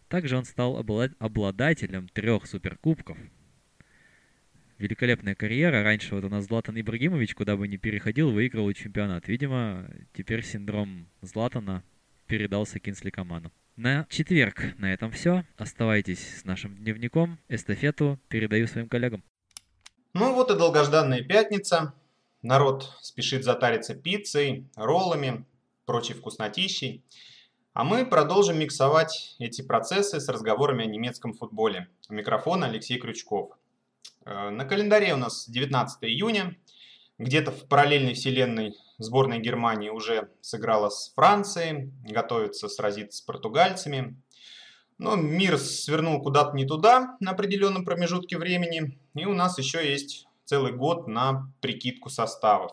Также 0.08 0.36
он 0.36 0.44
стал 0.44 0.76
обладателем 0.78 2.08
трех 2.08 2.46
суперкубков. 2.46 3.18
Великолепная 4.78 5.34
карьера. 5.34 5.82
Раньше 5.82 6.14
вот 6.14 6.24
у 6.24 6.28
нас 6.28 6.44
Златан 6.46 6.78
Ибрагимович, 6.78 7.34
куда 7.34 7.56
бы 7.56 7.66
ни 7.66 7.76
переходил, 7.76 8.30
выиграл 8.30 8.70
чемпионат. 8.72 9.26
Видимо, 9.26 9.90
теперь 10.12 10.44
синдром 10.44 11.08
Златана 11.22 11.82
передался 12.26 12.78
Кинсли 12.78 13.10
Каману. 13.10 13.50
На 13.76 14.06
четверг 14.08 14.62
на 14.78 14.92
этом 14.92 15.10
все. 15.10 15.44
Оставайтесь 15.56 16.40
с 16.40 16.44
нашим 16.44 16.76
дневником. 16.76 17.38
Эстафету 17.48 18.20
передаю 18.28 18.66
своим 18.66 18.88
коллегам. 18.88 19.22
Ну 20.18 20.32
вот 20.32 20.50
и 20.50 20.56
долгожданная 20.56 21.20
пятница. 21.20 21.92
Народ 22.40 22.90
спешит 23.02 23.44
затариться 23.44 23.94
пиццей, 23.94 24.66
роллами, 24.74 25.44
прочей 25.84 26.14
вкуснотищей. 26.14 27.04
А 27.74 27.84
мы 27.84 28.06
продолжим 28.06 28.58
миксовать 28.58 29.36
эти 29.38 29.60
процессы 29.60 30.18
с 30.18 30.26
разговорами 30.30 30.84
о 30.84 30.88
немецком 30.88 31.34
футболе. 31.34 31.88
У 32.08 32.14
микрофона 32.14 32.64
Алексей 32.64 32.98
Крючков. 32.98 33.58
Э, 34.24 34.48
на 34.48 34.64
календаре 34.64 35.12
у 35.12 35.18
нас 35.18 35.50
19 35.50 36.04
июня. 36.04 36.56
Где-то 37.18 37.50
в 37.50 37.68
параллельной 37.68 38.14
вселенной 38.14 38.74
сборная 38.96 39.38
Германии 39.38 39.90
уже 39.90 40.30
сыграла 40.40 40.88
с 40.88 41.12
Францией, 41.14 41.92
готовится 42.04 42.70
сразиться 42.70 43.18
с 43.18 43.20
португальцами. 43.20 44.16
Но 44.98 45.16
мир 45.16 45.58
свернул 45.58 46.22
куда-то 46.22 46.56
не 46.56 46.64
туда 46.64 47.16
на 47.20 47.32
определенном 47.32 47.84
промежутке 47.84 48.38
времени. 48.38 48.98
И 49.14 49.24
у 49.26 49.34
нас 49.34 49.58
еще 49.58 49.88
есть 49.88 50.26
целый 50.44 50.72
год 50.72 51.06
на 51.06 51.52
прикидку 51.60 52.08
составов. 52.08 52.72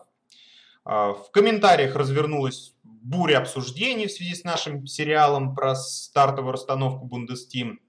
А, 0.86 1.13
в 1.13 1.32
комментариях 1.32 1.95
развернулась 1.95 2.74
буря 2.84 3.39
обсуждений 3.39 4.07
в 4.07 4.11
связи 4.11 4.36
с 4.36 4.43
нашим 4.43 4.88
сериалом 4.88 5.55
про 5.55 5.76
стартовую 5.76 6.53
расстановку 6.53 7.05
Бундестим. 7.05 7.82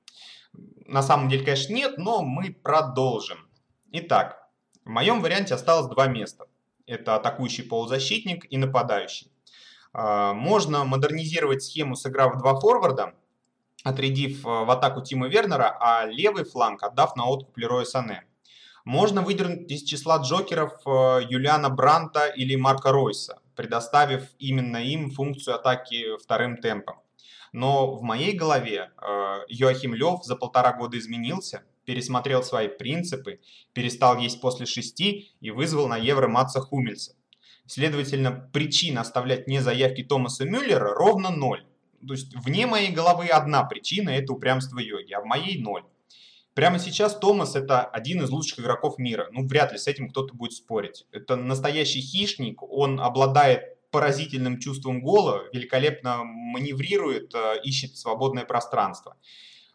На 0.86 1.02
самом 1.02 1.28
деле, 1.28 1.44
конечно, 1.44 1.72
нет, 1.72 1.98
но 1.98 2.22
мы 2.22 2.52
продолжим. 2.52 3.38
Итак, 3.92 4.48
в 4.84 4.88
моем 4.88 5.20
варианте 5.20 5.54
осталось 5.54 5.88
два 5.88 6.06
места. 6.06 6.46
Это 6.86 7.16
атакующий 7.16 7.64
полузащитник 7.64 8.46
и 8.50 8.58
нападающий. 8.58 9.30
А, 9.92 10.34
можно 10.34 10.84
модернизировать 10.84 11.62
схему, 11.62 11.96
сыграв 11.96 12.38
два 12.38 12.58
форварда, 12.58 13.14
отрядив 13.84 14.42
в 14.42 14.70
атаку 14.70 15.02
Тима 15.02 15.28
Вернера, 15.28 15.76
а 15.78 16.06
левый 16.06 16.44
фланг 16.44 16.82
отдав 16.82 17.14
на 17.14 17.26
откуп 17.26 17.56
Лероя 17.56 17.84
Сане. 17.84 18.24
Можно 18.84 19.22
выдернуть 19.22 19.70
из 19.70 19.82
числа 19.82 20.18
джокеров 20.18 20.72
э, 20.86 21.20
Юлиана 21.30 21.70
Бранта 21.70 22.26
или 22.26 22.54
Марка 22.56 22.92
Ройса, 22.92 23.38
предоставив 23.56 24.28
именно 24.38 24.76
им 24.76 25.10
функцию 25.10 25.54
атаки 25.54 26.18
вторым 26.22 26.58
темпом. 26.58 26.96
Но 27.52 27.94
в 27.94 28.02
моей 28.02 28.32
голове 28.32 28.90
э, 29.00 29.40
Йоахим 29.48 29.94
Лев 29.94 30.24
за 30.24 30.36
полтора 30.36 30.72
года 30.72 30.98
изменился, 30.98 31.62
пересмотрел 31.86 32.42
свои 32.42 32.68
принципы, 32.68 33.40
перестал 33.72 34.18
есть 34.18 34.40
после 34.40 34.66
шести 34.66 35.32
и 35.40 35.50
вызвал 35.50 35.88
на 35.88 35.96
Евро 35.96 36.28
Матса 36.28 36.60
Хумельса. 36.60 37.14
Следовательно, 37.66 38.50
причин 38.52 38.98
оставлять 38.98 39.46
не 39.46 39.60
заявки 39.60 40.02
Томаса 40.02 40.44
Мюллера 40.44 40.92
ровно 40.94 41.30
ноль. 41.30 41.64
То 42.06 42.14
есть 42.14 42.34
вне 42.36 42.66
моей 42.66 42.90
головы 42.92 43.26
одна 43.26 43.64
причина– 43.64 44.10
это 44.10 44.32
упрямство 44.32 44.78
йоги, 44.78 45.12
а 45.12 45.20
в 45.20 45.24
моей 45.24 45.60
ноль. 45.60 45.84
Прямо 46.54 46.78
сейчас 46.78 47.18
Томас 47.18 47.56
это 47.56 47.82
один 47.82 48.22
из 48.22 48.30
лучших 48.30 48.60
игроков 48.60 48.98
мира. 48.98 49.28
Ну, 49.32 49.46
вряд 49.46 49.72
ли 49.72 49.78
с 49.78 49.88
этим 49.88 50.08
кто-то 50.08 50.34
будет 50.34 50.52
спорить. 50.52 51.04
Это 51.10 51.34
настоящий 51.34 52.00
хищник, 52.00 52.62
он 52.62 53.00
обладает 53.00 53.74
поразительным 53.90 54.58
чувством 54.60 55.00
гола, 55.00 55.44
великолепно 55.52 56.24
маневрирует, 56.24 57.34
э, 57.34 57.60
ищет 57.62 57.96
свободное 57.96 58.44
пространство. 58.44 59.16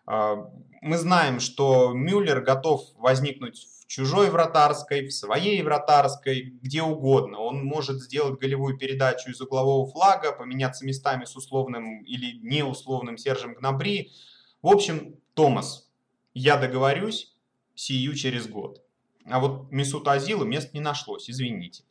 Э, 0.08 0.36
мы 0.82 0.98
знаем, 0.98 1.40
что 1.40 1.94
Мюллер 1.94 2.42
готов 2.42 2.82
возникнуть 2.96 3.66
чужой 3.90 4.30
вратарской, 4.30 5.08
в 5.08 5.12
своей 5.12 5.62
вратарской, 5.64 6.54
где 6.62 6.84
угодно. 6.84 7.40
Он 7.40 7.66
может 7.66 8.00
сделать 8.00 8.40
голевую 8.40 8.78
передачу 8.78 9.32
из 9.32 9.42
углового 9.42 9.92
флага, 9.92 10.32
поменяться 10.32 10.86
местами 10.86 11.26
с 11.26 11.36
условным 11.36 12.04
или 12.04 12.38
неусловным 12.38 13.18
Сержем 13.18 13.56
Гнабри. 13.56 14.12
В 14.62 14.68
общем, 14.68 15.16
Томас 15.34 15.90
я 16.36 16.58
договорюсь, 16.58 17.34
сию 17.74 18.14
через 18.14 18.48
год. 18.48 18.80
А 19.26 19.40
вот 19.40 19.72
Месут 19.72 20.08
Азилу 20.08 20.46
мест 20.46 20.72
не 20.74 20.82
нашлось, 20.82 21.28
извините. 21.28 21.84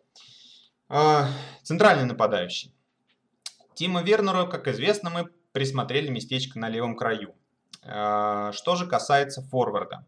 А, 0.88 1.28
центральный 1.64 2.06
нападающий. 2.06 2.72
Тима 3.74 4.02
Вернеру, 4.02 4.48
как 4.48 4.68
известно, 4.68 5.10
мы 5.10 5.28
присмотрели 5.50 6.08
местечко 6.10 6.60
на 6.60 6.68
левом 6.68 6.94
краю. 6.94 7.34
А, 7.82 8.52
что 8.52 8.76
же 8.76 8.86
касается 8.86 9.42
форварда. 9.42 10.06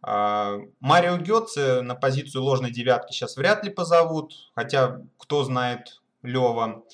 А, 0.00 0.58
Марио 0.80 1.18
Гетце 1.18 1.82
на 1.82 1.94
позицию 1.94 2.42
ложной 2.42 2.70
девятки 2.70 3.12
сейчас 3.12 3.36
вряд 3.36 3.64
ли 3.64 3.70
позовут, 3.70 4.32
хотя 4.54 5.00
кто 5.16 5.44
знает 5.44 6.00
Лева. 6.22 6.84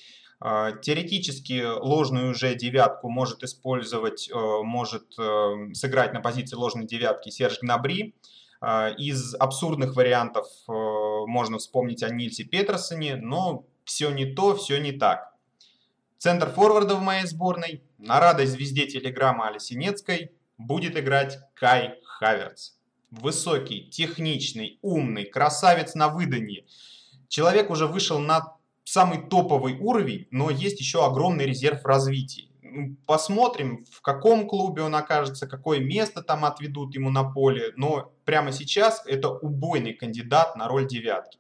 А, 0.40 0.72
теоретически 0.72 1.64
ложную 1.64 2.32
уже 2.32 2.54
девятку 2.54 3.08
может 3.08 3.42
использовать, 3.42 4.28
э, 4.30 4.34
может 4.62 5.18
э, 5.18 5.72
сыграть 5.72 6.12
на 6.12 6.20
позиции 6.20 6.56
ложной 6.56 6.86
девятки 6.86 7.30
Серж 7.30 7.60
Гнабри. 7.60 8.14
А, 8.60 8.90
из 8.90 9.34
абсурдных 9.34 9.96
вариантов 9.96 10.46
э, 10.68 10.72
можно 10.72 11.58
вспомнить 11.58 12.02
о 12.02 12.10
Нильсе 12.10 12.44
Петерсоне, 12.44 13.16
но 13.16 13.64
все 13.84 14.10
не 14.10 14.26
то, 14.26 14.54
все 14.56 14.78
не 14.78 14.92
так. 14.92 15.34
Центр 16.18 16.50
форварда 16.50 16.94
в 16.94 17.02
моей 17.02 17.26
сборной, 17.26 17.82
на 17.98 18.20
радость 18.20 18.52
звезде 18.52 18.86
телеграмма 18.86 19.48
Али 19.48 19.58
Синецкой, 19.58 20.32
будет 20.58 20.96
играть 20.96 21.38
Кай 21.54 22.00
Хаверц. 22.04 22.73
Высокий, 23.20 23.88
техничный, 23.90 24.78
умный, 24.82 25.24
красавец 25.24 25.94
на 25.94 26.08
выданье. 26.08 26.64
Человек 27.28 27.70
уже 27.70 27.86
вышел 27.86 28.18
на 28.18 28.56
самый 28.84 29.26
топовый 29.28 29.78
уровень, 29.78 30.26
но 30.30 30.50
есть 30.50 30.80
еще 30.80 31.04
огромный 31.04 31.46
резерв 31.46 31.84
развития. 31.84 32.48
Ну, 32.62 32.96
посмотрим, 33.06 33.84
в 33.90 34.00
каком 34.02 34.48
клубе 34.48 34.82
он 34.82 34.94
окажется, 34.94 35.46
какое 35.46 35.78
место 35.78 36.22
там 36.22 36.44
отведут 36.44 36.94
ему 36.94 37.10
на 37.10 37.24
поле. 37.24 37.72
Но 37.76 38.12
прямо 38.24 38.52
сейчас 38.52 39.02
это 39.06 39.30
убойный 39.30 39.94
кандидат 39.94 40.56
на 40.56 40.66
роль 40.66 40.86
девятки. 40.86 41.38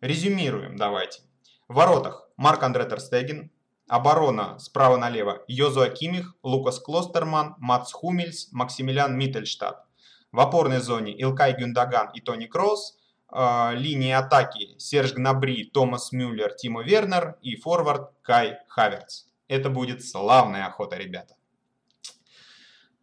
Резюмируем 0.00 0.76
давайте. 0.76 1.22
В 1.68 1.74
воротах 1.74 2.28
Марк 2.36 2.62
Андре 2.62 2.84
Терстеген, 2.84 3.50
оборона 3.88 4.58
справа 4.58 4.96
налево 4.96 5.42
Йозуа 5.48 5.88
Кимих, 5.88 6.36
Лукас 6.42 6.78
Клостерман, 6.78 7.56
Мац 7.58 7.92
Хумельс, 7.92 8.52
Максимилиан 8.52 9.18
Миттельштадт. 9.18 9.85
В 10.32 10.40
опорной 10.40 10.80
зоне 10.80 11.12
Илкай 11.12 11.56
Гюндаган 11.56 12.10
и 12.14 12.20
Тони 12.20 12.46
Кросс, 12.46 12.98
э, 13.32 13.74
линии 13.74 14.12
атаки 14.12 14.78
Серж 14.78 15.14
Гнабри, 15.14 15.64
Томас 15.64 16.12
Мюллер, 16.12 16.52
Тимо 16.54 16.82
Вернер 16.82 17.36
и 17.42 17.56
форвард 17.56 18.12
Кай 18.22 18.58
Хаверц. 18.68 19.26
Это 19.48 19.70
будет 19.70 20.04
славная 20.04 20.66
охота, 20.66 20.96
ребята. 20.96 21.36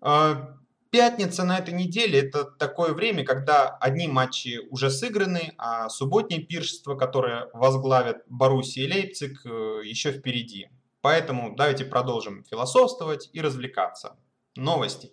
Э, 0.01 0.35
пятница 0.89 1.43
на 1.43 1.57
этой 1.57 1.73
неделе– 1.73 2.19
это 2.21 2.43
такое 2.43 2.93
время, 2.93 3.23
когда 3.23 3.69
одни 3.69 4.07
матчи 4.07 4.59
уже 4.69 4.89
сыграны, 4.89 5.53
а 5.57 5.89
субботнее 5.89 6.41
пиршество, 6.41 6.95
которое 6.95 7.49
возглавят 7.53 8.23
Боруссия 8.27 8.85
и 8.85 8.91
Лейпциг, 8.91 9.45
э, 9.45 9.81
еще 9.85 10.11
впереди. 10.11 10.69
Поэтому 11.01 11.55
давайте 11.55 11.83
продолжим 11.85 12.43
философствовать 12.43 13.29
и 13.33 13.41
развлекаться. 13.41 14.15
Новости. 14.55 15.11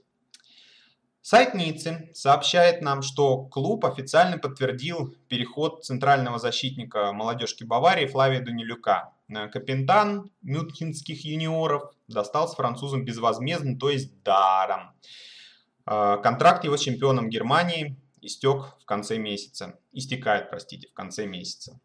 Сайт 1.23 1.53
Ниццы 1.55 2.11
сообщает 2.15 2.81
нам, 2.81 3.03
что 3.03 3.45
клуб 3.45 3.85
официально 3.85 4.39
подтвердил 4.39 5.15
переход 5.29 5.85
центрального 5.85 6.39
защитника 6.39 7.13
молодежки 7.13 7.63
Баварии 7.63 8.07
Флавия 8.07 8.41
Данилюка. 8.41 9.13
Капитан 9.29 10.31
мюнхенских 10.43 11.25
юниоров 11.25 11.93
достался 12.09 12.57
французам 12.57 13.05
безвозмездно, 13.05 13.79
то 13.79 13.91
есть 13.91 14.23
даром. 14.23 14.93
А, 15.85 16.17
контракт 16.17 16.65
его 16.65 16.77
с 16.77 16.81
чемпионом 16.81 17.29
Германии 17.29 17.97
истек 18.23 18.77
в 18.81 18.85
конце 18.87 19.19
месяца. 19.19 19.79
Истекает, 19.93 20.49
простите, 20.49 20.89
в 20.89 20.95
конце 20.95 21.27
месяца. 21.27 21.79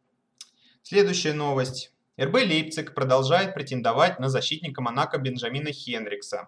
Следующая 0.81 1.33
новость. 1.33 1.91
РБ 2.19 2.35
Лейпциг 2.35 2.95
продолжает 2.95 3.53
претендовать 3.53 4.19
на 4.19 4.29
защитника 4.29 4.81
Монако 4.81 5.17
Бенджамина 5.17 5.71
Хенрикса. 5.71 6.47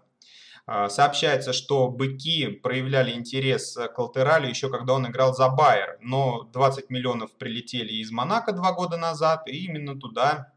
А, 0.69 0.89
сообщается, 0.89 1.53
что 1.53 1.87
быки 1.87 2.47
проявляли 2.47 3.13
интерес 3.13 3.73
к 3.73 3.97
Алтералю 3.97 4.49
еще 4.49 4.69
когда 4.69 4.93
он 4.93 5.07
играл 5.07 5.33
за 5.33 5.47
Байер, 5.47 5.97
но 6.01 6.43
20 6.43 6.89
миллионов 6.89 7.31
прилетели 7.37 7.93
из 7.93 8.11
Монако 8.11 8.51
два 8.51 8.73
года 8.73 8.97
назад, 8.97 9.47
и 9.47 9.65
именно 9.65 9.97
туда 9.97 10.51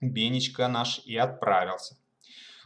Бенечка 0.00 0.66
наш 0.68 1.00
и 1.04 1.16
отправился. 1.16 1.98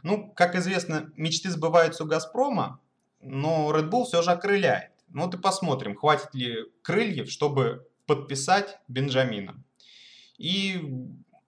Ну, 0.05 0.33
как 0.37 0.55
известно, 0.55 1.11
мечты 1.17 1.51
сбываются 1.51 2.05
у 2.05 2.07
Газпрома, 2.07 2.81
но 3.21 3.73
Red 3.75 3.91
Bull 3.91 4.05
все 4.05 4.23
же 4.23 4.31
окрыляет. 4.31 4.93
Ну 5.09 5.25
вот 5.25 5.35
и 5.35 5.39
посмотрим, 5.39 5.97
хватит 5.97 6.33
ли 6.33 6.67
крыльев, 6.83 7.29
чтобы 7.29 7.89
подписать 8.07 8.79
Бенджамина. 8.87 9.61
И, 10.37 10.81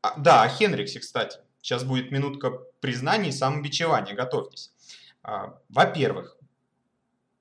а, 0.02 0.18
да, 0.18 0.42
о 0.42 0.48
Хенриксе, 0.48 0.98
кстати. 0.98 1.38
Сейчас 1.62 1.84
будет 1.84 2.10
минутка 2.10 2.50
признаний 2.80 3.28
и 3.28 3.32
самобичевания, 3.32 4.14
готовьтесь. 4.14 4.72
А, 5.22 5.58
во-первых, 5.68 6.36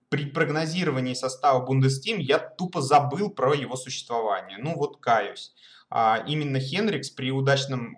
при 0.10 0.26
прогнозировании 0.26 1.14
состава 1.14 1.64
Бундестим 1.64 2.18
я 2.18 2.40
тупо 2.40 2.82
забыл 2.82 3.30
про 3.30 3.54
его 3.54 3.76
существование. 3.76 4.58
Ну 4.58 4.76
вот 4.76 5.00
каюсь. 5.00 5.54
А 5.90 6.24
именно 6.28 6.60
Хенрикс 6.60 7.12
при 7.12 7.32
удачном 7.32 7.98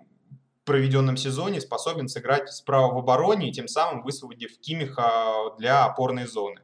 проведенном 0.64 1.16
сезоне 1.16 1.60
способен 1.60 2.08
сыграть 2.08 2.52
справа 2.52 2.94
в 2.94 2.98
обороне 2.98 3.52
тем 3.52 3.66
самым 3.66 4.02
высвободив 4.02 4.58
Кимиха 4.60 5.54
для 5.58 5.84
опорной 5.84 6.26
зоны. 6.26 6.60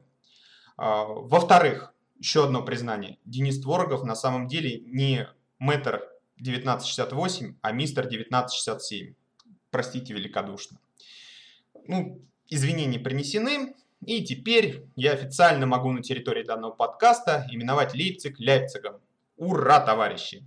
А, 0.77 1.03
во-вторых, 1.05 1.93
еще 2.19 2.45
одно 2.45 2.63
признание. 2.63 3.17
Денис 3.25 3.59
Творогов 3.61 4.03
на 4.03 4.15
самом 4.15 4.47
деле 4.47 4.81
не 4.81 5.27
метр 5.59 6.03
1968, 6.39 7.55
а 7.61 7.71
мистер 7.71 8.05
1967. 8.05 9.13
Простите 9.71 10.13
великодушно. 10.13 10.79
Ну, 11.87 12.21
извинения 12.49 12.99
принесены. 12.99 13.75
И 14.05 14.23
теперь 14.23 14.85
я 14.95 15.13
официально 15.13 15.65
могу 15.65 15.91
на 15.91 16.01
территории 16.01 16.43
данного 16.43 16.71
подкаста 16.71 17.45
именовать 17.51 17.93
Лейпциг 17.93 18.39
Лейпцигом. 18.39 19.01
Ура, 19.35 19.79
товарищи! 19.79 20.43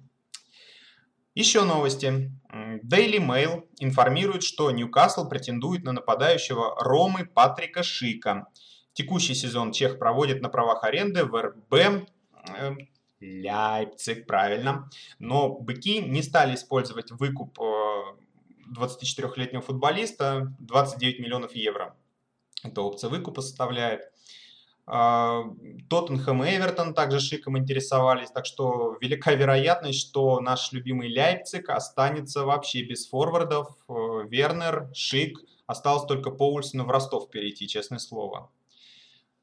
Еще 1.34 1.64
новости. 1.64 2.30
Daily 2.52 3.18
Mail 3.18 3.66
информирует, 3.78 4.42
что 4.42 4.70
Ньюкасл 4.70 5.28
претендует 5.28 5.82
на 5.84 5.92
нападающего 5.92 6.76
Ромы 6.78 7.24
Патрика 7.24 7.82
Шика. 7.82 8.48
Текущий 8.92 9.34
сезон 9.34 9.72
Чех 9.72 9.98
проводит 9.98 10.42
на 10.42 10.50
правах 10.50 10.84
аренды 10.84 11.24
в 11.24 11.40
РБ 11.40 11.72
э, 11.72 12.72
Ляйпциг, 13.20 14.26
правильно. 14.26 14.90
Но 15.18 15.48
быки 15.58 16.00
не 16.00 16.22
стали 16.22 16.54
использовать 16.54 17.10
выкуп 17.12 17.58
24-летнего 18.72 19.60
э, 19.60 19.64
футболиста 19.64 20.54
29 20.60 21.20
миллионов 21.20 21.54
евро. 21.54 21.96
Это 22.62 22.82
опция 22.82 23.10
выкупа 23.10 23.42
составляет. 23.42 24.12
А, 24.84 25.44
Тоттенхэм 25.88 26.44
и 26.44 26.56
Эвертон 26.56 26.92
также 26.94 27.20
Шиком 27.20 27.56
интересовались, 27.56 28.30
так 28.30 28.46
что 28.46 28.96
велика 29.00 29.32
вероятность, 29.32 30.00
что 30.00 30.40
наш 30.40 30.72
любимый 30.72 31.08
Ляйпциг 31.08 31.70
останется 31.70 32.44
вообще 32.44 32.82
без 32.82 33.08
форвардов. 33.08 33.76
Э, 33.88 34.26
Вернер, 34.28 34.90
Шик, 34.92 35.38
осталось 35.66 36.04
только 36.06 36.30
Поульсону 36.30 36.84
в 36.84 36.90
Ростов 36.90 37.30
перейти, 37.30 37.68
честное 37.68 37.98
слово. 37.98 38.50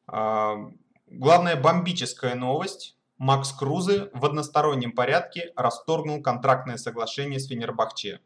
А, 0.08 0.58
главная 1.08 1.56
бомбическая 1.56 2.36
новость. 2.36 2.96
Макс 3.18 3.52
Крузе 3.52 4.10
в 4.14 4.26
одностороннем 4.26 4.94
порядке 4.94 5.52
расторгнул 5.58 6.22
контрактное 6.22 6.78
соглашение 6.78 7.40
с 7.40 7.48
Фенербахче. 7.48 8.22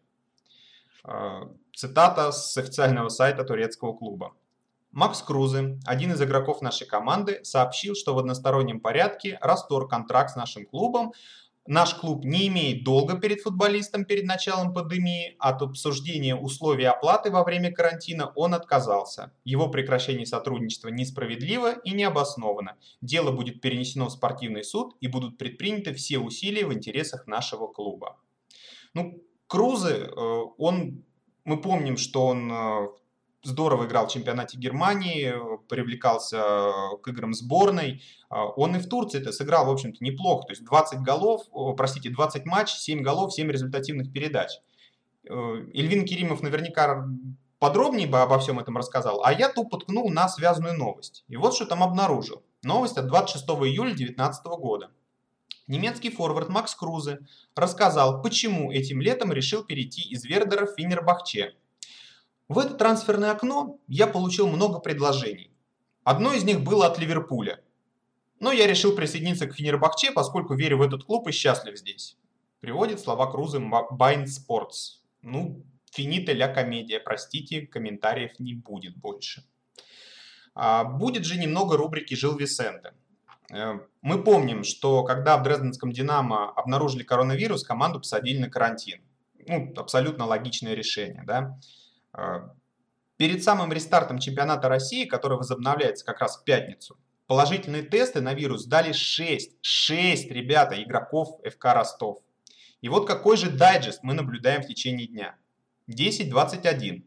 Цитата 1.76 2.32
с 2.32 2.58
официального 2.58 3.10
сайта 3.10 3.44
турецкого 3.44 3.94
клуба. 3.94 4.34
Макс 4.92 5.22
Крузе, 5.22 5.80
один 5.86 6.14
из 6.14 6.22
игроков 6.22 6.62
нашей 6.62 6.86
команды, 6.88 7.40
сообщил, 7.44 7.96
что 7.96 8.14
в 8.14 8.20
одностороннем 8.20 8.80
порядке 8.80 9.40
расторг 9.42 9.90
контракт 9.90 10.32
с 10.32 10.36
нашим 10.36 10.66
клубом. 10.66 11.14
Наш 11.66 11.96
клуб 11.96 12.26
не 12.26 12.48
имеет 12.48 12.84
долга 12.84 13.18
перед 13.18 13.42
футболистом 13.42 14.06
перед 14.06 14.26
началом 14.26 14.74
пандемии. 14.74 15.36
От 15.40 15.62
обсуждения 15.62 16.36
условий 16.36 16.84
оплаты 16.84 17.32
во 17.32 17.44
время 17.44 17.72
карантина 17.72 18.32
он 18.36 18.54
отказался. 18.54 19.32
Его 19.46 19.70
прекращение 19.70 20.26
сотрудничества 20.26 20.90
несправедливо 20.90 21.72
и 21.72 21.92
необосновано. 21.92 22.76
Дело 23.02 23.32
будет 23.32 23.62
перенесено 23.62 24.08
в 24.08 24.12
спортивный 24.12 24.64
суд 24.64 24.96
и 25.00 25.08
будут 25.08 25.38
предприняты 25.38 25.94
все 25.94 26.20
усилия 26.20 26.66
в 26.66 26.74
интересах 26.74 27.28
нашего 27.28 27.68
клуба. 27.68 28.18
Ну, 28.94 29.24
Крузе, 29.54 30.08
э, 30.08 30.42
он 30.58 31.04
мы 31.46 31.62
помним, 31.62 31.98
что 31.98 32.26
он 32.26 32.52
э, 32.52 32.88
здорово 33.44 33.86
играл 33.86 34.08
в 34.08 34.12
чемпионате 34.12 34.58
Германии, 34.58 35.32
привлекался 35.68 36.42
к 37.04 37.08
играм 37.08 37.36
сборной. 37.36 38.02
Он 38.30 38.76
и 38.76 38.80
в 38.80 38.90
Турции 38.90 39.22
это 39.22 39.32
сыграл, 39.32 39.68
в 39.68 39.70
общем-то, 39.70 40.04
неплохо. 40.04 40.48
То 40.48 40.54
есть 40.54 40.66
20 40.66 41.02
голов, 41.02 41.44
простите, 41.78 42.10
20 42.10 42.46
матчей, 42.46 42.80
7 42.80 43.04
голов, 43.04 43.32
7 43.32 43.52
результативных 43.52 44.12
передач. 44.12 44.50
Э, 45.30 45.34
Ильвин 45.72 46.06
Керимов 46.06 46.42
наверняка 46.42 47.08
подробнее 47.60 48.08
бы 48.08 48.22
обо 48.22 48.40
всем 48.40 48.60
этом 48.60 48.76
рассказал, 48.76 49.24
а 49.24 49.32
я 49.34 49.50
тупо 49.50 49.78
ткнул 49.78 50.10
на 50.10 50.28
связанную 50.30 50.76
новость. 50.76 51.26
И 51.28 51.38
вот 51.38 51.54
что 51.54 51.68
там 51.68 51.84
обнаружил. 51.84 52.42
Новость 52.64 52.98
от 52.98 53.06
26 53.06 53.46
июля 53.46 53.94
2019 53.94 54.46
года. 54.46 54.90
Немецкий 55.68 56.10
форвард 56.10 56.50
Макс 56.50 56.76
Крузе 56.76 57.20
рассказал, 57.56 58.22
почему 58.22 58.72
этим 58.72 59.02
летом 59.02 59.32
решил 59.32 59.64
перейти 59.64 60.02
из 60.02 60.26
Вердера 60.26 60.66
в 60.66 60.76
Финербахче. 60.76 61.56
В 62.50 62.60
это 62.60 62.74
трансферное 62.74 63.32
окно 63.32 63.80
я 63.88 64.08
получил 64.08 64.48
много 64.48 64.80
предложений. 64.80 65.52
Одно 66.04 66.34
из 66.34 66.44
них 66.44 66.62
было 66.62 66.88
от 66.88 67.00
Ливерпуля. 67.00 67.64
Но 68.40 68.52
я 68.52 68.68
решил 68.68 68.94
присоединиться 68.94 69.48
к 69.48 69.56
Фенербахче, 69.56 70.12
поскольку 70.12 70.54
верю 70.54 70.80
в 70.80 70.82
этот 70.82 71.06
клуб 71.06 71.30
и 71.30 71.32
счастлив 71.32 71.78
здесь. 71.78 72.18
Приводит 72.60 73.00
слова 73.00 73.32
Крузы 73.32 73.62
Байн 73.92 74.28
Спортс. 74.28 75.00
Ну, 75.22 75.64
финита 75.92 76.34
ля 76.34 76.54
комедия, 76.54 77.00
простите, 77.00 77.66
комментариев 77.66 78.38
не 78.40 78.54
будет 78.54 78.98
больше. 78.98 79.46
А 80.56 80.84
будет 80.84 81.24
же 81.24 81.40
немного 81.40 81.78
рубрики 81.78 82.16
«Жил 82.16 82.36
Висенте». 82.36 82.94
Э, 83.52 83.80
мы 84.02 84.24
помним, 84.24 84.64
что 84.64 85.04
когда 85.04 85.38
в 85.38 85.44
Дрезденском 85.44 85.92
«Динамо» 85.92 86.52
обнаружили 86.52 87.04
коронавирус, 87.04 87.64
команду 87.64 88.00
посадили 88.00 88.40
на 88.40 88.50
карантин. 88.50 89.02
Ну, 89.48 89.74
абсолютно 89.76 90.26
логичное 90.26 90.74
решение, 90.74 91.24
да. 91.26 91.60
А, 92.14 92.54
перед 93.18 93.44
самым 93.44 93.74
рестартом 93.74 94.20
чемпионата 94.20 94.70
России, 94.70 95.06
который 95.06 95.38
возобновляется 95.38 96.06
как 96.06 96.20
раз 96.20 96.38
в 96.38 96.44
пятницу, 96.44 96.98
положительные 97.28 97.84
тесты 97.84 98.22
на 98.22 98.34
вирус 98.34 98.66
дали 98.66 98.94
6, 98.94 99.58
6, 99.62 100.32
ребята, 100.32 100.82
игроков 100.82 101.40
ФК 101.46 101.66
Ростов. 101.66 102.20
И 102.82 102.90
вот 102.90 103.08
какой 103.08 103.38
же 103.38 103.50
дайджест 103.50 104.04
мы 104.04 104.14
наблюдаем 104.14 104.62
в 104.62 104.68
течение 104.68 105.08
дня. 105.08 105.36
10.21. 105.90 107.04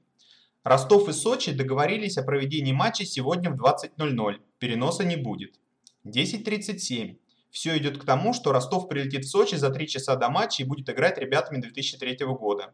Ростов 0.64 1.08
и 1.08 1.12
Сочи 1.12 1.52
договорились 1.52 2.18
о 2.18 2.22
проведении 2.22 2.72
матча 2.72 3.04
сегодня 3.04 3.50
в 3.50 3.54
20.00. 3.54 4.40
Переноса 4.58 5.04
не 5.04 5.16
будет. 5.16 5.60
10.37. 6.06 7.18
Все 7.50 7.76
идет 7.78 7.98
к 7.98 8.04
тому, 8.04 8.32
что 8.32 8.52
Ростов 8.52 8.88
прилетит 8.88 9.24
в 9.24 9.28
Сочи 9.28 9.56
за 9.56 9.70
3 9.70 9.88
часа 9.88 10.16
до 10.16 10.28
матча 10.28 10.62
и 10.62 10.66
будет 10.66 10.88
играть 10.88 11.18
ребятами 11.18 11.60
2003 11.60 12.18
года. 12.26 12.72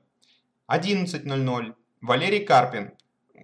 11.00. 0.69 1.75
Валерий 2.01 2.45
Карпин, 2.45 2.93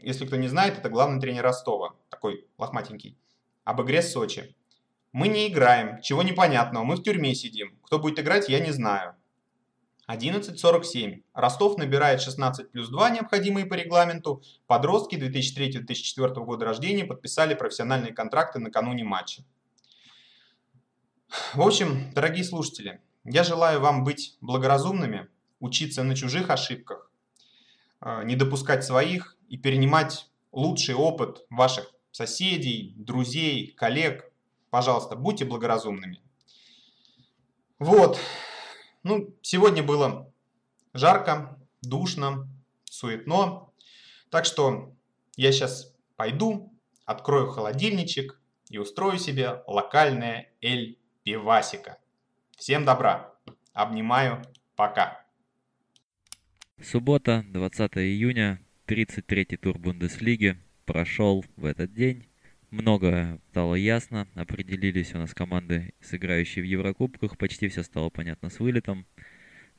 если 0.03 0.27
кто 0.27 0.37
не 0.37 0.49
знает, 0.49 0.79
это 0.79 0.89
главный 0.89 1.21
тренер 1.21 1.45
Ростова, 1.45 1.95
такой 2.11 2.47
лохматенький, 2.59 3.17
об 3.65 3.81
игре 3.83 4.03
с 4.03 4.13
Сочи. 4.13 4.55
Мы 5.13 5.29
не 5.29 5.49
играем, 5.49 6.03
чего 6.03 6.23
непонятного, 6.23 6.85
мы 6.85 6.97
в 6.97 7.03
тюрьме 7.03 7.35
сидим. 7.35 7.79
Кто 7.85 7.99
будет 7.99 8.19
играть, 8.19 8.49
я 8.49 8.61
не 8.61 8.73
знаю. 8.73 9.15
11.47. 10.09 11.23
Ростов 11.35 11.77
набирает 11.79 12.21
16 12.21 12.71
плюс 12.73 12.89
2, 12.89 13.11
необходимые 13.11 13.67
по 13.67 13.75
регламенту. 13.75 14.43
Подростки 14.67 15.17
2003-2004 15.17 16.35
года 16.45 16.65
рождения 16.65 17.05
подписали 17.05 17.55
профессиональные 17.55 18.13
контракты 18.13 18.59
накануне 18.59 19.05
матча. 19.05 19.45
В 21.29 21.61
общем, 21.61 22.11
дорогие 22.15 22.43
слушатели, 22.43 23.03
я 23.25 23.45
желаю 23.45 23.81
вам 23.81 24.03
быть 24.03 24.37
благоразумными, 24.41 25.29
учиться 25.61 26.03
на 26.03 26.17
чужих 26.17 26.49
ошибках, 26.49 27.11
а, 28.01 28.25
не 28.25 28.35
допускать 28.35 28.83
своих 28.83 29.37
и 29.49 29.59
перенимать 29.59 30.31
лучший 30.53 30.95
опыт 30.95 31.45
ваших 31.51 31.93
соседей, 32.13 32.95
друзей, 32.97 33.75
коллег. 33.77 34.33
Пожалуйста, 34.71 35.17
будьте 35.17 35.45
благоразумными. 35.45 36.23
Вот. 37.79 38.19
Ну, 39.03 39.35
сегодня 39.43 39.83
было 39.83 40.33
жарко, 40.95 41.59
душно, 41.83 42.49
суетно. 42.85 43.69
Так 44.31 44.47
что 44.47 44.95
я 45.37 45.53
сейчас 45.53 45.95
пойду, 46.17 46.73
открою 47.05 47.49
холодильничек 47.49 48.41
и 48.71 48.79
устрою 48.79 49.19
себе 49.19 49.63
локальное 49.67 50.53
эль 50.63 50.99
пивасика. 51.29 51.99
Всем 52.57 52.87
добра. 52.87 53.35
Обнимаю. 53.75 54.43
Пока. 54.77 55.27
Суббота, 56.83 57.45
20 57.51 57.99
июня, 57.99 58.63
33-й 58.87 59.59
тур 59.59 59.79
Бундеслиги 59.79 60.57
прошел 60.87 61.45
в 61.57 61.67
этот 61.67 61.93
день. 61.93 62.27
Много 62.71 63.43
стало 63.51 63.75
ясно, 63.75 64.27
определились 64.37 65.15
у 65.15 65.19
нас 65.19 65.35
команды, 65.35 65.93
сыграющие 66.01 66.63
в 66.63 66.67
Еврокубках, 66.67 67.37
почти 67.37 67.69
все 67.69 67.83
стало 67.83 68.09
понятно 68.09 68.49
с 68.49 68.59
вылетом. 68.59 69.05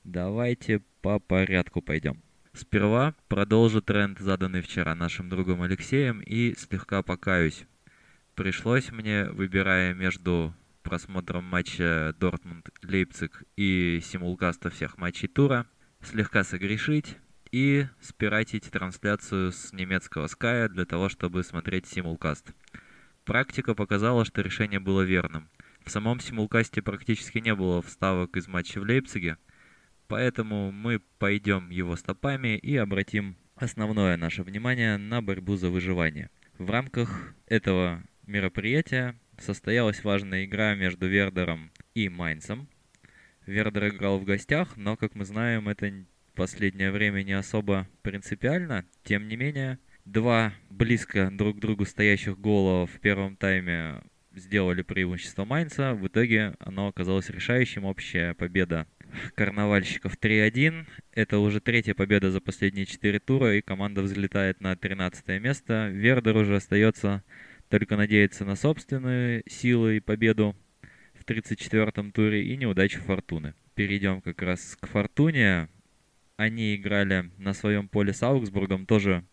Давайте 0.03 0.83
по 1.01 1.17
порядку 1.17 1.81
пойдем. 1.81 2.21
Сперва 2.53 3.15
продолжу 3.27 3.81
тренд, 3.81 4.19
заданный 4.19 4.61
вчера 4.61 4.93
нашим 4.93 5.29
другом 5.29 5.63
Алексеем, 5.63 6.19
и 6.19 6.53
слегка 6.55 7.01
покаюсь. 7.01 7.63
Пришлось 8.35 8.91
мне, 8.91 9.25
выбирая 9.25 9.95
между 9.95 10.53
просмотром 10.89 11.43
матча 11.43 12.15
Дортмунд-Лейпциг 12.19 13.43
и 13.55 14.01
симулкаста 14.03 14.71
всех 14.71 14.97
матчей 14.97 15.27
тура, 15.27 15.67
слегка 16.01 16.43
согрешить 16.43 17.17
и 17.51 17.85
спиратить 18.01 18.71
трансляцию 18.71 19.51
с 19.51 19.71
немецкого 19.71 20.25
Sky 20.25 20.67
для 20.67 20.85
того, 20.85 21.07
чтобы 21.07 21.43
смотреть 21.43 21.85
симулкаст. 21.85 22.53
Практика 23.23 23.75
показала, 23.75 24.25
что 24.25 24.41
решение 24.41 24.79
было 24.79 25.03
верным. 25.03 25.49
В 25.85 25.91
самом 25.91 26.19
симулкасте 26.19 26.81
практически 26.81 27.37
не 27.37 27.53
было 27.53 27.83
вставок 27.83 28.35
из 28.35 28.47
матча 28.47 28.79
в 28.79 28.83
Лейпциге, 28.83 29.37
поэтому 30.07 30.71
мы 30.71 30.99
пойдем 31.19 31.69
его 31.69 31.95
стопами 31.97 32.57
и 32.57 32.75
обратим 32.75 33.37
основное 33.55 34.17
наше 34.17 34.41
внимание 34.41 34.97
на 34.97 35.21
борьбу 35.21 35.55
за 35.55 35.69
выживание. 35.69 36.31
В 36.57 36.71
рамках 36.71 37.35
этого 37.45 38.03
мероприятия 38.25 39.15
состоялась 39.41 40.03
важная 40.03 40.45
игра 40.45 40.75
между 40.75 41.07
Вердером 41.07 41.71
и 41.93 42.09
Майнцем, 42.09 42.67
Вердер 43.45 43.87
играл 43.87 44.19
в 44.19 44.25
гостях, 44.25 44.77
но, 44.77 44.95
как 44.95 45.15
мы 45.15 45.25
знаем, 45.25 45.69
это 45.69 45.91
последнее 46.35 46.91
время 46.91 47.23
не 47.23 47.33
особо 47.33 47.87
принципиально. 48.03 48.85
Тем 49.03 49.27
не 49.27 49.35
менее, 49.35 49.79
Два 50.09 50.53
близко 50.71 51.29
друг 51.31 51.57
к 51.57 51.59
другу 51.59 51.85
стоящих 51.85 52.39
гола 52.39 52.87
в 52.87 52.99
первом 52.99 53.35
тайме 53.35 54.01
сделали 54.33 54.81
преимущество 54.81 55.45
Майнца. 55.45 55.93
В 55.93 56.07
итоге 56.07 56.55
оно 56.57 56.87
оказалось 56.87 57.29
решающим. 57.29 57.85
Общая 57.85 58.33
победа 58.33 58.87
карнавальщиков 59.35 60.17
3-1. 60.17 60.87
Это 61.13 61.37
уже 61.37 61.59
третья 61.59 61.93
победа 61.93 62.31
за 62.31 62.41
последние 62.41 62.87
четыре 62.87 63.19
тура, 63.19 63.55
и 63.55 63.61
команда 63.61 64.01
взлетает 64.01 64.61
на 64.61 64.75
13 64.75 65.39
место. 65.39 65.89
Вердер 65.89 66.37
уже 66.37 66.55
остается 66.55 67.23
только 67.69 67.95
надеяться 67.95 68.45
на 68.45 68.55
собственные 68.55 69.43
силы 69.47 69.97
и 69.97 69.99
победу 69.99 70.55
в 71.13 71.23
34-м 71.25 72.11
туре 72.11 72.43
и 72.43 72.57
неудачу 72.57 72.99
Фортуны. 73.01 73.53
Перейдем 73.75 74.21
как 74.21 74.41
раз 74.41 74.77
к 74.79 74.87
Фортуне. 74.87 75.69
Они 76.35 76.75
играли 76.75 77.29
на 77.37 77.53
своем 77.53 77.87
поле 77.87 78.13
с 78.13 78.23
Аугсбургом, 78.23 78.85
тоже 78.85 79.23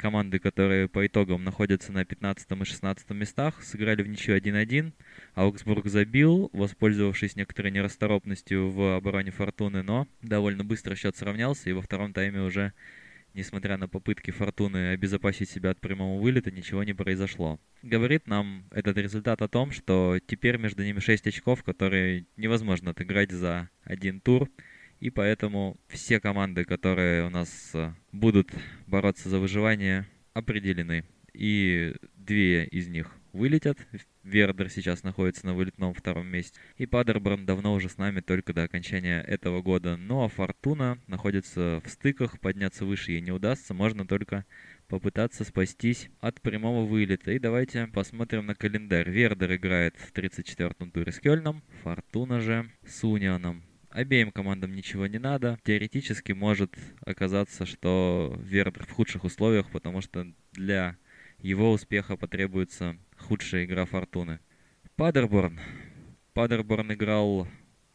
команды, 0.00 0.38
которые 0.38 0.88
по 0.88 1.06
итогам 1.06 1.44
находятся 1.44 1.92
на 1.92 2.04
15 2.04 2.50
и 2.50 2.64
16 2.64 3.10
местах, 3.10 3.62
сыграли 3.62 4.02
в 4.02 4.08
ничью 4.08 4.36
1-1. 4.36 4.92
Аугсбург 5.34 5.86
забил, 5.86 6.48
воспользовавшись 6.52 7.36
некоторой 7.36 7.70
нерасторопностью 7.70 8.70
в 8.70 8.96
обороне 8.96 9.30
Фортуны, 9.30 9.82
но 9.82 10.08
довольно 10.22 10.64
быстро 10.64 10.94
счет 10.96 11.16
сравнялся, 11.16 11.68
и 11.68 11.74
во 11.74 11.82
втором 11.82 12.14
тайме 12.14 12.40
уже, 12.40 12.72
несмотря 13.34 13.76
на 13.76 13.88
попытки 13.88 14.30
Фортуны 14.30 14.90
обезопасить 14.90 15.50
себя 15.50 15.70
от 15.70 15.80
прямого 15.80 16.20
вылета, 16.20 16.50
ничего 16.50 16.82
не 16.84 16.92
произошло. 16.92 17.60
Говорит 17.82 18.26
нам 18.26 18.64
этот 18.70 18.96
результат 18.98 19.42
о 19.42 19.48
том, 19.48 19.70
что 19.70 20.18
теперь 20.26 20.56
между 20.56 20.82
ними 20.82 21.00
6 21.00 21.26
очков, 21.26 21.62
которые 21.62 22.26
невозможно 22.36 22.90
отыграть 22.90 23.30
за 23.30 23.70
один 23.84 24.20
тур, 24.20 24.48
и 25.00 25.10
поэтому 25.10 25.78
все 25.88 26.20
команды, 26.20 26.64
которые 26.64 27.26
у 27.26 27.30
нас 27.30 27.70
э, 27.74 27.92
будут 28.12 28.50
бороться 28.86 29.30
за 29.30 29.38
выживание, 29.38 30.06
определены. 30.34 31.04
И 31.32 31.94
две 32.16 32.66
из 32.66 32.88
них 32.88 33.19
вылетят. 33.32 33.78
Вердер 34.22 34.70
сейчас 34.70 35.02
находится 35.02 35.46
на 35.46 35.54
вылетном 35.54 35.94
втором 35.94 36.26
месте. 36.26 36.60
И 36.76 36.86
Падерборн 36.86 37.46
давно 37.46 37.74
уже 37.74 37.88
с 37.88 37.98
нами 37.98 38.20
только 38.20 38.52
до 38.52 38.64
окончания 38.64 39.20
этого 39.22 39.62
года. 39.62 39.96
Ну 39.96 40.24
а 40.24 40.28
Фортуна 40.28 40.98
находится 41.06 41.80
в 41.84 41.88
стыках, 41.88 42.40
подняться 42.40 42.84
выше 42.84 43.12
ей 43.12 43.20
не 43.20 43.32
удастся. 43.32 43.74
Можно 43.74 44.06
только 44.06 44.44
попытаться 44.88 45.44
спастись 45.44 46.10
от 46.20 46.40
прямого 46.40 46.84
вылета. 46.84 47.32
И 47.32 47.38
давайте 47.38 47.86
посмотрим 47.86 48.46
на 48.46 48.54
календарь. 48.54 49.08
Вердер 49.08 49.54
играет 49.54 49.96
в 49.96 50.12
34-м 50.12 50.90
туре 50.90 51.12
с 51.12 51.20
Кёльном, 51.20 51.62
Фортуна 51.82 52.40
же 52.40 52.70
с 52.86 53.04
Унионом. 53.04 53.62
Обеим 53.90 54.30
командам 54.30 54.72
ничего 54.72 55.08
не 55.08 55.18
надо. 55.18 55.58
Теоретически 55.64 56.30
может 56.30 56.76
оказаться, 57.04 57.66
что 57.66 58.36
Вердер 58.40 58.84
в 58.84 58.90
худших 58.90 59.24
условиях, 59.24 59.68
потому 59.70 60.00
что 60.00 60.32
для 60.52 60.96
его 61.38 61.72
успеха 61.72 62.16
потребуется 62.16 62.96
худшая 63.20 63.64
игра 63.64 63.84
Фортуны. 63.84 64.40
Падерборн. 64.96 65.60
Падерборн 66.32 66.92
играл 66.92 67.46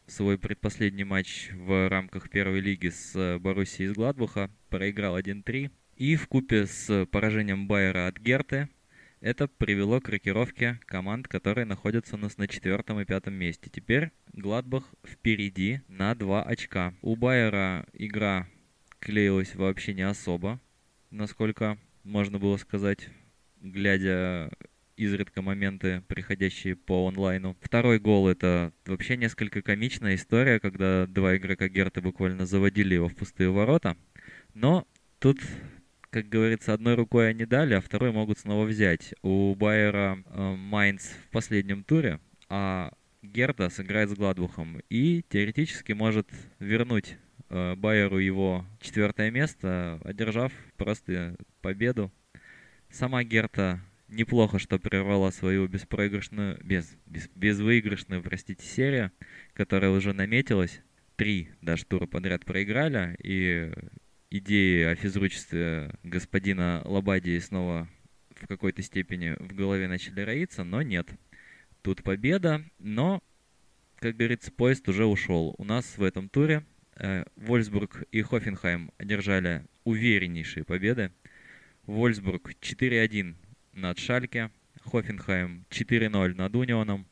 свой 0.06 0.38
предпоследний 0.38 1.04
матч 1.04 1.50
в 1.52 1.88
рамках 1.88 2.30
первой 2.30 2.60
лиги 2.60 2.88
с 2.88 3.38
Боруссией 3.38 3.90
из 3.90 3.94
Гладбуха, 3.94 4.50
проиграл 4.68 5.18
1-3. 5.18 5.70
И 5.96 6.16
в 6.16 6.28
купе 6.28 6.66
с 6.66 7.06
поражением 7.06 7.66
Байера 7.66 8.06
от 8.06 8.18
Герты 8.18 8.68
это 9.20 9.48
привело 9.48 10.00
к 10.00 10.08
рокировке 10.08 10.78
команд, 10.86 11.26
которые 11.26 11.64
находятся 11.64 12.16
у 12.16 12.18
нас 12.18 12.36
на 12.36 12.46
четвертом 12.46 13.00
и 13.00 13.04
пятом 13.04 13.34
месте. 13.34 13.70
Теперь 13.70 14.10
Гладбах 14.32 14.84
впереди 15.04 15.80
на 15.88 16.14
2 16.14 16.42
очка. 16.42 16.94
У 17.02 17.16
Байера 17.16 17.86
игра 17.92 18.46
клеилась 19.00 19.54
вообще 19.54 19.94
не 19.94 20.02
особо, 20.02 20.60
насколько 21.10 21.78
можно 22.04 22.38
было 22.38 22.56
сказать, 22.58 23.08
глядя 23.60 24.50
изредка 24.96 25.42
моменты, 25.42 26.02
приходящие 26.08 26.76
по 26.76 27.06
онлайну. 27.08 27.56
Второй 27.60 27.98
гол— 27.98 28.28
это 28.30 28.72
вообще 28.86 29.16
несколько 29.16 29.62
комичная 29.62 30.14
история, 30.14 30.60
когда 30.60 31.06
два 31.06 31.36
игрока 31.36 31.68
Герты 31.68 32.00
буквально 32.00 32.46
заводили 32.46 32.94
его 32.94 33.08
в 33.08 33.14
пустые 33.14 33.50
ворота. 33.50 33.96
Но 34.54 34.86
тут 35.18 35.38
как 36.10 36.30
говорится, 36.30 36.72
одной 36.72 36.94
рукой 36.94 37.28
они 37.28 37.44
дали, 37.44 37.74
а 37.74 37.80
второй 37.82 38.10
могут 38.10 38.38
снова 38.38 38.64
взять. 38.64 39.12
У 39.20 39.54
Байера 39.54 40.18
э, 40.24 40.54
Майнц 40.56 41.08
в 41.08 41.30
последнем 41.30 41.84
туре, 41.84 42.20
а 42.48 42.94
Герда 43.20 43.68
сыграет 43.68 44.08
с 44.08 44.14
Гладбухом 44.14 44.80
и 44.88 45.22
теоретически 45.28 45.92
может 45.92 46.26
вернуть 46.58 47.18
э, 47.50 47.74
Байеру 47.74 48.18
его 48.18 48.64
четвертое 48.80 49.30
место, 49.30 50.00
одержав 50.04 50.52
просто 50.78 51.36
победу. 51.60 52.10
Сама 52.88 53.22
Герта 53.22 53.80
неплохо, 54.08 54.58
что 54.58 54.78
прервала 54.78 55.30
свою 55.30 55.66
беспроигрышную, 55.68 56.58
без, 56.62 56.96
без, 57.06 57.28
безвыигрышную, 57.34 58.22
простите, 58.22 58.64
серию, 58.64 59.12
которая 59.52 59.90
уже 59.90 60.12
наметилась. 60.12 60.80
Три 61.16 61.48
даже 61.62 61.86
тура 61.86 62.06
подряд 62.06 62.44
проиграли, 62.44 63.16
и 63.22 63.72
идеи 64.30 64.84
о 64.84 64.94
физручестве 64.94 65.94
господина 66.02 66.82
Лобадии 66.84 67.38
снова 67.38 67.88
в 68.34 68.46
какой-то 68.46 68.82
степени 68.82 69.34
в 69.38 69.54
голове 69.54 69.88
начали 69.88 70.20
роиться, 70.20 70.62
но 70.62 70.82
нет. 70.82 71.08
Тут 71.82 72.02
победа, 72.02 72.64
но, 72.78 73.22
как 73.96 74.16
говорится, 74.16 74.52
поезд 74.52 74.88
уже 74.88 75.06
ушел. 75.06 75.54
У 75.56 75.64
нас 75.64 75.96
в 75.96 76.02
этом 76.02 76.28
туре 76.28 76.64
э, 76.96 77.24
Вольсбург 77.36 78.04
и 78.12 78.20
Хофенхайм 78.22 78.92
одержали 78.98 79.64
увереннейшие 79.84 80.64
победы. 80.64 81.12
Вольсбург 81.86 82.50
4-1 82.60 83.36
над 83.76 83.98
Шальке, 83.98 84.50
Хофенхайм 84.82 85.64
4-0 85.70 86.34
над 86.34 86.56
Унионом. 86.56 87.06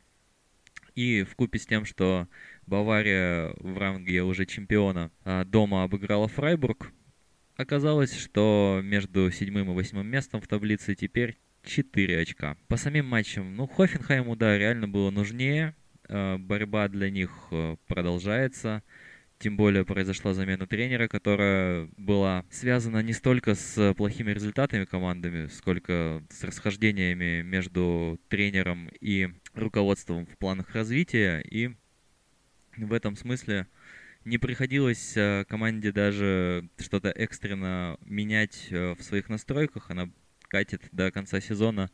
И 0.94 1.22
в 1.24 1.34
купе 1.34 1.58
с 1.58 1.66
тем, 1.66 1.84
что 1.84 2.28
Бавария 2.66 3.52
в 3.58 3.78
ранге 3.78 4.22
уже 4.22 4.46
чемпиона 4.46 5.10
а, 5.24 5.44
дома 5.44 5.82
обыграла 5.82 6.28
Фрайбург, 6.28 6.92
Оказалось, 7.56 8.18
что 8.18 8.80
между 8.82 9.30
седьмым 9.30 9.70
и 9.70 9.74
восьмым 9.74 10.08
местом 10.08 10.40
в 10.40 10.48
таблице 10.48 10.96
теперь 10.96 11.38
4 11.62 12.20
очка. 12.20 12.56
По 12.66 12.76
самим 12.76 13.06
матчам, 13.06 13.54
ну, 13.54 13.68
Хофенхайму, 13.68 14.34
да, 14.34 14.58
реально 14.58 14.88
было 14.88 15.10
нужнее. 15.10 15.76
Э, 16.08 16.36
борьба 16.36 16.88
для 16.88 17.10
них 17.10 17.30
э, 17.52 17.76
продолжается. 17.86 18.82
Тем 19.44 19.58
более 19.58 19.84
произошла 19.84 20.32
замена 20.32 20.66
тренера, 20.66 21.06
которая 21.06 21.86
была 21.98 22.46
связана 22.48 23.02
не 23.02 23.12
столько 23.12 23.54
с 23.54 23.92
плохими 23.92 24.30
результатами 24.30 24.86
командами, 24.86 25.48
сколько 25.48 26.22
с 26.30 26.44
расхождениями 26.44 27.42
между 27.42 28.18
тренером 28.30 28.88
и 29.02 29.28
руководством 29.52 30.24
в 30.24 30.38
планах 30.38 30.74
развития. 30.74 31.40
И 31.40 31.74
в 32.78 32.90
этом 32.94 33.16
смысле 33.16 33.66
не 34.24 34.38
приходилось 34.38 35.14
э, 35.14 35.44
команде 35.46 35.92
даже 35.92 36.66
что-то 36.78 37.10
экстренно 37.10 37.98
менять 38.00 38.68
э, 38.70 38.94
в 38.94 39.02
своих 39.02 39.28
настройках. 39.28 39.90
Она 39.90 40.08
катит 40.48 40.88
до 40.90 41.10
конца 41.10 41.42
сезона, 41.42 41.90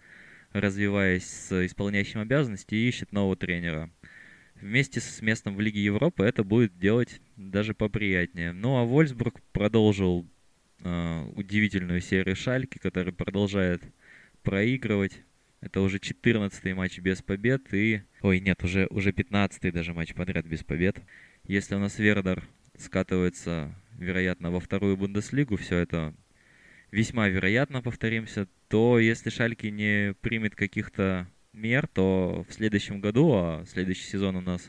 развиваясь 0.52 1.26
с 1.26 1.66
исполняющим 1.66 2.20
обязанности 2.20 2.76
и 2.76 2.86
ищет 2.86 3.10
нового 3.10 3.34
тренера. 3.34 3.90
Вместе 4.60 5.00
с 5.00 5.22
местом 5.22 5.56
в 5.56 5.60
Лиге 5.60 5.82
Европы 5.82 6.24
это 6.24 6.44
будет 6.44 6.78
делать 6.78 7.20
даже 7.36 7.74
поприятнее. 7.74 8.52
Ну 8.52 8.76
а 8.76 8.84
Вольсбург 8.84 9.40
продолжил 9.52 10.26
э, 10.80 11.24
удивительную 11.34 12.00
серию 12.00 12.36
Шальки, 12.36 12.78
который 12.78 13.12
продолжает 13.12 13.82
проигрывать. 14.42 15.22
Это 15.60 15.80
уже 15.80 15.98
14-й 15.98 16.72
матч 16.72 16.98
без 16.98 17.22
побед 17.22 17.72
и... 17.72 18.02
Ой, 18.22 18.40
нет, 18.40 18.62
уже, 18.64 18.86
уже 18.90 19.10
15-й 19.10 19.70
даже 19.70 19.92
матч 19.94 20.14
подряд 20.14 20.46
без 20.46 20.62
побед. 20.62 20.96
Если 21.44 21.74
у 21.74 21.78
нас 21.78 21.98
Вердер 21.98 22.44
скатывается, 22.78 23.74
вероятно, 23.98 24.50
во 24.50 24.60
вторую 24.60 24.96
Бундеслигу, 24.96 25.56
все 25.56 25.76
это 25.76 26.14
весьма 26.90 27.28
вероятно, 27.28 27.82
повторимся, 27.82 28.48
то 28.68 28.98
если 28.98 29.30
Шальки 29.30 29.66
не 29.66 30.14
примет 30.20 30.54
каких-то 30.54 31.28
мер, 31.52 31.86
то 31.86 32.44
в 32.48 32.52
следующем 32.52 33.00
году, 33.00 33.32
а 33.32 33.64
следующий 33.66 34.04
сезон 34.04 34.36
у 34.36 34.40
нас 34.40 34.68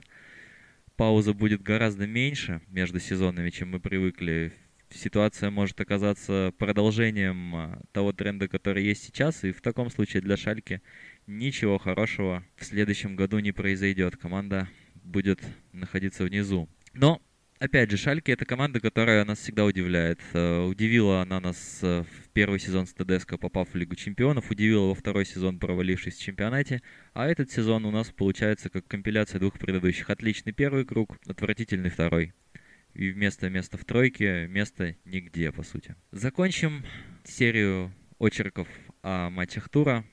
пауза 0.95 1.33
будет 1.33 1.61
гораздо 1.61 2.07
меньше 2.07 2.61
между 2.67 2.99
сезонами, 2.99 3.49
чем 3.49 3.71
мы 3.71 3.79
привыкли. 3.79 4.53
Ситуация 4.89 5.49
может 5.49 5.79
оказаться 5.79 6.53
продолжением 6.57 7.55
а, 7.55 7.81
того 7.93 8.11
тренда, 8.11 8.49
который 8.49 8.83
есть 8.83 9.03
сейчас, 9.03 9.43
и 9.45 9.53
в 9.53 9.61
таком 9.61 9.89
случае 9.89 10.21
для 10.21 10.35
Шальки 10.35 10.81
ничего 11.27 11.77
хорошего 11.77 12.43
в 12.57 12.65
следующем 12.65 13.15
году 13.15 13.39
не 13.39 13.53
произойдет. 13.53 14.17
Команда 14.17 14.67
будет 14.95 15.41
находиться 15.71 16.25
внизу. 16.25 16.67
Но, 16.93 17.21
опять 17.57 17.89
же, 17.89 17.95
Шальки— 17.95 18.31
это 18.31 18.43
команда, 18.43 18.81
которая 18.81 19.23
нас 19.23 19.39
всегда 19.39 19.63
удивляет. 19.63 20.19
Uh, 20.33 20.67
удивила 20.67 21.21
она 21.21 21.39
нас 21.39 21.79
в 21.81 22.20
первый 22.33 22.59
сезон 22.59 22.85
с 22.85 22.93
ТДСК, 22.93 23.39
попав 23.39 23.69
в 23.69 23.75
Лигу 23.75 23.95
Чемпионов, 23.95 24.51
удивила 24.51 24.87
во 24.87 24.95
второй 24.95 25.25
сезон, 25.25 25.59
провалившись 25.59 26.15
в 26.15 26.21
чемпионате, 26.21 26.81
а 27.13 27.27
этот 27.27 27.51
сезон 27.51 27.85
у 27.85 27.91
нас 27.91 28.11
получается 28.11 28.69
как 28.69 28.87
компиляция 28.87 29.39
двух 29.39 29.59
предыдущих. 29.59 30.09
Отличный 30.09 30.53
первый 30.53 30.85
круг, 30.85 31.17
отвратительный 31.27 31.89
второй. 31.89 32.33
И 32.93 33.09
вместо 33.09 33.49
места 33.49 33.77
в 33.77 33.85
тройке 33.85 34.47
место 34.47 34.95
нигде, 35.05 35.51
по 35.51 35.63
сути. 35.63 35.95
Закончим 36.11 36.83
серию 37.23 37.93
очерков 38.19 38.67
о 39.01 39.29
матчах 39.29 39.69
тура 39.69 40.05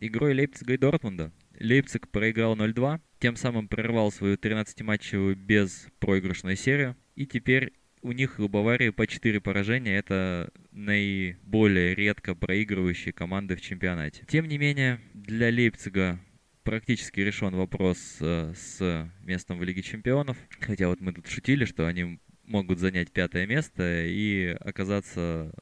игрой 0.00 0.34
Лейпцига 0.34 0.74
и 0.74 0.78
Дортмунда. 0.78 1.32
Лейпциг 1.58 2.08
проиграл 2.08 2.56
0-2, 2.56 3.00
тем 3.18 3.36
самым 3.36 3.68
прервал 3.68 4.12
свою 4.12 4.36
13-матчевую 4.36 5.34
безпроигрышную 5.34 6.56
серию. 6.56 6.96
И 7.16 7.26
теперь 7.26 7.72
у 8.02 8.12
них 8.12 8.38
у 8.38 8.48
Баварии 8.48 8.90
по 8.90 9.06
4 9.06 9.40
поражения. 9.40 9.96
Это 9.96 10.50
наиболее 10.72 11.94
редко 11.94 12.34
проигрывающие 12.34 13.12
команды 13.12 13.56
в 13.56 13.60
чемпионате. 13.60 14.24
Тем 14.28 14.46
не 14.48 14.58
менее, 14.58 15.00
для 15.14 15.48
Лейпцига 15.48 16.20
практически 16.62 17.20
решен 17.20 17.54
вопрос 17.54 18.18
э, 18.20 18.52
с 18.54 19.10
местом 19.22 19.58
в 19.58 19.62
Лиге 19.62 19.82
Чемпионов. 19.82 20.36
Хотя 20.60 20.88
вот 20.88 21.00
мы 21.00 21.12
тут 21.12 21.26
шутили, 21.26 21.64
что 21.64 21.86
они 21.86 22.20
могут 22.44 22.78
занять 22.78 23.12
пятое 23.12 23.46
место 23.46 24.04
и 24.06 24.56
оказаться 24.60 25.54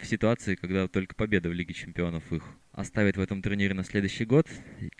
в 0.00 0.06
ситуации, 0.06 0.54
когда 0.54 0.88
только 0.88 1.14
победа 1.14 1.48
в 1.48 1.52
Лиге 1.52 1.74
Чемпионов 1.74 2.32
их 2.32 2.42
оставит 2.72 3.16
в 3.16 3.20
этом 3.20 3.42
турнире 3.42 3.74
на 3.74 3.84
следующий 3.84 4.24
год. 4.24 4.46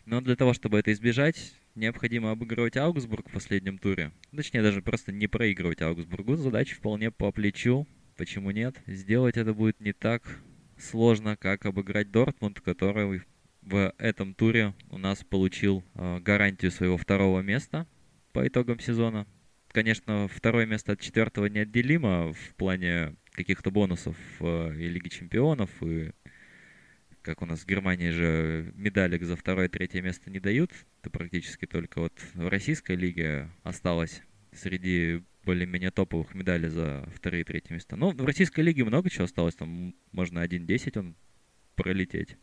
Но 0.05 0.21
для 0.21 0.35
того, 0.35 0.53
чтобы 0.53 0.79
это 0.79 0.91
избежать, 0.91 1.53
необходимо 1.75 2.31
обыгрывать 2.31 2.77
Аугсбург 2.77 3.29
в 3.29 3.33
последнем 3.33 3.77
туре. 3.77 4.11
Точнее, 4.35 4.61
даже 4.61 4.81
просто 4.81 5.11
не 5.11 5.27
проигрывать 5.27 5.81
Аугсбургу. 5.81 6.35
Задача 6.35 6.75
вполне 6.75 7.11
по 7.11 7.31
плечу. 7.31 7.87
Почему 8.17 8.51
нет? 8.51 8.75
Сделать 8.87 9.37
это 9.37 9.53
будет 9.53 9.79
не 9.79 9.93
так 9.93 10.23
сложно, 10.77 11.37
как 11.37 11.65
обыграть 11.65 12.11
Дортмунд, 12.11 12.59
который 12.61 13.23
в 13.61 13.93
этом 13.97 14.33
туре 14.33 14.73
у 14.89 14.97
нас 14.97 15.23
получил 15.23 15.83
э, 15.93 16.19
гарантию 16.19 16.71
своего 16.71 16.97
второго 16.97 17.41
места 17.41 17.87
по 18.33 18.47
итогам 18.47 18.79
сезона. 18.79 19.27
Конечно, 19.71 20.27
второе 20.27 20.65
место 20.65 20.93
от 20.93 20.99
четвертого 20.99 21.45
неотделимо 21.45 22.33
в 22.33 22.55
плане 22.55 23.15
каких-то 23.31 23.71
бонусов 23.71 24.15
э, 24.39 24.75
и 24.77 24.87
Лиги 24.87 25.09
Чемпионов, 25.09 25.69
и 25.81 26.11
как 27.21 27.41
у 27.41 27.45
нас 27.45 27.61
в 27.61 27.67
Германии 27.67 28.09
же 28.09 28.71
медалек 28.75 29.23
за 29.23 29.35
второе 29.35 29.67
и 29.67 29.69
третье 29.69 30.01
место 30.01 30.29
не 30.29 30.39
дают, 30.39 30.71
то 31.01 31.09
практически 31.09 31.65
только 31.65 31.99
вот 31.99 32.13
в 32.33 32.47
российской 32.47 32.95
лиге 32.95 33.49
осталось 33.63 34.21
среди 34.53 35.23
более-менее 35.43 35.91
топовых 35.91 36.33
медалей 36.33 36.69
за 36.69 37.07
вторые 37.15 37.41
и 37.41 37.45
третье 37.45 37.73
места. 37.73 37.95
Ну, 37.95 38.11
в 38.11 38.25
российской 38.25 38.61
лиге 38.61 38.83
много 38.83 39.09
чего 39.09 39.25
осталось, 39.25 39.55
там 39.55 39.95
можно 40.11 40.43
1-10 40.43 40.99
он 40.99 41.15
пролететь, 41.75 42.37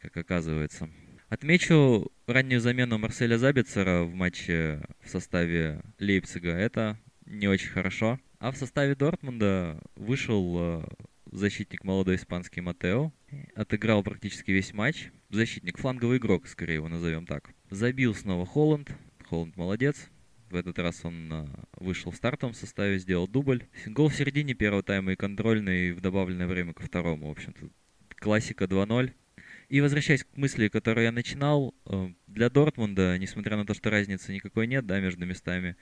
как 0.00 0.16
оказывается. 0.16 0.90
Отмечу 1.28 2.12
раннюю 2.26 2.60
замену 2.60 2.98
Марселя 2.98 3.38
Забицера 3.38 4.02
в 4.02 4.14
матче 4.14 4.82
в 5.00 5.08
составе 5.08 5.82
Лейпцига. 5.98 6.50
Это 6.50 6.98
не 7.26 7.48
очень 7.48 7.70
хорошо. 7.70 8.20
А 8.44 8.50
в 8.50 8.58
составе 8.58 8.94
Дортмунда 8.94 9.80
вышел 9.96 10.56
э, 10.58 10.84
защитник 11.32 11.82
молодой 11.82 12.16
испанский 12.16 12.60
Матео. 12.60 13.10
Отыграл 13.54 14.02
практически 14.02 14.50
весь 14.50 14.74
матч. 14.74 15.08
Защитник, 15.30 15.78
фланговый 15.78 16.18
игрок, 16.18 16.46
скорее 16.46 16.74
его 16.74 16.88
назовем 16.88 17.24
так. 17.24 17.54
Забил 17.70 18.14
снова 18.14 18.44
Холланд. 18.44 18.90
Холланд 19.30 19.56
молодец. 19.56 20.10
В 20.50 20.56
этот 20.56 20.78
раз 20.78 21.06
он 21.06 21.32
э, 21.32 21.46
вышел 21.76 22.10
в 22.10 22.16
стартовом 22.16 22.52
составе, 22.52 22.98
сделал 22.98 23.26
дубль. 23.26 23.64
Гол 23.86 24.10
в 24.10 24.14
середине 24.14 24.52
первого 24.52 24.82
тайма 24.82 25.12
и 25.12 25.16
контрольный 25.16 25.92
в 25.92 26.02
добавленное 26.02 26.46
время 26.46 26.74
ко 26.74 26.82
второму. 26.82 27.28
В 27.28 27.30
общем-то, 27.30 27.70
классика 28.16 28.64
2-0. 28.66 29.10
И 29.70 29.80
возвращаясь 29.80 30.24
к 30.24 30.36
мысли, 30.36 30.68
которую 30.68 31.04
я 31.04 31.12
начинал, 31.12 31.74
э, 31.86 32.10
для 32.26 32.50
Дортмунда, 32.50 33.16
несмотря 33.16 33.56
на 33.56 33.64
то, 33.64 33.72
что 33.72 33.88
разницы 33.88 34.34
никакой 34.34 34.66
нет, 34.66 34.84
да, 34.84 35.00
между 35.00 35.24
местами, 35.24 35.76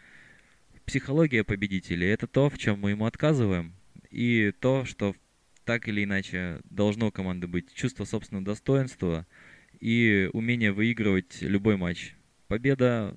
психология 0.86 1.44
победителей— 1.44 2.06
это 2.08 2.26
то, 2.26 2.48
в 2.50 2.58
чем 2.58 2.80
мы 2.80 2.90
ему 2.90 3.06
отказываем, 3.06 3.74
и 4.10 4.52
то, 4.60 4.84
что 4.84 5.14
так 5.64 5.88
или 5.88 6.04
иначе 6.04 6.60
должно 6.64 7.08
у 7.08 7.12
команды 7.12 7.46
быть 7.46 7.72
чувство 7.72 8.04
собственного 8.04 8.44
достоинства 8.44 9.26
и 9.80 10.28
умение 10.32 10.72
выигрывать 10.72 11.40
любой 11.42 11.76
матч. 11.76 12.14
Победа 12.48 13.16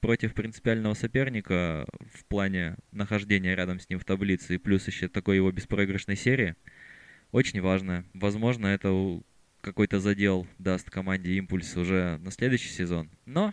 против 0.00 0.34
принципиального 0.34 0.94
соперника 0.94 1.86
в 2.14 2.24
плане 2.26 2.76
нахождения 2.92 3.56
рядом 3.56 3.80
с 3.80 3.88
ним 3.88 3.98
в 3.98 4.04
таблице 4.04 4.54
и 4.54 4.58
плюс 4.58 4.86
еще 4.86 5.08
такой 5.08 5.36
его 5.36 5.50
беспроигрышной 5.50 6.16
серии 6.16 6.54
очень 7.32 7.60
важно. 7.60 8.04
Возможно, 8.14 8.68
это 8.68 9.20
какой-то 9.60 9.98
задел 9.98 10.46
даст 10.58 10.90
команде 10.90 11.32
импульс 11.32 11.76
уже 11.76 12.18
на 12.18 12.30
следующий 12.30 12.68
сезон. 12.68 13.10
Но, 13.24 13.52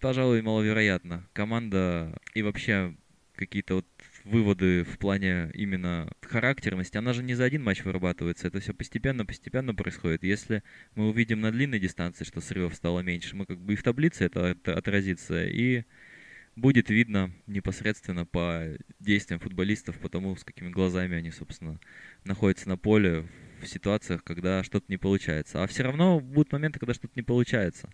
пожалуй, 0.00 0.42
маловероятно. 0.42 1.26
Команда 1.32 2.18
и 2.34 2.42
вообще 2.42 2.94
какие-то 3.36 3.76
вот 3.76 3.86
выводы 4.24 4.84
в 4.84 4.98
плане 4.98 5.50
именно 5.54 6.10
характерности, 6.22 6.96
она 6.96 7.12
же 7.12 7.22
не 7.22 7.34
за 7.34 7.44
один 7.44 7.62
матч 7.62 7.84
вырабатывается, 7.84 8.48
это 8.48 8.60
все 8.60 8.72
постепенно-постепенно 8.72 9.74
происходит. 9.74 10.22
Если 10.22 10.62
мы 10.94 11.08
увидим 11.08 11.40
на 11.40 11.50
длинной 11.50 11.80
дистанции, 11.80 12.24
что 12.24 12.40
срывов 12.40 12.74
стало 12.74 13.00
меньше, 13.00 13.36
мы 13.36 13.46
как 13.46 13.58
бы 13.58 13.74
и 13.74 13.76
в 13.76 13.82
таблице 13.82 14.24
это 14.24 14.56
отразится, 14.66 15.44
и 15.44 15.84
будет 16.56 16.88
видно 16.88 17.32
непосредственно 17.46 18.26
по 18.26 18.64
действиям 19.00 19.40
футболистов, 19.40 19.98
по 19.98 20.08
тому, 20.08 20.36
с 20.36 20.44
какими 20.44 20.70
глазами 20.70 21.16
они, 21.16 21.30
собственно, 21.30 21.80
находятся 22.24 22.68
на 22.68 22.76
поле 22.76 23.26
в 23.60 23.66
ситуациях, 23.66 24.22
когда 24.22 24.62
что-то 24.62 24.86
не 24.88 24.96
получается. 24.96 25.62
А 25.62 25.66
все 25.66 25.82
равно 25.82 26.20
будут 26.20 26.52
моменты, 26.52 26.78
когда 26.78 26.94
что-то 26.94 27.12
не 27.16 27.22
получается. 27.22 27.90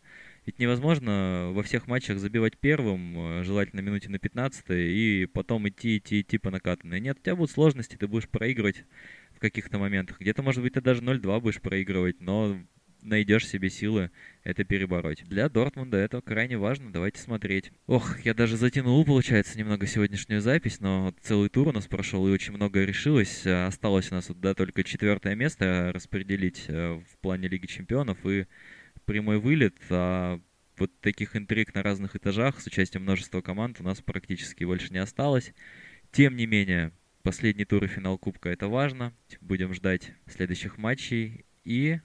Ведь 0.47 0.59
невозможно 0.59 1.51
во 1.53 1.63
всех 1.63 1.87
матчах 1.87 2.19
забивать 2.19 2.57
первым, 2.59 3.41
э, 3.41 3.45
желательно 3.45 3.81
минуте 3.81 4.09
на 4.09 4.19
15 4.19 4.65
и 4.71 5.27
потом 5.27 5.69
идти, 5.69 5.99
идти, 5.99 6.23
идти 6.23 6.39
по 6.39 6.51
накатанной. 6.51 7.01
Нет, 7.01 7.19
у 7.19 7.23
тебя 7.23 7.37
будут 7.37 7.51
сложности, 7.51 7.97
ты 7.97 8.09
будешь 8.09 8.29
проигрывать 8.29 8.85
в 9.33 9.39
каких-то 9.39 9.79
моментах. 9.79 10.21
Где-то, 10.21 10.43
может 10.43 10.63
быть, 10.63 10.75
ты 10.75 10.81
даже 10.81 11.03
0-2 11.03 11.41
будешь 11.41 11.61
проигрывать, 11.61 12.21
но 12.21 12.59
найдешь 13.03 13.47
себе 13.47 13.71
силы 13.71 14.11
это 14.45 14.65
перебороть. 14.65 15.25
Для 15.25 15.49
Дортмунда 15.49 15.97
это 15.97 16.21
крайне 16.21 16.59
важно, 16.59 16.93
давайте 16.93 17.21
смотреть. 17.21 17.73
Ох, 17.87 18.21
я 18.21 18.35
даже 18.35 18.57
затянул, 18.57 19.05
получается, 19.05 19.59
немного 19.59 19.87
сегодняшнюю 19.87 20.41
запись, 20.41 20.81
но 20.81 21.15
целый 21.23 21.49
тур 21.49 21.69
у 21.69 21.73
нас 21.73 21.87
прошел 21.87 22.27
и 22.27 22.31
очень 22.31 22.53
многое 22.53 22.85
решилось. 22.85 23.47
Осталось 23.47 24.11
у 24.11 24.15
нас 24.15 24.31
да, 24.31 24.55
только 24.55 24.85
четвертое 24.85 25.35
место 25.35 25.91
распределить 25.95 26.65
э, 26.69 27.01
в 27.13 27.19
плане 27.19 27.49
Лиги 27.49 27.67
Чемпионов 27.67 28.19
и 28.27 28.47
прямой 29.11 29.41
вылет, 29.41 29.77
а 29.91 30.41
вот 30.79 30.93
таких 31.01 31.35
интриг 31.35 31.75
на 31.75 31.83
разных 31.83 32.15
этажах 32.15 32.61
с 32.61 32.67
участием 32.69 33.03
множества 33.03 33.41
команд 33.41 33.81
у 33.81 33.83
нас 33.83 34.01
практически 34.01 34.63
больше 34.63 34.93
не 34.93 34.99
осталось. 34.99 35.53
Тем 36.13 36.37
не 36.37 36.47
менее, 36.47 36.93
последний 37.25 37.65
тур 37.65 37.83
и 37.83 37.89
финал 37.89 38.19
Кубка 38.19 38.51
это 38.51 38.69
важно. 38.69 39.13
Будем 39.41 39.75
ждать 39.75 40.13
следующих 40.29 40.79
матчей. 40.79 41.45
И 41.65 41.99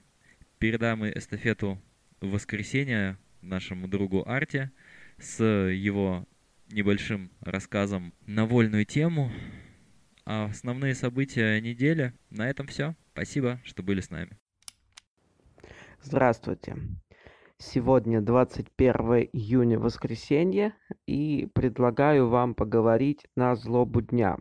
передам 0.58 1.08
эстафету 1.08 1.80
в 2.20 2.30
воскресенье 2.30 3.18
нашему 3.40 3.86
другу 3.86 4.28
Арте 4.28 4.72
с 5.16 5.44
его 5.44 6.26
небольшим 6.72 7.30
рассказом 7.40 8.14
на 8.26 8.46
вольную 8.46 8.84
тему. 8.84 9.30
А 10.24 10.46
основные 10.46 10.96
события 10.96 11.60
недели. 11.60 12.14
На 12.30 12.50
этом 12.50 12.66
все. 12.66 12.96
Спасибо, 13.12 13.60
что 13.64 13.84
были 13.84 14.00
с 14.00 14.10
нами. 14.10 14.36
Здравствуйте. 16.02 16.76
Сегодня 17.58 18.20
21 18.20 19.28
июня, 19.32 19.78
воскресенье, 19.78 20.74
и 21.06 21.48
предлагаю 21.54 22.28
вам 22.28 22.54
поговорить 22.54 23.26
на 23.34 23.56
злобу 23.56 24.02
дня. 24.02 24.36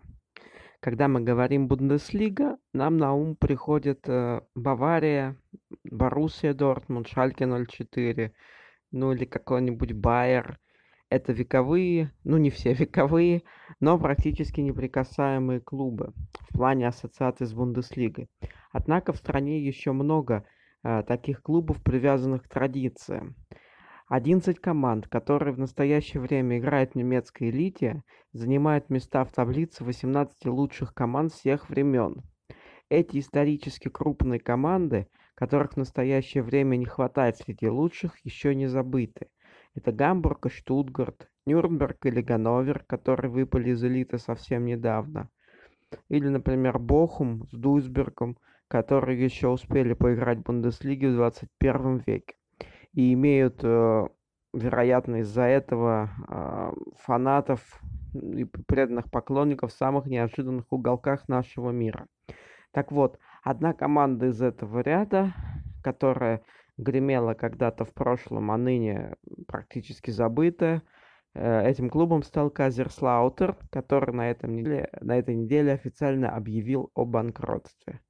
Когда 0.79 1.07
мы 1.07 1.21
говорим 1.21 1.67
Бундеслига, 1.67 2.57
нам 2.73 2.97
на 2.97 3.13
ум 3.13 3.35
приходит 3.35 4.07
э, 4.07 4.41
Бавария, 4.53 5.35
Боруссия 5.83 6.53
Дортмунд, 6.53 7.07
Шальке 7.07 7.47
04, 7.47 8.33
ну 8.91 9.13
или 9.13 9.25
какой-нибудь 9.25 9.93
Байер. 9.93 10.59
Это 11.09 11.33
вековые, 11.33 12.11
ну 12.23 12.37
не 12.37 12.51
все 12.51 12.73
вековые, 12.75 13.43
но 13.79 13.97
практически 13.97 14.61
неприкасаемые 14.61 15.61
клубы 15.61 16.13
в 16.49 16.57
плане 16.57 16.87
ассоциации 16.87 17.45
с 17.45 17.53
Бундеслигой. 17.53 18.29
Однако 18.71 19.13
в 19.13 19.17
стране 19.17 19.59
еще 19.59 19.93
много 19.93 20.45
таких 21.07 21.41
клубов, 21.41 21.81
привязанных 21.81 22.43
к 22.43 22.47
традициям. 22.47 23.35
11 24.07 24.59
команд, 24.59 25.07
которые 25.07 25.55
в 25.55 25.57
настоящее 25.57 26.21
время 26.21 26.59
играют 26.59 26.91
в 26.91 26.95
немецкой 26.95 27.49
элите, 27.49 28.03
занимают 28.33 28.91
места 28.91 29.25
в 29.25 29.31
таблице 29.31 29.83
18 29.83 30.45
лучших 30.45 30.93
команд 30.93 31.33
всех 31.33 31.69
времен. 31.69 32.21
Эти 32.87 33.17
исторически 33.17 33.89
крупные 33.89 34.39
команды, 34.39 35.07
которых 35.33 35.73
в 35.73 35.77
настоящее 35.77 36.43
время 36.43 36.75
не 36.75 36.85
хватает 36.85 37.37
среди 37.37 37.67
лучших, 37.67 38.23
еще 38.23 38.53
не 38.53 38.67
забыты. 38.67 39.29
Это 39.73 39.91
Гамбург 39.91 40.45
и 40.45 40.49
Штутгарт, 40.49 41.27
Нюрнберг 41.47 42.05
или 42.05 42.21
Ганновер, 42.21 42.83
которые 42.87 43.31
выпали 43.31 43.71
из 43.71 43.83
элиты 43.83 44.19
совсем 44.19 44.65
недавно. 44.65 45.29
Или, 46.09 46.27
например, 46.27 46.77
Бохум 46.77 47.47
с 47.47 47.57
Дуйсбергом– 47.57 48.37
которые 48.67 49.23
еще 49.23 49.49
успели 49.49 49.93
поиграть 49.93 50.39
в 50.39 50.43
Бундеслиге 50.43 51.09
в 51.09 51.15
21 51.15 52.03
веке 52.05 52.35
и 52.93 53.13
имеют, 53.13 53.63
э, 53.63 54.07
вероятно, 54.53 55.17
из-за 55.17 55.43
этого 55.43 56.09
э, 56.27 56.71
фанатов 57.03 57.81
и 58.13 58.45
преданных 58.45 59.11
поклонников 59.11 59.71
в 59.71 59.77
самых 59.77 60.05
неожиданных 60.05 60.65
уголках 60.71 61.27
нашего 61.27 61.71
мира. 61.71 62.07
Так 62.71 62.91
вот, 62.91 63.19
Одна 63.45 63.73
команда 63.73 64.29
из 64.29 64.41
этого 64.41 64.79
ряда, 64.79 65.31
которая 65.83 66.41
гремела 66.77 67.35
когда-то 67.35 67.85
в 67.85 67.93
прошлом, 67.93 68.49
а 68.49 68.57
ныне 68.57 69.17
практически 69.47 70.09
забытая, 70.09 70.81
э, 71.35 71.69
этим 71.69 71.91
клубом 71.91 72.23
стал 72.23 72.49
Казерслаутер, 72.49 73.55
который 73.69 74.15
на, 74.15 74.31
этом 74.31 74.55
неделе, 74.55 74.89
на 74.99 75.15
этой 75.19 75.35
неделе 75.35 75.73
официально 75.73 76.35
объявил 76.35 76.89
о 76.95 77.05
банкротстве. 77.05 78.01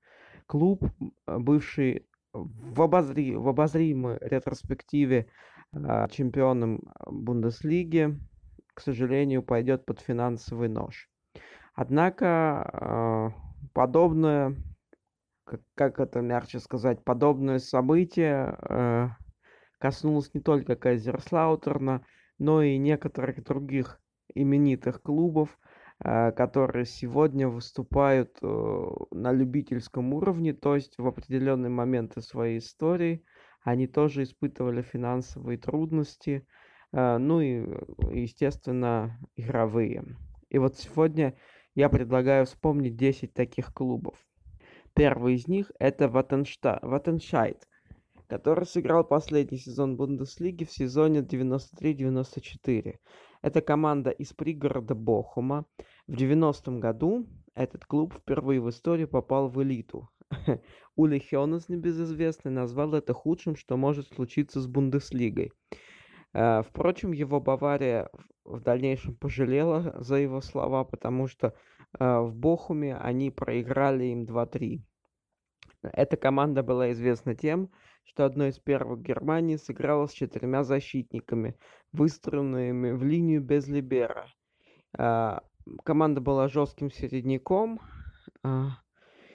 Клуб, 0.48 0.84
бывший 1.26 2.08
в, 2.34 2.82
обозри, 2.82 3.36
в 3.36 3.48
обозримой 3.48 4.18
ретроспективе 4.22 5.28
э, 5.74 6.08
чемпионом 6.12 6.82
Бундеслиги, 7.06 8.20
к 8.74 8.82
сожалению, 8.82 9.42
пойдет 9.42 9.86
под 9.86 10.02
финансовый 10.02 10.68
нож. 10.68 11.10
Однако 11.74 13.34
э, 13.36 13.70
подобное, 13.74 14.56
как, 15.46 15.62
как 15.76 16.00
это 16.00 16.22
мягче 16.22 16.60
сказать, 16.60 17.04
подобное 17.04 17.60
событие 17.60 18.58
э, 18.62 19.10
коснулось 19.80 20.34
не 20.34 20.42
только 20.42 20.76
Кайзерслаутерна, 20.76 22.06
но 22.38 22.62
и 22.62 22.78
некоторых 22.78 23.44
других 23.44 24.00
именитых 24.34 25.02
клубов, 25.02 25.58
которые 26.04 26.86
сегодня 26.86 27.48
выступают 27.48 28.38
э, 28.42 28.88
на 29.12 29.32
любительском 29.32 30.14
уровне, 30.14 30.54
то 30.54 30.76
есть 30.76 30.98
в 30.98 31.08
определенные 31.08 31.70
моменты 31.70 32.22
своей 32.22 32.58
истории 32.60 33.24
они 33.64 33.88
тоже 33.88 34.24
испытывали 34.24 34.82
финансовые 34.82 35.58
трудности, 35.58 36.46
э, 36.92 37.18
ну 37.18 37.40
и, 37.40 37.66
естественно, 38.12 39.18
игровые. 39.36 40.04
И 40.50 40.58
вот 40.58 40.78
сегодня 40.78 41.38
я 41.74 41.90
предлагаю 41.90 42.46
вспомнить 42.46 42.96
10 42.96 43.34
таких 43.34 43.74
клубов. 43.74 44.18
Первый 44.94 45.36
из 45.36 45.48
них 45.48 45.72
это 45.80 46.08
Ваттеншта... 46.08 46.80
Ваттеншайд, 46.82 47.68
который 48.28 48.66
сыграл 48.66 49.04
последний 49.04 49.58
сезон 49.58 49.98
Бундеслиги 49.98 50.64
в 50.64 50.72
сезоне 50.72 51.20
93-94. 51.22 52.96
Это 53.46 53.62
команда 53.62 54.10
из 54.10 54.34
пригорода 54.34 54.96
Бохума. 54.96 55.68
В 56.08 56.14
90-м 56.14 56.80
году 56.80 57.28
этот 57.54 57.86
клуб 57.86 58.16
впервые 58.16 58.60
в 58.60 58.68
истории 58.72 59.06
попал 59.06 59.50
в 59.50 59.62
элиту. 59.62 60.10
Ули 60.96 61.20
Хёнес, 61.20 61.70
небезызвестный, 61.70 62.50
назвал 62.50 62.96
это 62.96 63.14
худшим, 63.14 63.56
что 63.56 63.78
может 63.78 64.08
случиться 64.08 64.60
с 64.60 64.66
Бундеслигой. 64.66 65.52
Э, 66.34 66.64
впрочем, 66.64 67.12
его 67.12 67.40
Бавария 67.40 68.10
в 68.46 68.62
дальнейшем 68.62 69.14
пожалела 69.14 69.94
за 70.00 70.16
его 70.16 70.42
слова, 70.42 70.84
потому 70.84 71.28
что 71.28 71.54
э, 72.00 72.20
в 72.22 72.36
Бохуме 72.36 72.98
они 72.98 73.30
проиграли 73.30 74.06
им 74.06 74.24
2-3. 74.24 74.82
Эта 75.84 76.18
команда 76.18 76.64
была 76.64 76.92
известна 76.94 77.36
тем, 77.36 77.70
что 78.06 78.26
одной 78.26 78.50
из 78.50 78.60
первых 78.60 79.02
Германии 79.02 79.58
сыграла 79.58 80.08
с 80.08 80.14
четырьмя 80.14 80.64
защитниками, 80.64 81.58
выстроенными 81.92 82.92
в 82.92 83.04
линию 83.04 83.42
без 83.42 83.68
либера. 83.68 84.28
Э, 84.98 85.40
команда 85.84 86.22
была 86.22 86.48
жестким 86.48 86.90
середняком, 86.90 87.82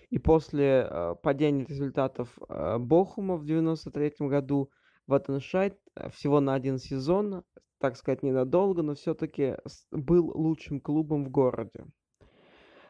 и 0.08 0.18
после 0.18 1.16
падения 1.22 1.64
результатов 1.64 2.36
Бохума 2.78 3.36
в 3.36 3.44
93 3.44 4.26
году 4.26 4.70
Ваттеншайд 5.10 5.76
э, 5.96 6.08
всего 6.10 6.40
на 6.40 6.54
один 6.54 6.78
сезон, 6.78 7.42
так 7.78 7.96
сказать, 7.96 8.22
ненадолго, 8.22 8.82
но 8.82 8.94
все-таки 8.94 9.56
был 9.90 10.30
лучшим 10.32 10.80
клубом 10.80 11.24
в 11.24 11.30
городе. 11.30 11.84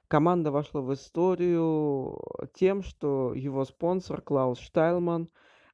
Команда 0.07 0.51
вошла 0.51 0.83
в 0.83 0.93
историю 0.93 2.21
тем, 2.53 2.83
что 2.83 3.33
его 3.33 3.65
спонсор 3.65 4.21
Клаус 4.21 4.59
Штайлман 4.59 5.31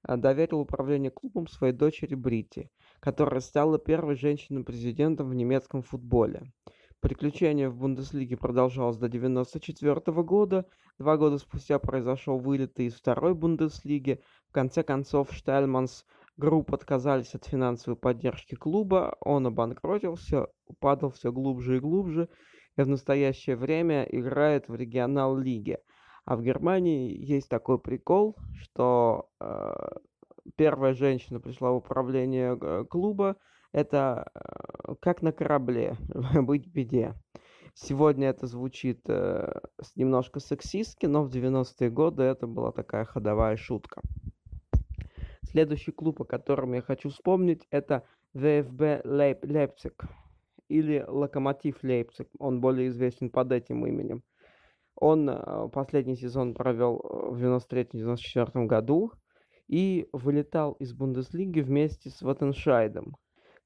доверил 0.09 0.61
управление 0.61 1.11
клубом 1.11 1.48
своей 1.48 1.72
дочери 1.72 2.14
Брити, 2.14 2.70
которая 3.00 3.40
стала 3.40 3.78
первой 3.78 4.14
женщиной-президентом 4.14 5.28
в 5.28 5.34
немецком 5.34 5.82
футболе. 5.82 6.52
Приключение 7.00 7.68
в 7.68 7.76
Бундеслиге 7.76 8.36
продолжалось 8.36 8.96
до 8.96 9.07
1994 9.07 10.22
года. 10.22 10.66
Два 10.98 11.16
года 11.16 11.38
спустя 11.38 11.78
произошел 11.78 12.38
вылет 12.38 12.80
из 12.80 12.94
второй 12.94 13.34
Бундеслиги. 13.34 14.20
В 14.48 14.52
конце 14.52 14.82
концов, 14.82 15.32
Штайлманс 15.32 16.07
групп 16.36 16.72
отказались 16.72 17.34
от 17.34 17.44
финансовой 17.44 17.96
поддержки 17.98 18.54
клуба, 18.54 19.16
он 19.20 19.46
обанкротился, 19.46 20.48
падал 20.80 21.11
все 21.11 21.32
глубже 21.32 21.76
и 21.76 21.80
глубже, 21.80 22.28
и 22.76 22.82
в 22.82 22.88
настоящее 22.88 23.57
время 23.57 24.04
играет 24.04 24.68
в 24.68 24.74
регионал-лиге. 24.74 25.80
А 26.27 26.37
в 26.37 26.43
Германии 26.43 27.16
есть 27.16 27.49
такой 27.49 27.79
прикол, 27.79 28.37
что 28.61 29.31
э, 29.41 29.72
первая 30.57 30.93
женщина 30.93 31.39
пришла 31.39 31.70
в 31.70 31.77
управление 31.77 32.59
э, 32.61 32.85
клуба, 32.91 33.37
это 33.70 34.29
э, 34.35 34.95
как 35.01 35.22
на 35.22 35.31
корабле, 35.31 35.97
быть 36.35 36.66
в 36.66 36.72
беде. 36.72 37.14
Сегодня 37.74 38.29
это 38.31 38.49
звучит 38.49 39.03
э, 39.09 39.61
немножко 39.95 40.41
сексистски, 40.41 41.07
но 41.07 41.22
в 41.22 41.31
90-е 41.31 41.91
годы 41.91 42.24
это 42.24 42.49
была 42.49 42.72
такая 42.72 43.05
ходовая 43.05 43.57
шутка. 43.57 44.03
Следующий 45.45 45.93
клуб, 45.93 46.22
о 46.22 46.24
котором 46.24 46.72
я 46.72 46.83
хочу 46.83 47.11
вспомнить, 47.11 47.68
это 47.70 48.03
ВФБ 48.35 49.05
Лейп 49.05 49.45
Лейпциг 49.45 50.07
или 50.68 51.05
Локомотив 51.07 51.85
Лейпциг. 51.85 52.29
Он 52.41 52.61
более 52.61 52.89
известен 52.89 53.31
под 53.31 53.53
этим 53.53 53.87
именем. 53.87 54.24
Он 54.97 55.28
э, 55.30 55.68
последний 55.72 56.16
сезон 56.16 56.55
провел 56.55 56.99
э, 56.99 57.30
в 57.30 57.42
93-94 57.42 58.66
году 58.66 59.12
и 59.68 60.09
вылетал 60.12 60.72
из 60.72 60.92
Бундеслиги 60.92 61.61
вместе 61.61 62.11
с 62.11 62.22
Ваттеншайдом. 62.22 63.16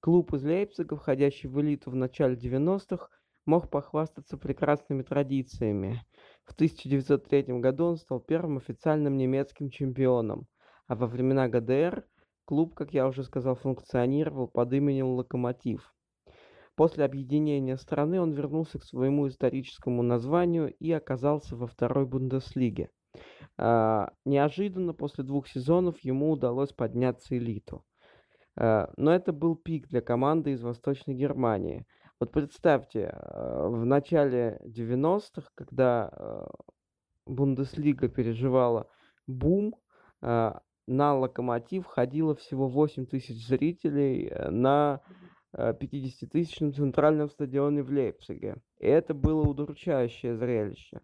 Клуб 0.00 0.34
из 0.34 0.44
Лейпцига, 0.44 0.96
входящий 0.96 1.48
в 1.48 1.60
элиту 1.60 1.90
в 1.90 1.94
начале 1.94 2.36
90-х, 2.36 3.08
мог 3.46 3.70
похвастаться 3.70 4.36
прекрасными 4.36 5.02
традициями. 5.02 6.04
В 6.44 6.52
1903 6.52 7.60
году 7.60 7.86
он 7.86 7.96
стал 7.96 8.20
первым 8.20 8.58
официальным 8.58 9.16
немецким 9.16 9.70
чемпионом– 9.70 10.46
а 10.90 10.96
во 10.96 11.06
времена 11.06 11.48
ГДР 11.48 12.04
клуб, 12.44 12.74
как 12.74 12.92
я 12.92 13.06
уже 13.06 13.22
сказал, 13.22 13.54
функционировал 13.54 14.48
под 14.48 14.72
именем 14.72 15.06
«Локомотив». 15.10 15.94
После 16.80 17.04
объединения 17.04 17.76
страны 17.76 18.22
он 18.22 18.32
вернулся 18.32 18.78
к 18.78 18.84
своему 18.84 19.28
историческому 19.28 20.02
названию 20.02 20.72
и 20.78 20.90
оказался 20.90 21.54
во 21.54 21.66
второй 21.66 22.06
Бундеслиге. 22.06 22.88
А, 23.58 24.14
неожиданно 24.24 24.94
после 24.94 25.22
двух 25.22 25.46
сезонов 25.46 25.98
ему 25.98 26.30
удалось 26.30 26.72
подняться 26.72 27.36
элиту. 27.36 27.84
А, 28.56 28.90
но 28.96 29.12
это 29.12 29.34
был 29.34 29.56
пик 29.56 29.88
для 29.88 30.00
команды 30.00 30.52
из 30.52 30.62
Восточной 30.62 31.12
Германии. 31.12 31.84
Вот 32.18 32.32
представьте, 32.32 33.10
а, 33.12 33.68
в 33.68 33.84
начале 33.84 34.58
90-х, 34.64 35.50
когда 35.54 36.48
Бундеслига 37.26 38.08
переживала 38.08 38.88
бум, 39.26 39.74
на 40.90 41.14
«Локомотив» 41.14 41.84
ходило 41.84 42.34
всего 42.34 42.68
8 42.68 43.04
тысяч 43.04 43.46
зрителей 43.46 44.26
э, 44.26 44.50
на 44.50 45.02
50-тысячном 45.56 46.70
э, 46.70 46.72
центральном 46.72 47.28
стадионе 47.28 47.82
в 47.82 47.90
Лейпциге. 47.90 48.56
И 48.78 48.86
это 48.86 49.14
было 49.14 49.42
удручающее 49.42 50.36
зрелище. 50.36 51.00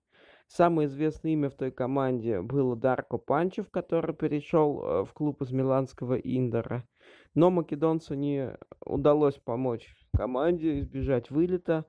Самое 0.49 0.89
известное 0.89 1.33
имя 1.33 1.51
в 1.51 1.55
той 1.55 1.73
команде 1.73 2.41
было 2.41 2.77
Дарко 2.77 3.19
Панчев, 3.19 3.69
который 3.71 4.15
перешел 4.15 4.83
э, 4.83 5.05
в 5.05 5.13
клуб 5.13 5.43
из 5.43 5.51
миланского 5.51 6.15
Индора. 6.15 6.87
Но 7.35 7.51
македонцу 7.51 8.15
не 8.15 8.57
удалось 8.85 9.37
помочь 9.37 9.95
команде 10.17 10.81
избежать 10.81 11.31
вылета. 11.31 11.85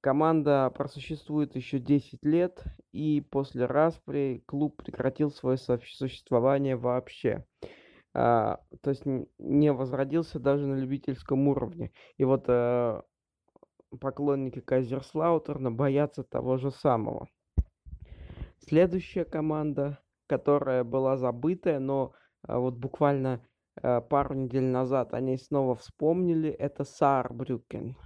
Команда 0.00 0.70
просуществует 0.74 1.56
еще 1.56 1.78
10 1.78 2.24
лет, 2.24 2.62
и 2.92 3.20
после 3.20 3.66
распри 3.66 4.42
клуб 4.46 4.82
прекратил 4.82 5.30
свое 5.30 5.56
существование 5.56 6.76
вообще. 6.76 7.44
А, 8.14 8.60
то 8.82 8.90
есть 8.90 9.04
не 9.38 9.72
возродился 9.72 10.38
даже 10.38 10.66
на 10.66 10.74
любительском 10.74 11.48
уровне. 11.48 11.92
И 12.16 12.24
вот 12.24 12.44
а, 12.48 13.02
поклонники 14.00 14.60
Кайзерслаутерна 14.60 15.70
боятся 15.70 16.22
того 16.22 16.56
же 16.56 16.70
самого. 16.70 17.28
Следующая 18.58 19.24
команда, 19.24 19.98
которая 20.26 20.84
была 20.84 21.16
забытая, 21.16 21.78
но 21.78 22.12
а, 22.42 22.58
вот 22.58 22.74
буквально 22.74 23.46
а, 23.80 24.00
пару 24.00 24.34
недель 24.34 24.64
назад 24.64 25.14
они 25.14 25.36
снова 25.38 25.74
вспомнили, 25.74 26.50
это 26.50 26.84
Саарбрюкен 26.84 27.96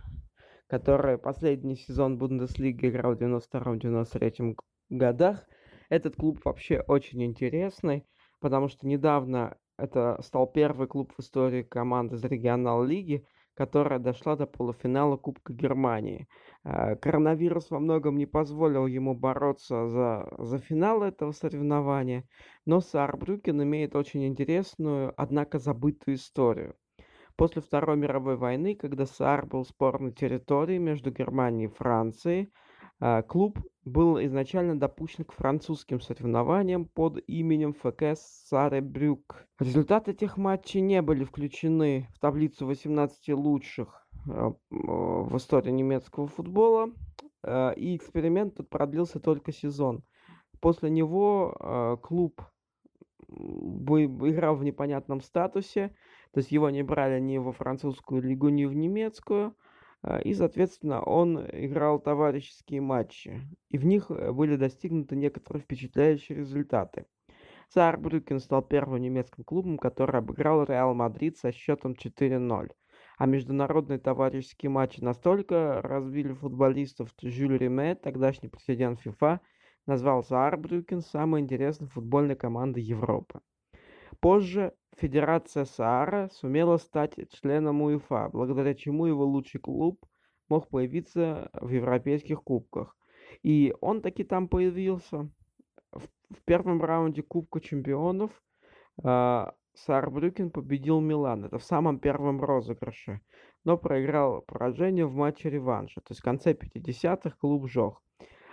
который 0.69 1.19
последний 1.19 1.77
сезон 1.77 2.19
Бундеслиги 2.19 2.89
играл 2.89 3.15
в 3.15 3.19
92-93 3.19 4.57
годах. 4.91 5.47
Этот 5.89 6.17
клуб 6.17 6.41
вообще 6.45 6.81
очень 6.81 7.23
интересный, 7.25 8.05
потому 8.41 8.69
что 8.69 8.87
недавно 8.87 9.57
это 9.79 10.19
стал 10.23 10.47
первый 10.47 10.87
клуб 10.87 11.13
в 11.17 11.21
истории 11.21 11.63
команды 11.63 12.17
из 12.17 12.25
регионал-лиги, 12.25 13.27
которая 13.55 13.99
дошла 13.99 14.37
до 14.37 14.47
полуфинала 14.47 15.17
Кубка 15.17 15.53
Германии. 15.53 16.29
Э, 16.65 16.97
коронавирус 16.97 17.71
во 17.71 17.79
многом 17.79 18.19
не 18.19 18.27
позволил 18.27 18.87
ему 18.87 19.15
бороться 19.15 19.89
за, 19.89 20.29
за 20.39 20.59
финал 20.59 21.03
этого 21.03 21.33
соревнования, 21.33 22.25
но 22.67 22.81
Саарбрюкен 22.81 23.63
имеет 23.63 23.97
очень 23.97 24.27
интересную, 24.27 25.15
однако 25.17 25.59
забытую 25.59 26.17
историю. 26.17 26.75
После 27.37 27.61
Второй 27.61 27.97
мировой 27.97 28.37
войны, 28.37 28.75
когда 28.75 29.05
Саар 29.05 29.47
был 29.47 29.65
спорной 29.65 30.13
территорией 30.13 30.79
между 30.79 31.11
Германией 31.11 31.69
и 31.69 31.75
Францией, 31.75 32.51
клуб 33.29 33.59
был 33.87 34.23
изначально 34.25 34.79
допущен 34.79 35.25
к 35.25 35.33
французским 35.33 36.01
соревнованиям 36.01 36.87
под 36.87 37.19
именем 37.29 37.73
ФК 37.73 38.17
Саребрюк. 38.17 39.47
Результаты 39.61 40.11
этих 40.11 40.37
матчей 40.37 40.81
не 40.81 41.01
были 41.03 41.23
включены 41.23 42.09
в 42.15 42.19
таблицу 42.19 42.67
18 42.67 43.29
лучших 43.31 44.07
а, 44.29 44.53
в 44.71 45.37
истории 45.37 45.71
немецкого 45.71 46.27
футбола. 46.27 46.91
А, 47.45 47.71
и 47.71 47.97
эксперимент 47.97 48.57
тут 48.57 48.69
продлился 48.69 49.21
только 49.21 49.53
сезон. 49.53 50.03
После 50.61 50.91
него 50.91 51.57
а, 51.61 51.97
клуб 51.97 52.43
играл 53.29 54.57
в 54.57 54.65
непонятном 54.65 55.21
статусе, 55.21 55.89
то 56.33 56.39
есть 56.39 56.53
его 56.53 56.71
не 56.71 56.83
брали 56.83 57.21
ни 57.21 57.39
во 57.39 57.53
французскую 57.53 58.23
лигу, 58.23 58.49
ни 58.49 58.65
в 58.65 58.75
немецкую, 58.75 59.55
и, 60.23 60.35
соответственно, 60.35 61.03
он 61.03 61.39
играл 61.53 61.99
товарищеские 61.99 62.81
матчи, 62.81 63.41
и 63.71 63.79
в 63.79 63.85
них 63.85 64.11
э, 64.11 64.33
были 64.33 64.57
достигнуты 64.57 65.17
некоторые 65.17 65.63
впечатляющие 65.63 66.39
результаты. 66.39 67.07
Саарбрюкен 67.69 68.39
стал 68.39 68.63
первым 68.63 69.01
немецким 69.01 69.43
клубом, 69.43 69.79
который 69.79 70.21
обыграл 70.21 70.65
Реал 70.65 70.95
Мадрид 70.95 71.37
со 71.39 71.51
счетом 71.51 71.93
4-0. 71.93 72.71
А 73.19 73.27
международные 73.27 73.99
товарищеские 73.99 74.71
матчи 74.71 75.01
настолько 75.01 75.81
развили 75.83 76.33
футболистов, 76.33 77.09
что 77.11 77.29
Жюль 77.29 77.57
Риме, 77.57 77.95
тогдашний 77.95 78.49
президент 78.49 79.01
ФИФА, 79.01 79.41
назвал 79.87 80.23
Саарбрюкен 80.23 81.01
самой 81.01 81.41
интересной 81.41 81.89
футбольной 81.89 82.37
командой 82.37 82.83
Европы. 82.83 83.41
Позже 84.21 84.73
Федерация 84.97 85.65
Саара 85.65 86.29
сумела 86.33 86.79
стать 86.79 87.17
членом 87.31 87.83
УЕФА, 87.83 88.31
благодаря 88.33 88.75
чему 88.75 89.07
его 89.07 89.25
лучший 89.25 89.61
клуб 89.61 90.05
мог 90.49 90.69
появиться 90.69 91.51
в 91.53 91.71
европейских 91.71 92.43
кубках. 92.43 92.97
И 93.43 93.75
он 93.81 94.03
таки 94.03 94.25
там 94.25 94.49
появился. 94.49 95.29
В 95.93 96.43
первом 96.45 96.83
раунде 96.83 97.23
Кубка 97.23 97.61
чемпионов 97.61 98.31
а, 99.03 99.55
Саарбрюкен 99.75 100.51
победил 100.51 101.01
Милан. 101.01 101.45
Это 101.45 101.59
в 101.59 101.65
самом 101.65 102.01
первом 102.01 102.43
розыгрыше. 102.43 103.21
Но 103.65 103.77
проиграл 103.77 104.43
поражение 104.43 105.07
в 105.07 105.15
матче 105.15 105.51
реванша. 105.51 106.01
То 106.01 106.13
есть 106.13 106.21
в 106.21 106.25
конце 106.25 106.53
50-х 106.53 107.37
клуб 107.39 107.69
жёг. 107.69 108.03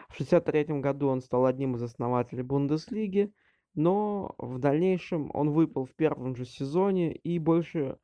В 0.09 0.13
1963 0.15 0.79
году 0.81 1.07
он 1.07 1.21
стал 1.21 1.45
одним 1.45 1.75
из 1.75 1.81
основателей 1.81 2.43
Бундеслиги, 2.43 3.33
но 3.75 4.35
в 4.37 4.59
дальнейшем 4.59 5.31
он 5.33 5.51
выпал 5.51 5.85
в 5.85 5.93
первом 5.95 6.35
же 6.35 6.45
сезоне 6.45 7.13
и 7.13 7.39
больше 7.39 7.97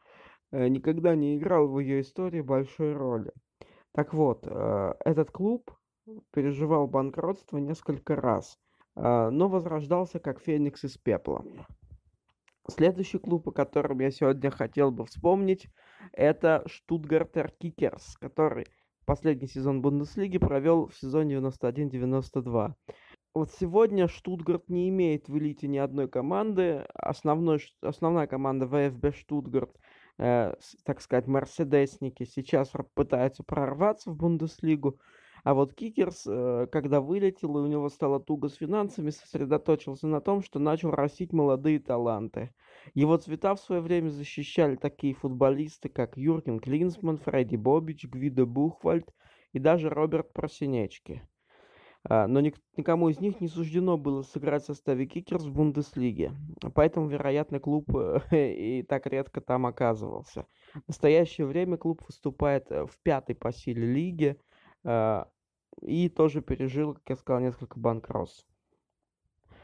э, 0.52 0.68
никогда 0.68 1.16
не 1.16 1.38
играл 1.38 1.68
в 1.68 1.80
ее 1.80 2.02
истории 2.02 2.42
большой 2.42 2.94
роли. 2.94 3.32
Так 3.94 4.14
вот, 4.14 4.46
э, 4.48 4.94
этот 5.06 5.32
клуб 5.32 5.72
переживал 6.32 6.88
банкротство 6.88 7.58
несколько 7.58 8.16
раз, 8.16 8.58
э, 8.96 9.30
но 9.30 9.48
возрождался 9.48 10.20
как 10.20 10.42
феникс 10.42 10.84
из 10.84 10.98
пепла. 10.98 11.46
Следующий 12.68 13.18
клуб, 13.18 13.50
о 13.50 13.52
котором 13.52 14.00
я 14.00 14.12
сегодня 14.12 14.52
хотел 14.52 14.92
бы 14.92 15.06
вспомнить, 15.06 15.68
это 16.14 16.64
Штутгартер 16.68 17.52
Кикерс, 17.60 18.16
который 18.18 18.68
последний 19.06 19.48
сезон 19.48 19.82
Бундеслиги 19.82 20.38
провел 20.38 20.88
в 20.88 20.96
сезоне 20.96 21.38
91-92. 21.38 22.74
Вот 23.36 23.52
сегодня 23.52 24.08
Штутгарт 24.08 24.70
не 24.70 24.90
имеет 24.90 25.30
в 25.30 25.38
элите 25.38 25.68
ни 25.68 25.78
одной 25.78 26.08
команды. 26.08 26.86
Основной, 26.96 27.60
основная 27.82 28.26
команда 28.26 28.66
ВФБ 28.68 29.16
Штутгарт, 29.16 29.70
э, 30.18 30.56
так 30.84 31.00
сказать, 31.00 31.28
мерседесники, 31.28 32.24
сейчас 32.24 32.72
пытаются 32.96 33.44
прорваться 33.44 34.10
в 34.10 34.16
Бундеслигу. 34.16 35.00
А 35.44 35.54
вот 35.54 35.74
Кикерс, 35.74 36.26
э, 36.28 36.68
когда 36.72 37.02
вылетел 37.02 37.58
и 37.58 37.62
у 37.62 37.68
него 37.68 37.90
стало 37.90 38.20
туго 38.20 38.50
с 38.50 38.56
финансами, 38.56 39.12
сосредоточился 39.12 40.08
на 40.08 40.22
том, 40.22 40.42
что 40.42 40.58
начал 40.58 40.90
растить 40.92 41.32
молодые 41.32 41.80
таланты. 41.80 42.54
Его 42.96 43.16
цвета 43.18 43.54
в 43.54 43.60
свое 43.60 43.82
время 43.82 44.10
защищали 44.10 44.76
такие 44.76 45.14
футболисты, 45.14 45.88
как 45.88 46.18
Юрген 46.18 46.60
Клинсман, 46.60 47.18
Фредди 47.18 47.58
Бобич, 47.58 48.06
Гвидо 48.06 48.48
Бухвальд 48.48 49.14
и 49.54 49.60
даже 49.60 49.90
Роберт 49.90 50.34
Просинечки. 50.34 51.22
А, 52.08 52.28
но 52.28 52.40
никому 52.40 53.10
из 53.10 53.20
них 53.20 53.42
не 53.42 53.48
суждено 53.48 53.98
было 53.98 54.22
сыграть 54.22 54.64
в 54.64 54.68
составе 54.68 55.06
Кикерс 55.06 55.44
в 55.44 55.54
Бундеслиге. 55.54 56.34
Поэтому, 56.74 57.08
вероятно, 57.08 57.60
клуб 57.60 57.90
и 58.32 58.84
так 58.88 59.06
редко 59.08 59.42
там 59.42 59.66
оказывался. 59.66 60.46
В 60.74 60.88
настоящее 60.88 61.46
время 61.46 61.78
клуб 61.78 62.02
выступает 62.08 62.72
э, 62.72 62.86
в 62.86 62.98
пятой 63.04 63.36
по 63.36 63.52
силе 63.52 63.86
лиге 63.86 64.38
а, 64.86 65.28
и 65.82 66.10
тоже 66.10 66.42
пережил, 66.42 66.94
как 66.94 67.04
я 67.10 67.16
сказал, 67.16 67.42
несколько 67.42 67.80
банкротств. 67.80 68.48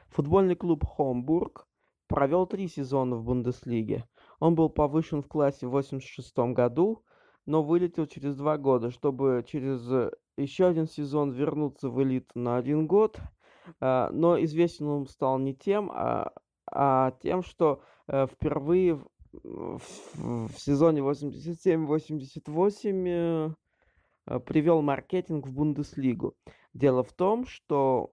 Футбольный 0.10 0.56
клуб 0.56 0.86
Хомбург 0.86 1.68
провел 2.08 2.46
три 2.48 2.68
сезона 2.68 3.16
в 3.16 3.24
Бундеслиге. 3.24 4.06
Он 4.40 4.56
был 4.56 4.70
повышен 4.70 5.22
в 5.22 5.28
классе 5.28 5.68
в 5.68 5.72
86 5.72 6.38
году, 6.54 7.04
но 7.46 7.64
вылетел 7.64 8.06
через 8.08 8.36
два 8.36 8.58
года, 8.58 8.92
чтобы 8.92 9.44
через 9.48 10.12
еще 10.38 10.68
один 10.68 10.88
сезон 10.88 11.32
вернуться 11.32 11.90
в 11.90 12.02
элиту 12.04 12.40
на 12.40 12.58
один 12.58 12.88
год. 12.88 13.20
А, 13.80 14.10
но 14.12 14.44
известен 14.44 14.88
он 14.88 15.08
стал 15.08 15.40
не 15.40 15.56
тем, 15.56 15.90
а, 15.92 16.34
а 16.72 17.12
тем, 17.22 17.44
что 17.44 17.82
э, 18.08 18.28
впервые 18.28 18.96
в, 18.96 19.08
в, 19.34 20.48
в 20.48 20.60
сезоне 20.60 21.02
87-88 21.02 23.54
э, 24.28 24.40
привел 24.40 24.82
маркетинг 24.82 25.46
в 25.48 25.54
Бундеслигу. 25.54 26.36
Дело 26.74 27.04
в 27.04 27.14
том, 27.14 27.46
что 27.46 28.12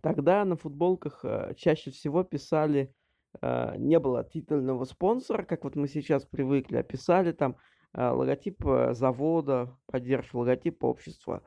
Тогда 0.00 0.44
на 0.44 0.56
футболках 0.56 1.24
э, 1.24 1.54
чаще 1.56 1.90
всего 1.90 2.22
писали, 2.22 2.94
не 3.42 3.98
было 3.98 4.24
титульного 4.24 4.84
спонсора, 4.84 5.42
как 5.42 5.64
вот 5.64 5.76
мы 5.76 5.86
сейчас 5.88 6.24
привыкли, 6.24 6.76
а 6.76 6.82
писали 6.82 7.32
там 7.32 7.56
логотип 7.94 8.62
завода, 8.92 9.76
поддержка 9.86 10.36
логотип 10.36 10.84
общества. 10.84 11.42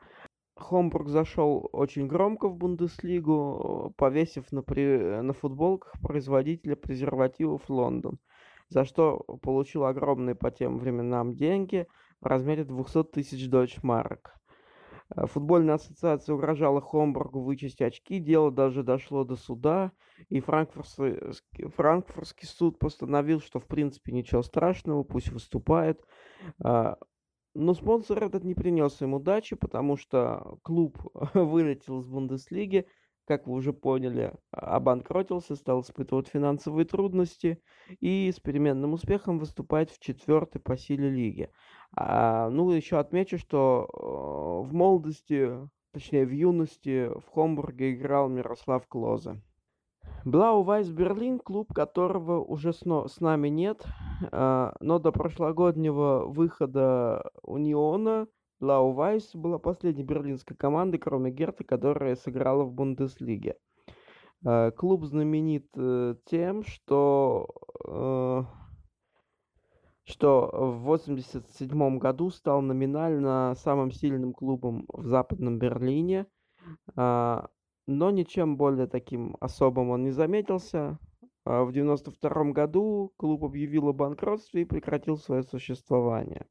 Хомбург 0.55 1.07
зашел 1.07 1.69
очень 1.71 2.07
громко 2.07 2.47
в 2.47 2.55
Бундеслигу, 2.55 3.93
повесив 3.97 4.51
на, 4.51 4.61
при... 4.61 5.21
на 5.21 5.33
футболках 5.33 5.93
производителя 6.01 6.75
презервативов 6.75 7.69
Лондон, 7.69 8.19
за 8.69 8.85
что 8.85 9.17
получил 9.41 9.85
огромные 9.85 10.35
по 10.35 10.51
тем 10.51 10.77
временам 10.77 11.35
деньги 11.35 11.87
в 12.19 12.25
размере 12.27 12.63
200 12.63 13.05
тысяч 13.05 13.49
дойчмарок. 13.49 14.35
Э, 14.35 14.40
футбольная 15.27 15.75
ассоциация 15.75 16.35
угрожала 16.35 16.81
Хомбургу 16.81 17.41
вычесть 17.41 17.81
очки, 17.81 18.19
дело 18.19 18.51
даже 18.51 18.83
дошло 18.83 19.23
до 19.23 19.35
суда, 19.35 19.91
и 20.29 20.39
франкфуртский, 20.39 21.69
франкфуртский 21.75 22.47
суд 22.47 22.79
постановил, 22.79 23.41
что 23.41 23.59
в 23.59 23.67
принципе 23.67 24.11
ничего 24.11 24.41
страшного, 24.41 25.03
пусть 25.03 25.31
выступает. 25.31 26.03
А, 26.63 26.97
но 27.53 27.73
спонсор 27.73 28.23
этот 28.23 28.43
не 28.43 28.55
принес 28.55 29.01
им 29.01 29.13
удачи, 29.13 29.55
потому 29.55 29.97
что 29.97 30.57
клуб 30.63 30.97
вылетел 31.33 31.99
из 31.99 32.07
Бундеслиги, 32.07 32.87
как 33.25 33.47
вы 33.47 33.53
уже 33.53 33.73
поняли, 33.73 34.33
обанкротился, 34.51 35.55
стал 35.55 35.81
испытывать 35.81 36.27
финансовые 36.27 36.85
трудности 36.85 37.61
и 37.99 38.31
с 38.31 38.39
переменным 38.39 38.93
успехом 38.93 39.39
выступает 39.39 39.91
в 39.91 39.99
четвертой 39.99 40.61
по 40.61 40.77
силе 40.77 41.09
лиги. 41.09 41.49
А, 41.95 42.49
ну, 42.49 42.71
еще 42.71 42.97
отмечу, 42.97 43.37
что 43.37 43.87
э, 43.91 44.67
в 44.67 44.73
молодости, 44.73 45.51
точнее 45.93 46.25
в 46.25 46.31
юности, 46.31 47.09
в 47.19 47.29
Хомбурге 47.29 47.93
играл 47.93 48.29
Мирослав 48.29 48.87
Клозе. 48.87 49.41
Блау 50.23 50.63
Вайс 50.63 50.89
Берлин, 50.89 51.39
клуб 51.39 51.73
которого 51.73 52.43
уже 52.43 52.73
с, 52.73 52.81
с 52.81 53.19
нами 53.19 53.49
нет, 53.49 53.85
э, 54.31 54.71
но 54.79 54.99
до 54.99 55.11
прошлогоднего 55.11 56.25
выхода 56.27 57.31
Униона 57.43 58.27
Блау 58.61 58.91
Вайс 58.91 59.33
была 59.33 59.57
последней 59.57 60.03
берлинской 60.03 60.55
командой, 60.55 60.99
кроме 60.99 61.31
Герта, 61.31 61.63
которая 61.63 62.15
сыграла 62.15 62.63
в 62.63 62.71
Бундеслиге. 62.71 63.57
Э, 64.45 64.69
клуб 64.69 65.03
знаменит 65.05 65.65
э, 65.75 66.13
тем, 66.25 66.63
что 66.63 67.47
э, 67.87 68.43
что 70.03 70.49
в 70.53 70.93
1987 70.93 71.97
году 71.97 72.29
стал 72.29 72.61
номинально 72.61 73.55
самым 73.57 73.89
сильным 73.89 74.31
клубом 74.31 74.85
в 74.93 75.07
Западном 75.07 75.57
Берлине, 75.57 76.27
но 76.95 77.49
ничем 77.87 78.57
более 78.57 78.87
таким 78.87 79.37
особым 79.39 79.89
он 79.89 80.03
не 80.03 80.11
заметился. 80.11 80.99
В 81.45 81.69
1992 81.69 82.51
году 82.51 83.13
клуб 83.17 83.43
объявил 83.43 83.87
о 83.87 83.93
банкротстве 83.93 84.63
и 84.63 84.65
прекратил 84.65 85.17
свое 85.17 85.43
существование. 85.43 86.45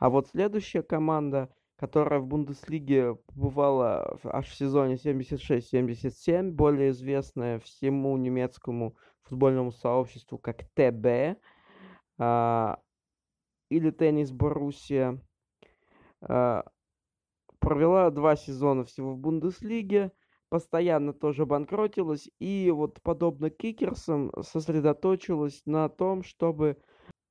А 0.00 0.08
вот 0.08 0.28
следующая 0.28 0.82
команда, 0.82 1.54
которая 1.76 2.20
в 2.20 2.26
Бундеслиге 2.26 3.16
побывала 3.26 4.18
аж 4.24 4.48
в 4.48 4.54
сезоне 4.54 4.94
76-77, 4.94 6.52
более 6.52 6.90
известная 6.90 7.58
всему 7.60 8.16
немецкому 8.16 8.96
футбольному 9.24 9.72
сообществу 9.72 10.38
как 10.38 10.64
ТБ, 10.74 11.38
а, 12.18 12.78
или 13.68 13.90
теннис 13.90 14.32
Боруссия. 14.32 15.20
А, 16.22 16.64
провела 17.58 18.10
два 18.10 18.36
сезона 18.36 18.84
всего 18.84 19.12
в 19.12 19.18
Бундеслиге, 19.18 20.12
постоянно 20.48 21.12
тоже 21.12 21.44
банкротилась 21.44 22.30
и 22.38 22.70
вот 22.70 23.02
подобно 23.02 23.50
Кикерсам 23.50 24.32
сосредоточилась 24.42 25.60
на 25.66 25.90
том, 25.90 26.22
чтобы 26.22 26.78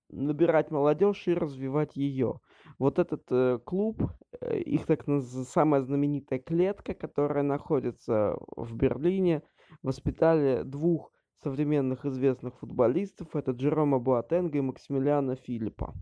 набирать 0.10 0.70
молодежь 0.70 1.28
и 1.28 1.34
развивать 1.34 1.96
ее. 1.96 2.40
Вот 2.80 2.98
этот 2.98 3.24
э, 3.30 3.60
клуб, 3.64 4.02
э, 4.40 4.60
их 4.60 4.86
так 4.86 5.06
наз... 5.06 5.26
самая 5.50 5.82
знаменитая 5.82 6.40
клетка, 6.40 6.94
которая 6.94 7.44
находится 7.44 8.38
в 8.56 8.74
Берлине, 8.74 9.44
воспитали 9.84 10.64
двух 10.64 11.12
современных 11.44 12.06
известных 12.06 12.56
футболистов. 12.56 13.36
Это 13.36 13.52
Джерома 13.52 14.00
Буатенга 14.00 14.58
и 14.58 14.62
Максимилиана 14.62 15.36
Филиппа. 15.36 15.94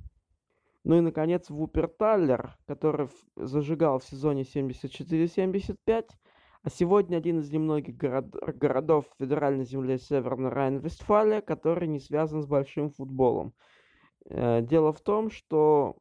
Ну 0.83 0.97
и, 0.97 1.01
наконец, 1.01 1.49
Вуперталлер, 1.49 2.55
который 2.65 3.09
зажигал 3.35 3.99
в 3.99 4.05
сезоне 4.05 4.43
74-75, 4.43 6.05
а 6.63 6.69
сегодня 6.69 7.17
один 7.17 7.39
из 7.39 7.51
немногих 7.51 7.97
город 7.97 8.29
городов 8.57 9.05
федеральной 9.19 9.65
земли 9.65 9.97
Северной 9.97 10.51
Райн-Вестфалия, 10.51 11.41
который 11.41 11.87
не 11.87 11.99
связан 11.99 12.43
с 12.43 12.45
большим 12.45 12.91
футболом. 12.91 13.53
Э, 14.25 14.61
дело 14.61 14.93
в 14.93 15.01
том, 15.01 15.29
что 15.31 15.97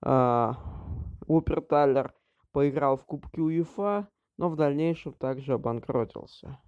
А, 0.00 0.56
Уперталер 1.26 2.14
поиграл 2.52 2.96
в 2.96 3.04
Кубке 3.04 3.42
УЕФА, 3.42 4.08
но 4.38 4.48
в 4.48 4.56
дальнейшем 4.56 5.12
также 5.12 5.54
обанкротился. 5.54 6.58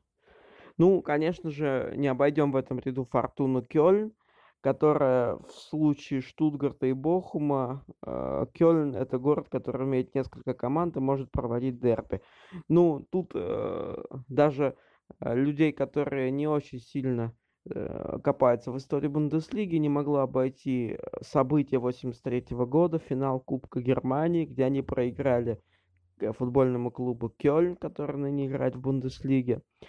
Ну, 0.78 1.00
конечно 1.00 1.50
же, 1.50 1.94
не 1.96 2.08
обойдем 2.08 2.52
в 2.52 2.56
этом 2.56 2.78
ряду 2.78 3.04
Фортуну 3.04 3.62
Кёльн, 3.62 4.12
которая 4.60 5.36
в 5.36 5.50
случае 5.50 6.20
Штутгарта 6.20 6.86
и 6.86 6.92
Бохума, 6.92 7.84
э, 8.04 8.46
Кёльн 8.52 8.94
это 8.94 9.18
город, 9.18 9.48
который 9.48 9.86
имеет 9.86 10.14
несколько 10.14 10.54
команд 10.54 10.96
и 10.96 11.00
может 11.00 11.30
проводить 11.30 11.80
дерби. 11.80 12.20
Ну, 12.68 13.06
тут 13.10 13.32
э, 13.34 13.96
даже 14.28 14.76
э, 15.20 15.34
людей, 15.34 15.72
которые 15.72 16.30
не 16.30 16.48
очень 16.48 16.80
сильно 16.80 17.32
э, 17.68 18.18
копаются 18.24 18.72
в 18.72 18.78
истории 18.78 19.08
Бундеслиги, 19.08 19.76
не 19.76 19.88
могло 19.88 20.18
обойти 20.18 20.98
события 21.20 21.78
83 21.78 22.46
года, 22.50 22.98
финал 22.98 23.40
Кубка 23.40 23.80
Германии, 23.80 24.46
где 24.46 24.64
они 24.64 24.82
проиграли 24.82 25.60
э, 26.18 26.32
футбольному 26.32 26.90
клубу 26.90 27.28
Кёльн, 27.28 27.76
который 27.76 28.16
ныне 28.16 28.46
играет 28.46 28.74
в 28.74 28.80
Бундеслиге. 28.80 29.62
А, 29.82 29.86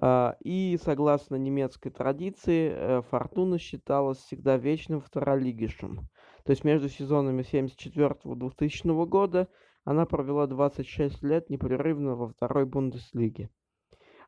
и 0.00 0.78
согласно 0.82 1.36
немецкой 1.36 1.90
традиции, 1.90 2.72
э, 2.74 3.02
Фортуна 3.10 3.58
считалась 3.58 4.18
всегда 4.18 4.56
вечным 4.56 5.00
второлигишем. 5.00 6.08
То 6.44 6.50
есть 6.50 6.64
между 6.64 6.88
сезонами 6.88 7.42
1974-2000 7.42 9.06
года 9.06 9.48
она 9.84 10.06
провела 10.06 10.46
26 10.46 11.22
лет 11.22 11.50
непрерывно 11.50 12.16
во 12.16 12.28
второй 12.28 12.64
Бундеслиге. 12.64 13.50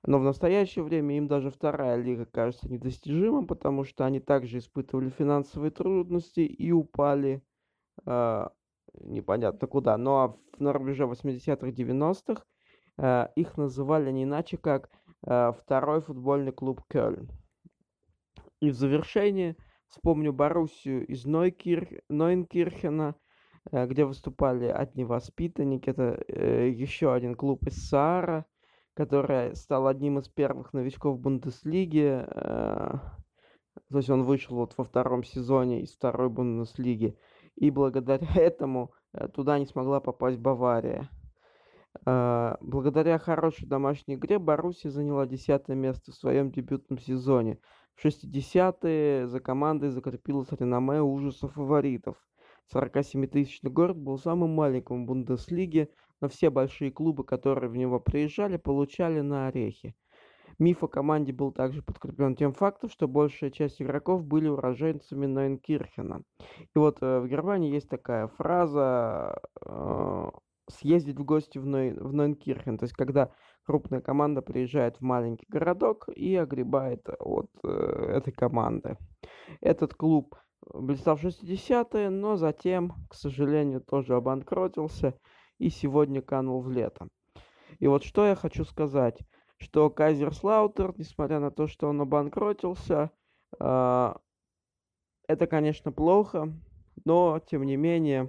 Но 0.07 0.19
в 0.19 0.23
настоящее 0.23 0.85
время 0.85 1.17
им 1.17 1.29
даже 1.29 1.51
вторая 1.51 1.97
лига 1.97 2.27
кажется 2.27 2.71
недостижимым, 2.71 3.47
потому 3.47 3.85
что 3.85 4.05
они 4.05 4.21
также 4.21 4.59
испытывали 4.59 5.09
финансовые 5.09 5.71
трудности 5.71 6.41
и 6.41 6.73
упали 6.73 7.43
э, 8.05 8.49
непонятно 9.01 9.67
куда. 9.67 9.97
Ну 9.97 10.11
а 10.17 10.37
на 10.59 10.75
рубеже 10.75 11.05
80-х, 11.05 11.69
90-х 11.69 12.45
э, 12.99 13.29
их 13.35 13.57
называли 13.57 14.11
не 14.11 14.25
иначе 14.25 14.59
как 14.59 14.91
второй 15.25 16.01
футбольный 16.01 16.53
клуб 16.53 16.83
Кёльн. 16.89 17.31
И 18.61 18.71
в 18.71 18.75
завершение 18.75 19.57
вспомню 19.89 20.33
Боруссию 20.33 21.07
из 21.07 21.25
Нойкир... 21.25 22.03
Нойнкирхена, 22.09 23.15
э, 23.71 23.87
где 23.87 24.05
выступали 24.05 24.67
одни 24.67 25.05
воспитанники. 25.05 25.91
Это 25.91 26.23
э, 26.29 26.71
еще 26.71 27.13
один 27.13 27.35
клуб 27.35 27.67
из 27.67 27.89
Саара, 27.89 28.47
который 28.95 29.55
стал 29.55 29.87
одним 29.87 30.19
из 30.19 30.29
первых 30.29 30.73
новичков 30.73 31.19
Бундеслиги. 31.21 32.25
То 33.91 33.99
есть 33.99 34.09
он 34.09 34.23
вышел 34.23 34.57
вот 34.57 34.75
во 34.77 34.85
втором 34.85 35.25
сезоне 35.25 35.83
из 35.83 35.93
второй 35.95 36.31
Бундеслиги. 36.31 37.19
И 37.57 37.71
благодаря 37.71 38.29
этому 38.35 38.93
туда 39.35 39.59
не 39.59 39.67
смогла 39.67 40.01
попасть 40.01 40.39
Бавария. 40.39 41.11
А, 42.05 42.57
благодаря 42.61 43.19
хорошей 43.19 43.67
домашней 43.67 44.15
игре 44.15 44.39
Боруссия 44.39 44.91
заняла 44.91 45.27
десятое 45.27 45.77
место 45.77 46.13
в 46.13 46.17
своем 46.17 46.51
дебютном 46.51 46.99
сезоне. 46.99 47.59
В 47.95 48.05
60-е 48.05 49.29
за 49.29 49.41
командой 49.41 49.91
закрепилось 49.91 50.51
реноме 50.53 51.01
ужаса 51.01 51.49
фаворитов. 51.49 52.17
47-тысячный 52.75 53.71
город 53.71 53.99
был 53.99 54.19
самым 54.19 54.55
маленьким 54.55 55.05
в 55.05 55.07
Бундеслиге, 55.07 55.91
но 56.21 56.29
все 56.29 56.51
большие 56.51 56.91
клубы, 56.91 57.25
которые 57.25 57.71
в 57.71 57.77
него 57.77 58.01
приезжали, 58.01 58.57
получали 58.57 59.21
на 59.21 59.49
орехи. 59.49 59.95
Миф 60.59 60.85
о 60.85 60.89
команде 60.89 61.33
был 61.33 61.53
также 61.53 61.83
подкреплен 61.83 62.37
тем 62.37 62.53
фактом, 62.53 62.89
что 62.89 63.09
большая 63.09 63.51
часть 63.51 63.83
игроков 63.83 64.25
были 64.25 64.49
уроженцами 64.49 65.27
Нойнкирхена. 65.27 66.23
И 66.75 66.79
вот 66.79 66.99
э, 67.01 67.21
в 67.21 67.27
Германии 67.27 67.73
есть 67.73 67.89
такая 67.89 68.29
фраза 68.29 69.41
э, 69.67 70.31
съездить 70.69 71.19
в 71.19 71.25
гости 71.25 71.59
в, 71.59 71.67
Ной, 71.67 71.93
в 71.93 72.13
Нойнкирхен. 72.13 72.79
То 72.79 72.85
есть, 72.85 72.95
когда 72.95 73.33
крупная 73.65 74.01
команда 74.01 74.43
приезжает 74.43 74.97
в 74.97 75.01
маленький 75.03 75.47
городок 75.49 76.09
и 76.15 76.35
огребает 76.37 77.09
от 77.19 77.51
э, 77.63 77.69
этой 77.69 78.33
команды. 78.33 78.97
Этот 79.61 79.95
клуб 79.95 80.37
блистал 80.73 81.17
в 81.17 81.25
60-е, 81.25 82.11
но 82.11 82.37
затем, 82.37 82.95
к 83.09 83.15
сожалению, 83.15 83.81
тоже 83.81 84.15
обанкротился 84.15 85.19
и 85.59 85.69
сегодня 85.69 86.23
канул 86.23 86.63
в 86.63 86.71
лето. 86.71 87.09
И 87.79 87.87
вот 87.87 88.05
что 88.05 88.27
я 88.27 88.35
хочу 88.35 88.65
сказать, 88.65 89.19
что 89.57 89.91
Кайзерслаутер, 89.91 90.95
несмотря 90.97 91.41
на 91.41 91.51
то, 91.51 91.67
что 91.67 91.89
он 91.89 92.01
обанкротился, 92.01 93.11
э, 93.59 94.15
это, 95.27 95.47
конечно, 95.47 95.91
плохо, 95.91 96.53
но, 97.05 97.41
тем 97.41 97.65
не 97.65 97.77
менее, 97.77 98.29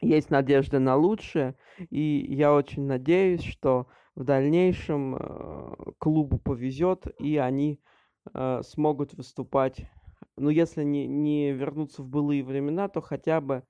есть 0.00 0.30
надежда 0.30 0.78
на 0.78 0.96
лучшее, 0.96 1.56
и 1.90 2.26
я 2.28 2.54
очень 2.54 2.86
надеюсь, 2.86 3.42
что 3.44 3.86
в 4.14 4.24
дальнейшем 4.24 5.16
э, 5.16 5.74
клубу 5.98 6.38
повезет, 6.38 7.06
и 7.18 7.36
они 7.36 7.80
э, 8.34 8.62
смогут 8.62 9.14
выступать, 9.14 9.88
ну, 10.36 10.50
если 10.50 10.84
не, 10.84 11.06
не 11.06 11.52
вернуться 11.52 12.02
в 12.02 12.08
былые 12.08 12.42
времена, 12.42 12.88
то 12.88 13.00
хотя 13.00 13.40
бы 13.40 13.62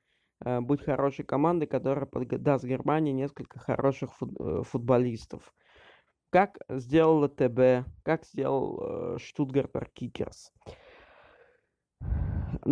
э, 0.44 0.60
быть 0.60 0.82
хорошей 0.82 1.24
командой, 1.24 1.66
которая 1.66 2.06
даст 2.06 2.64
Германии 2.64 3.12
несколько 3.12 3.58
хороших 3.58 4.14
фут, 4.14 4.30
э, 4.40 4.62
футболистов. 4.64 5.54
Как 6.30 6.58
сделала 6.68 7.28
ТБ, 7.28 7.88
как 8.04 8.24
сделал 8.24 8.80
э, 8.80 9.18
Штутгартер 9.18 9.90
Кикерс. 9.92 10.52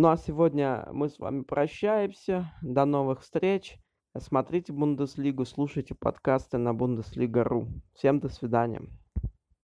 Ну 0.01 0.07
а 0.07 0.15
сегодня 0.15 0.87
мы 0.93 1.09
с 1.09 1.19
вами 1.19 1.41
прощаемся. 1.41 2.53
До 2.61 2.85
новых 2.85 3.19
встреч. 3.19 3.77
Смотрите 4.17 4.71
Бундеслигу, 4.71 5.43
слушайте 5.43 5.93
подкасты 5.93 6.57
на 6.57 6.73
Бундеслига.ру. 6.73 7.67
Всем 7.95 8.21
до 8.21 8.29
свидания. 8.29 8.81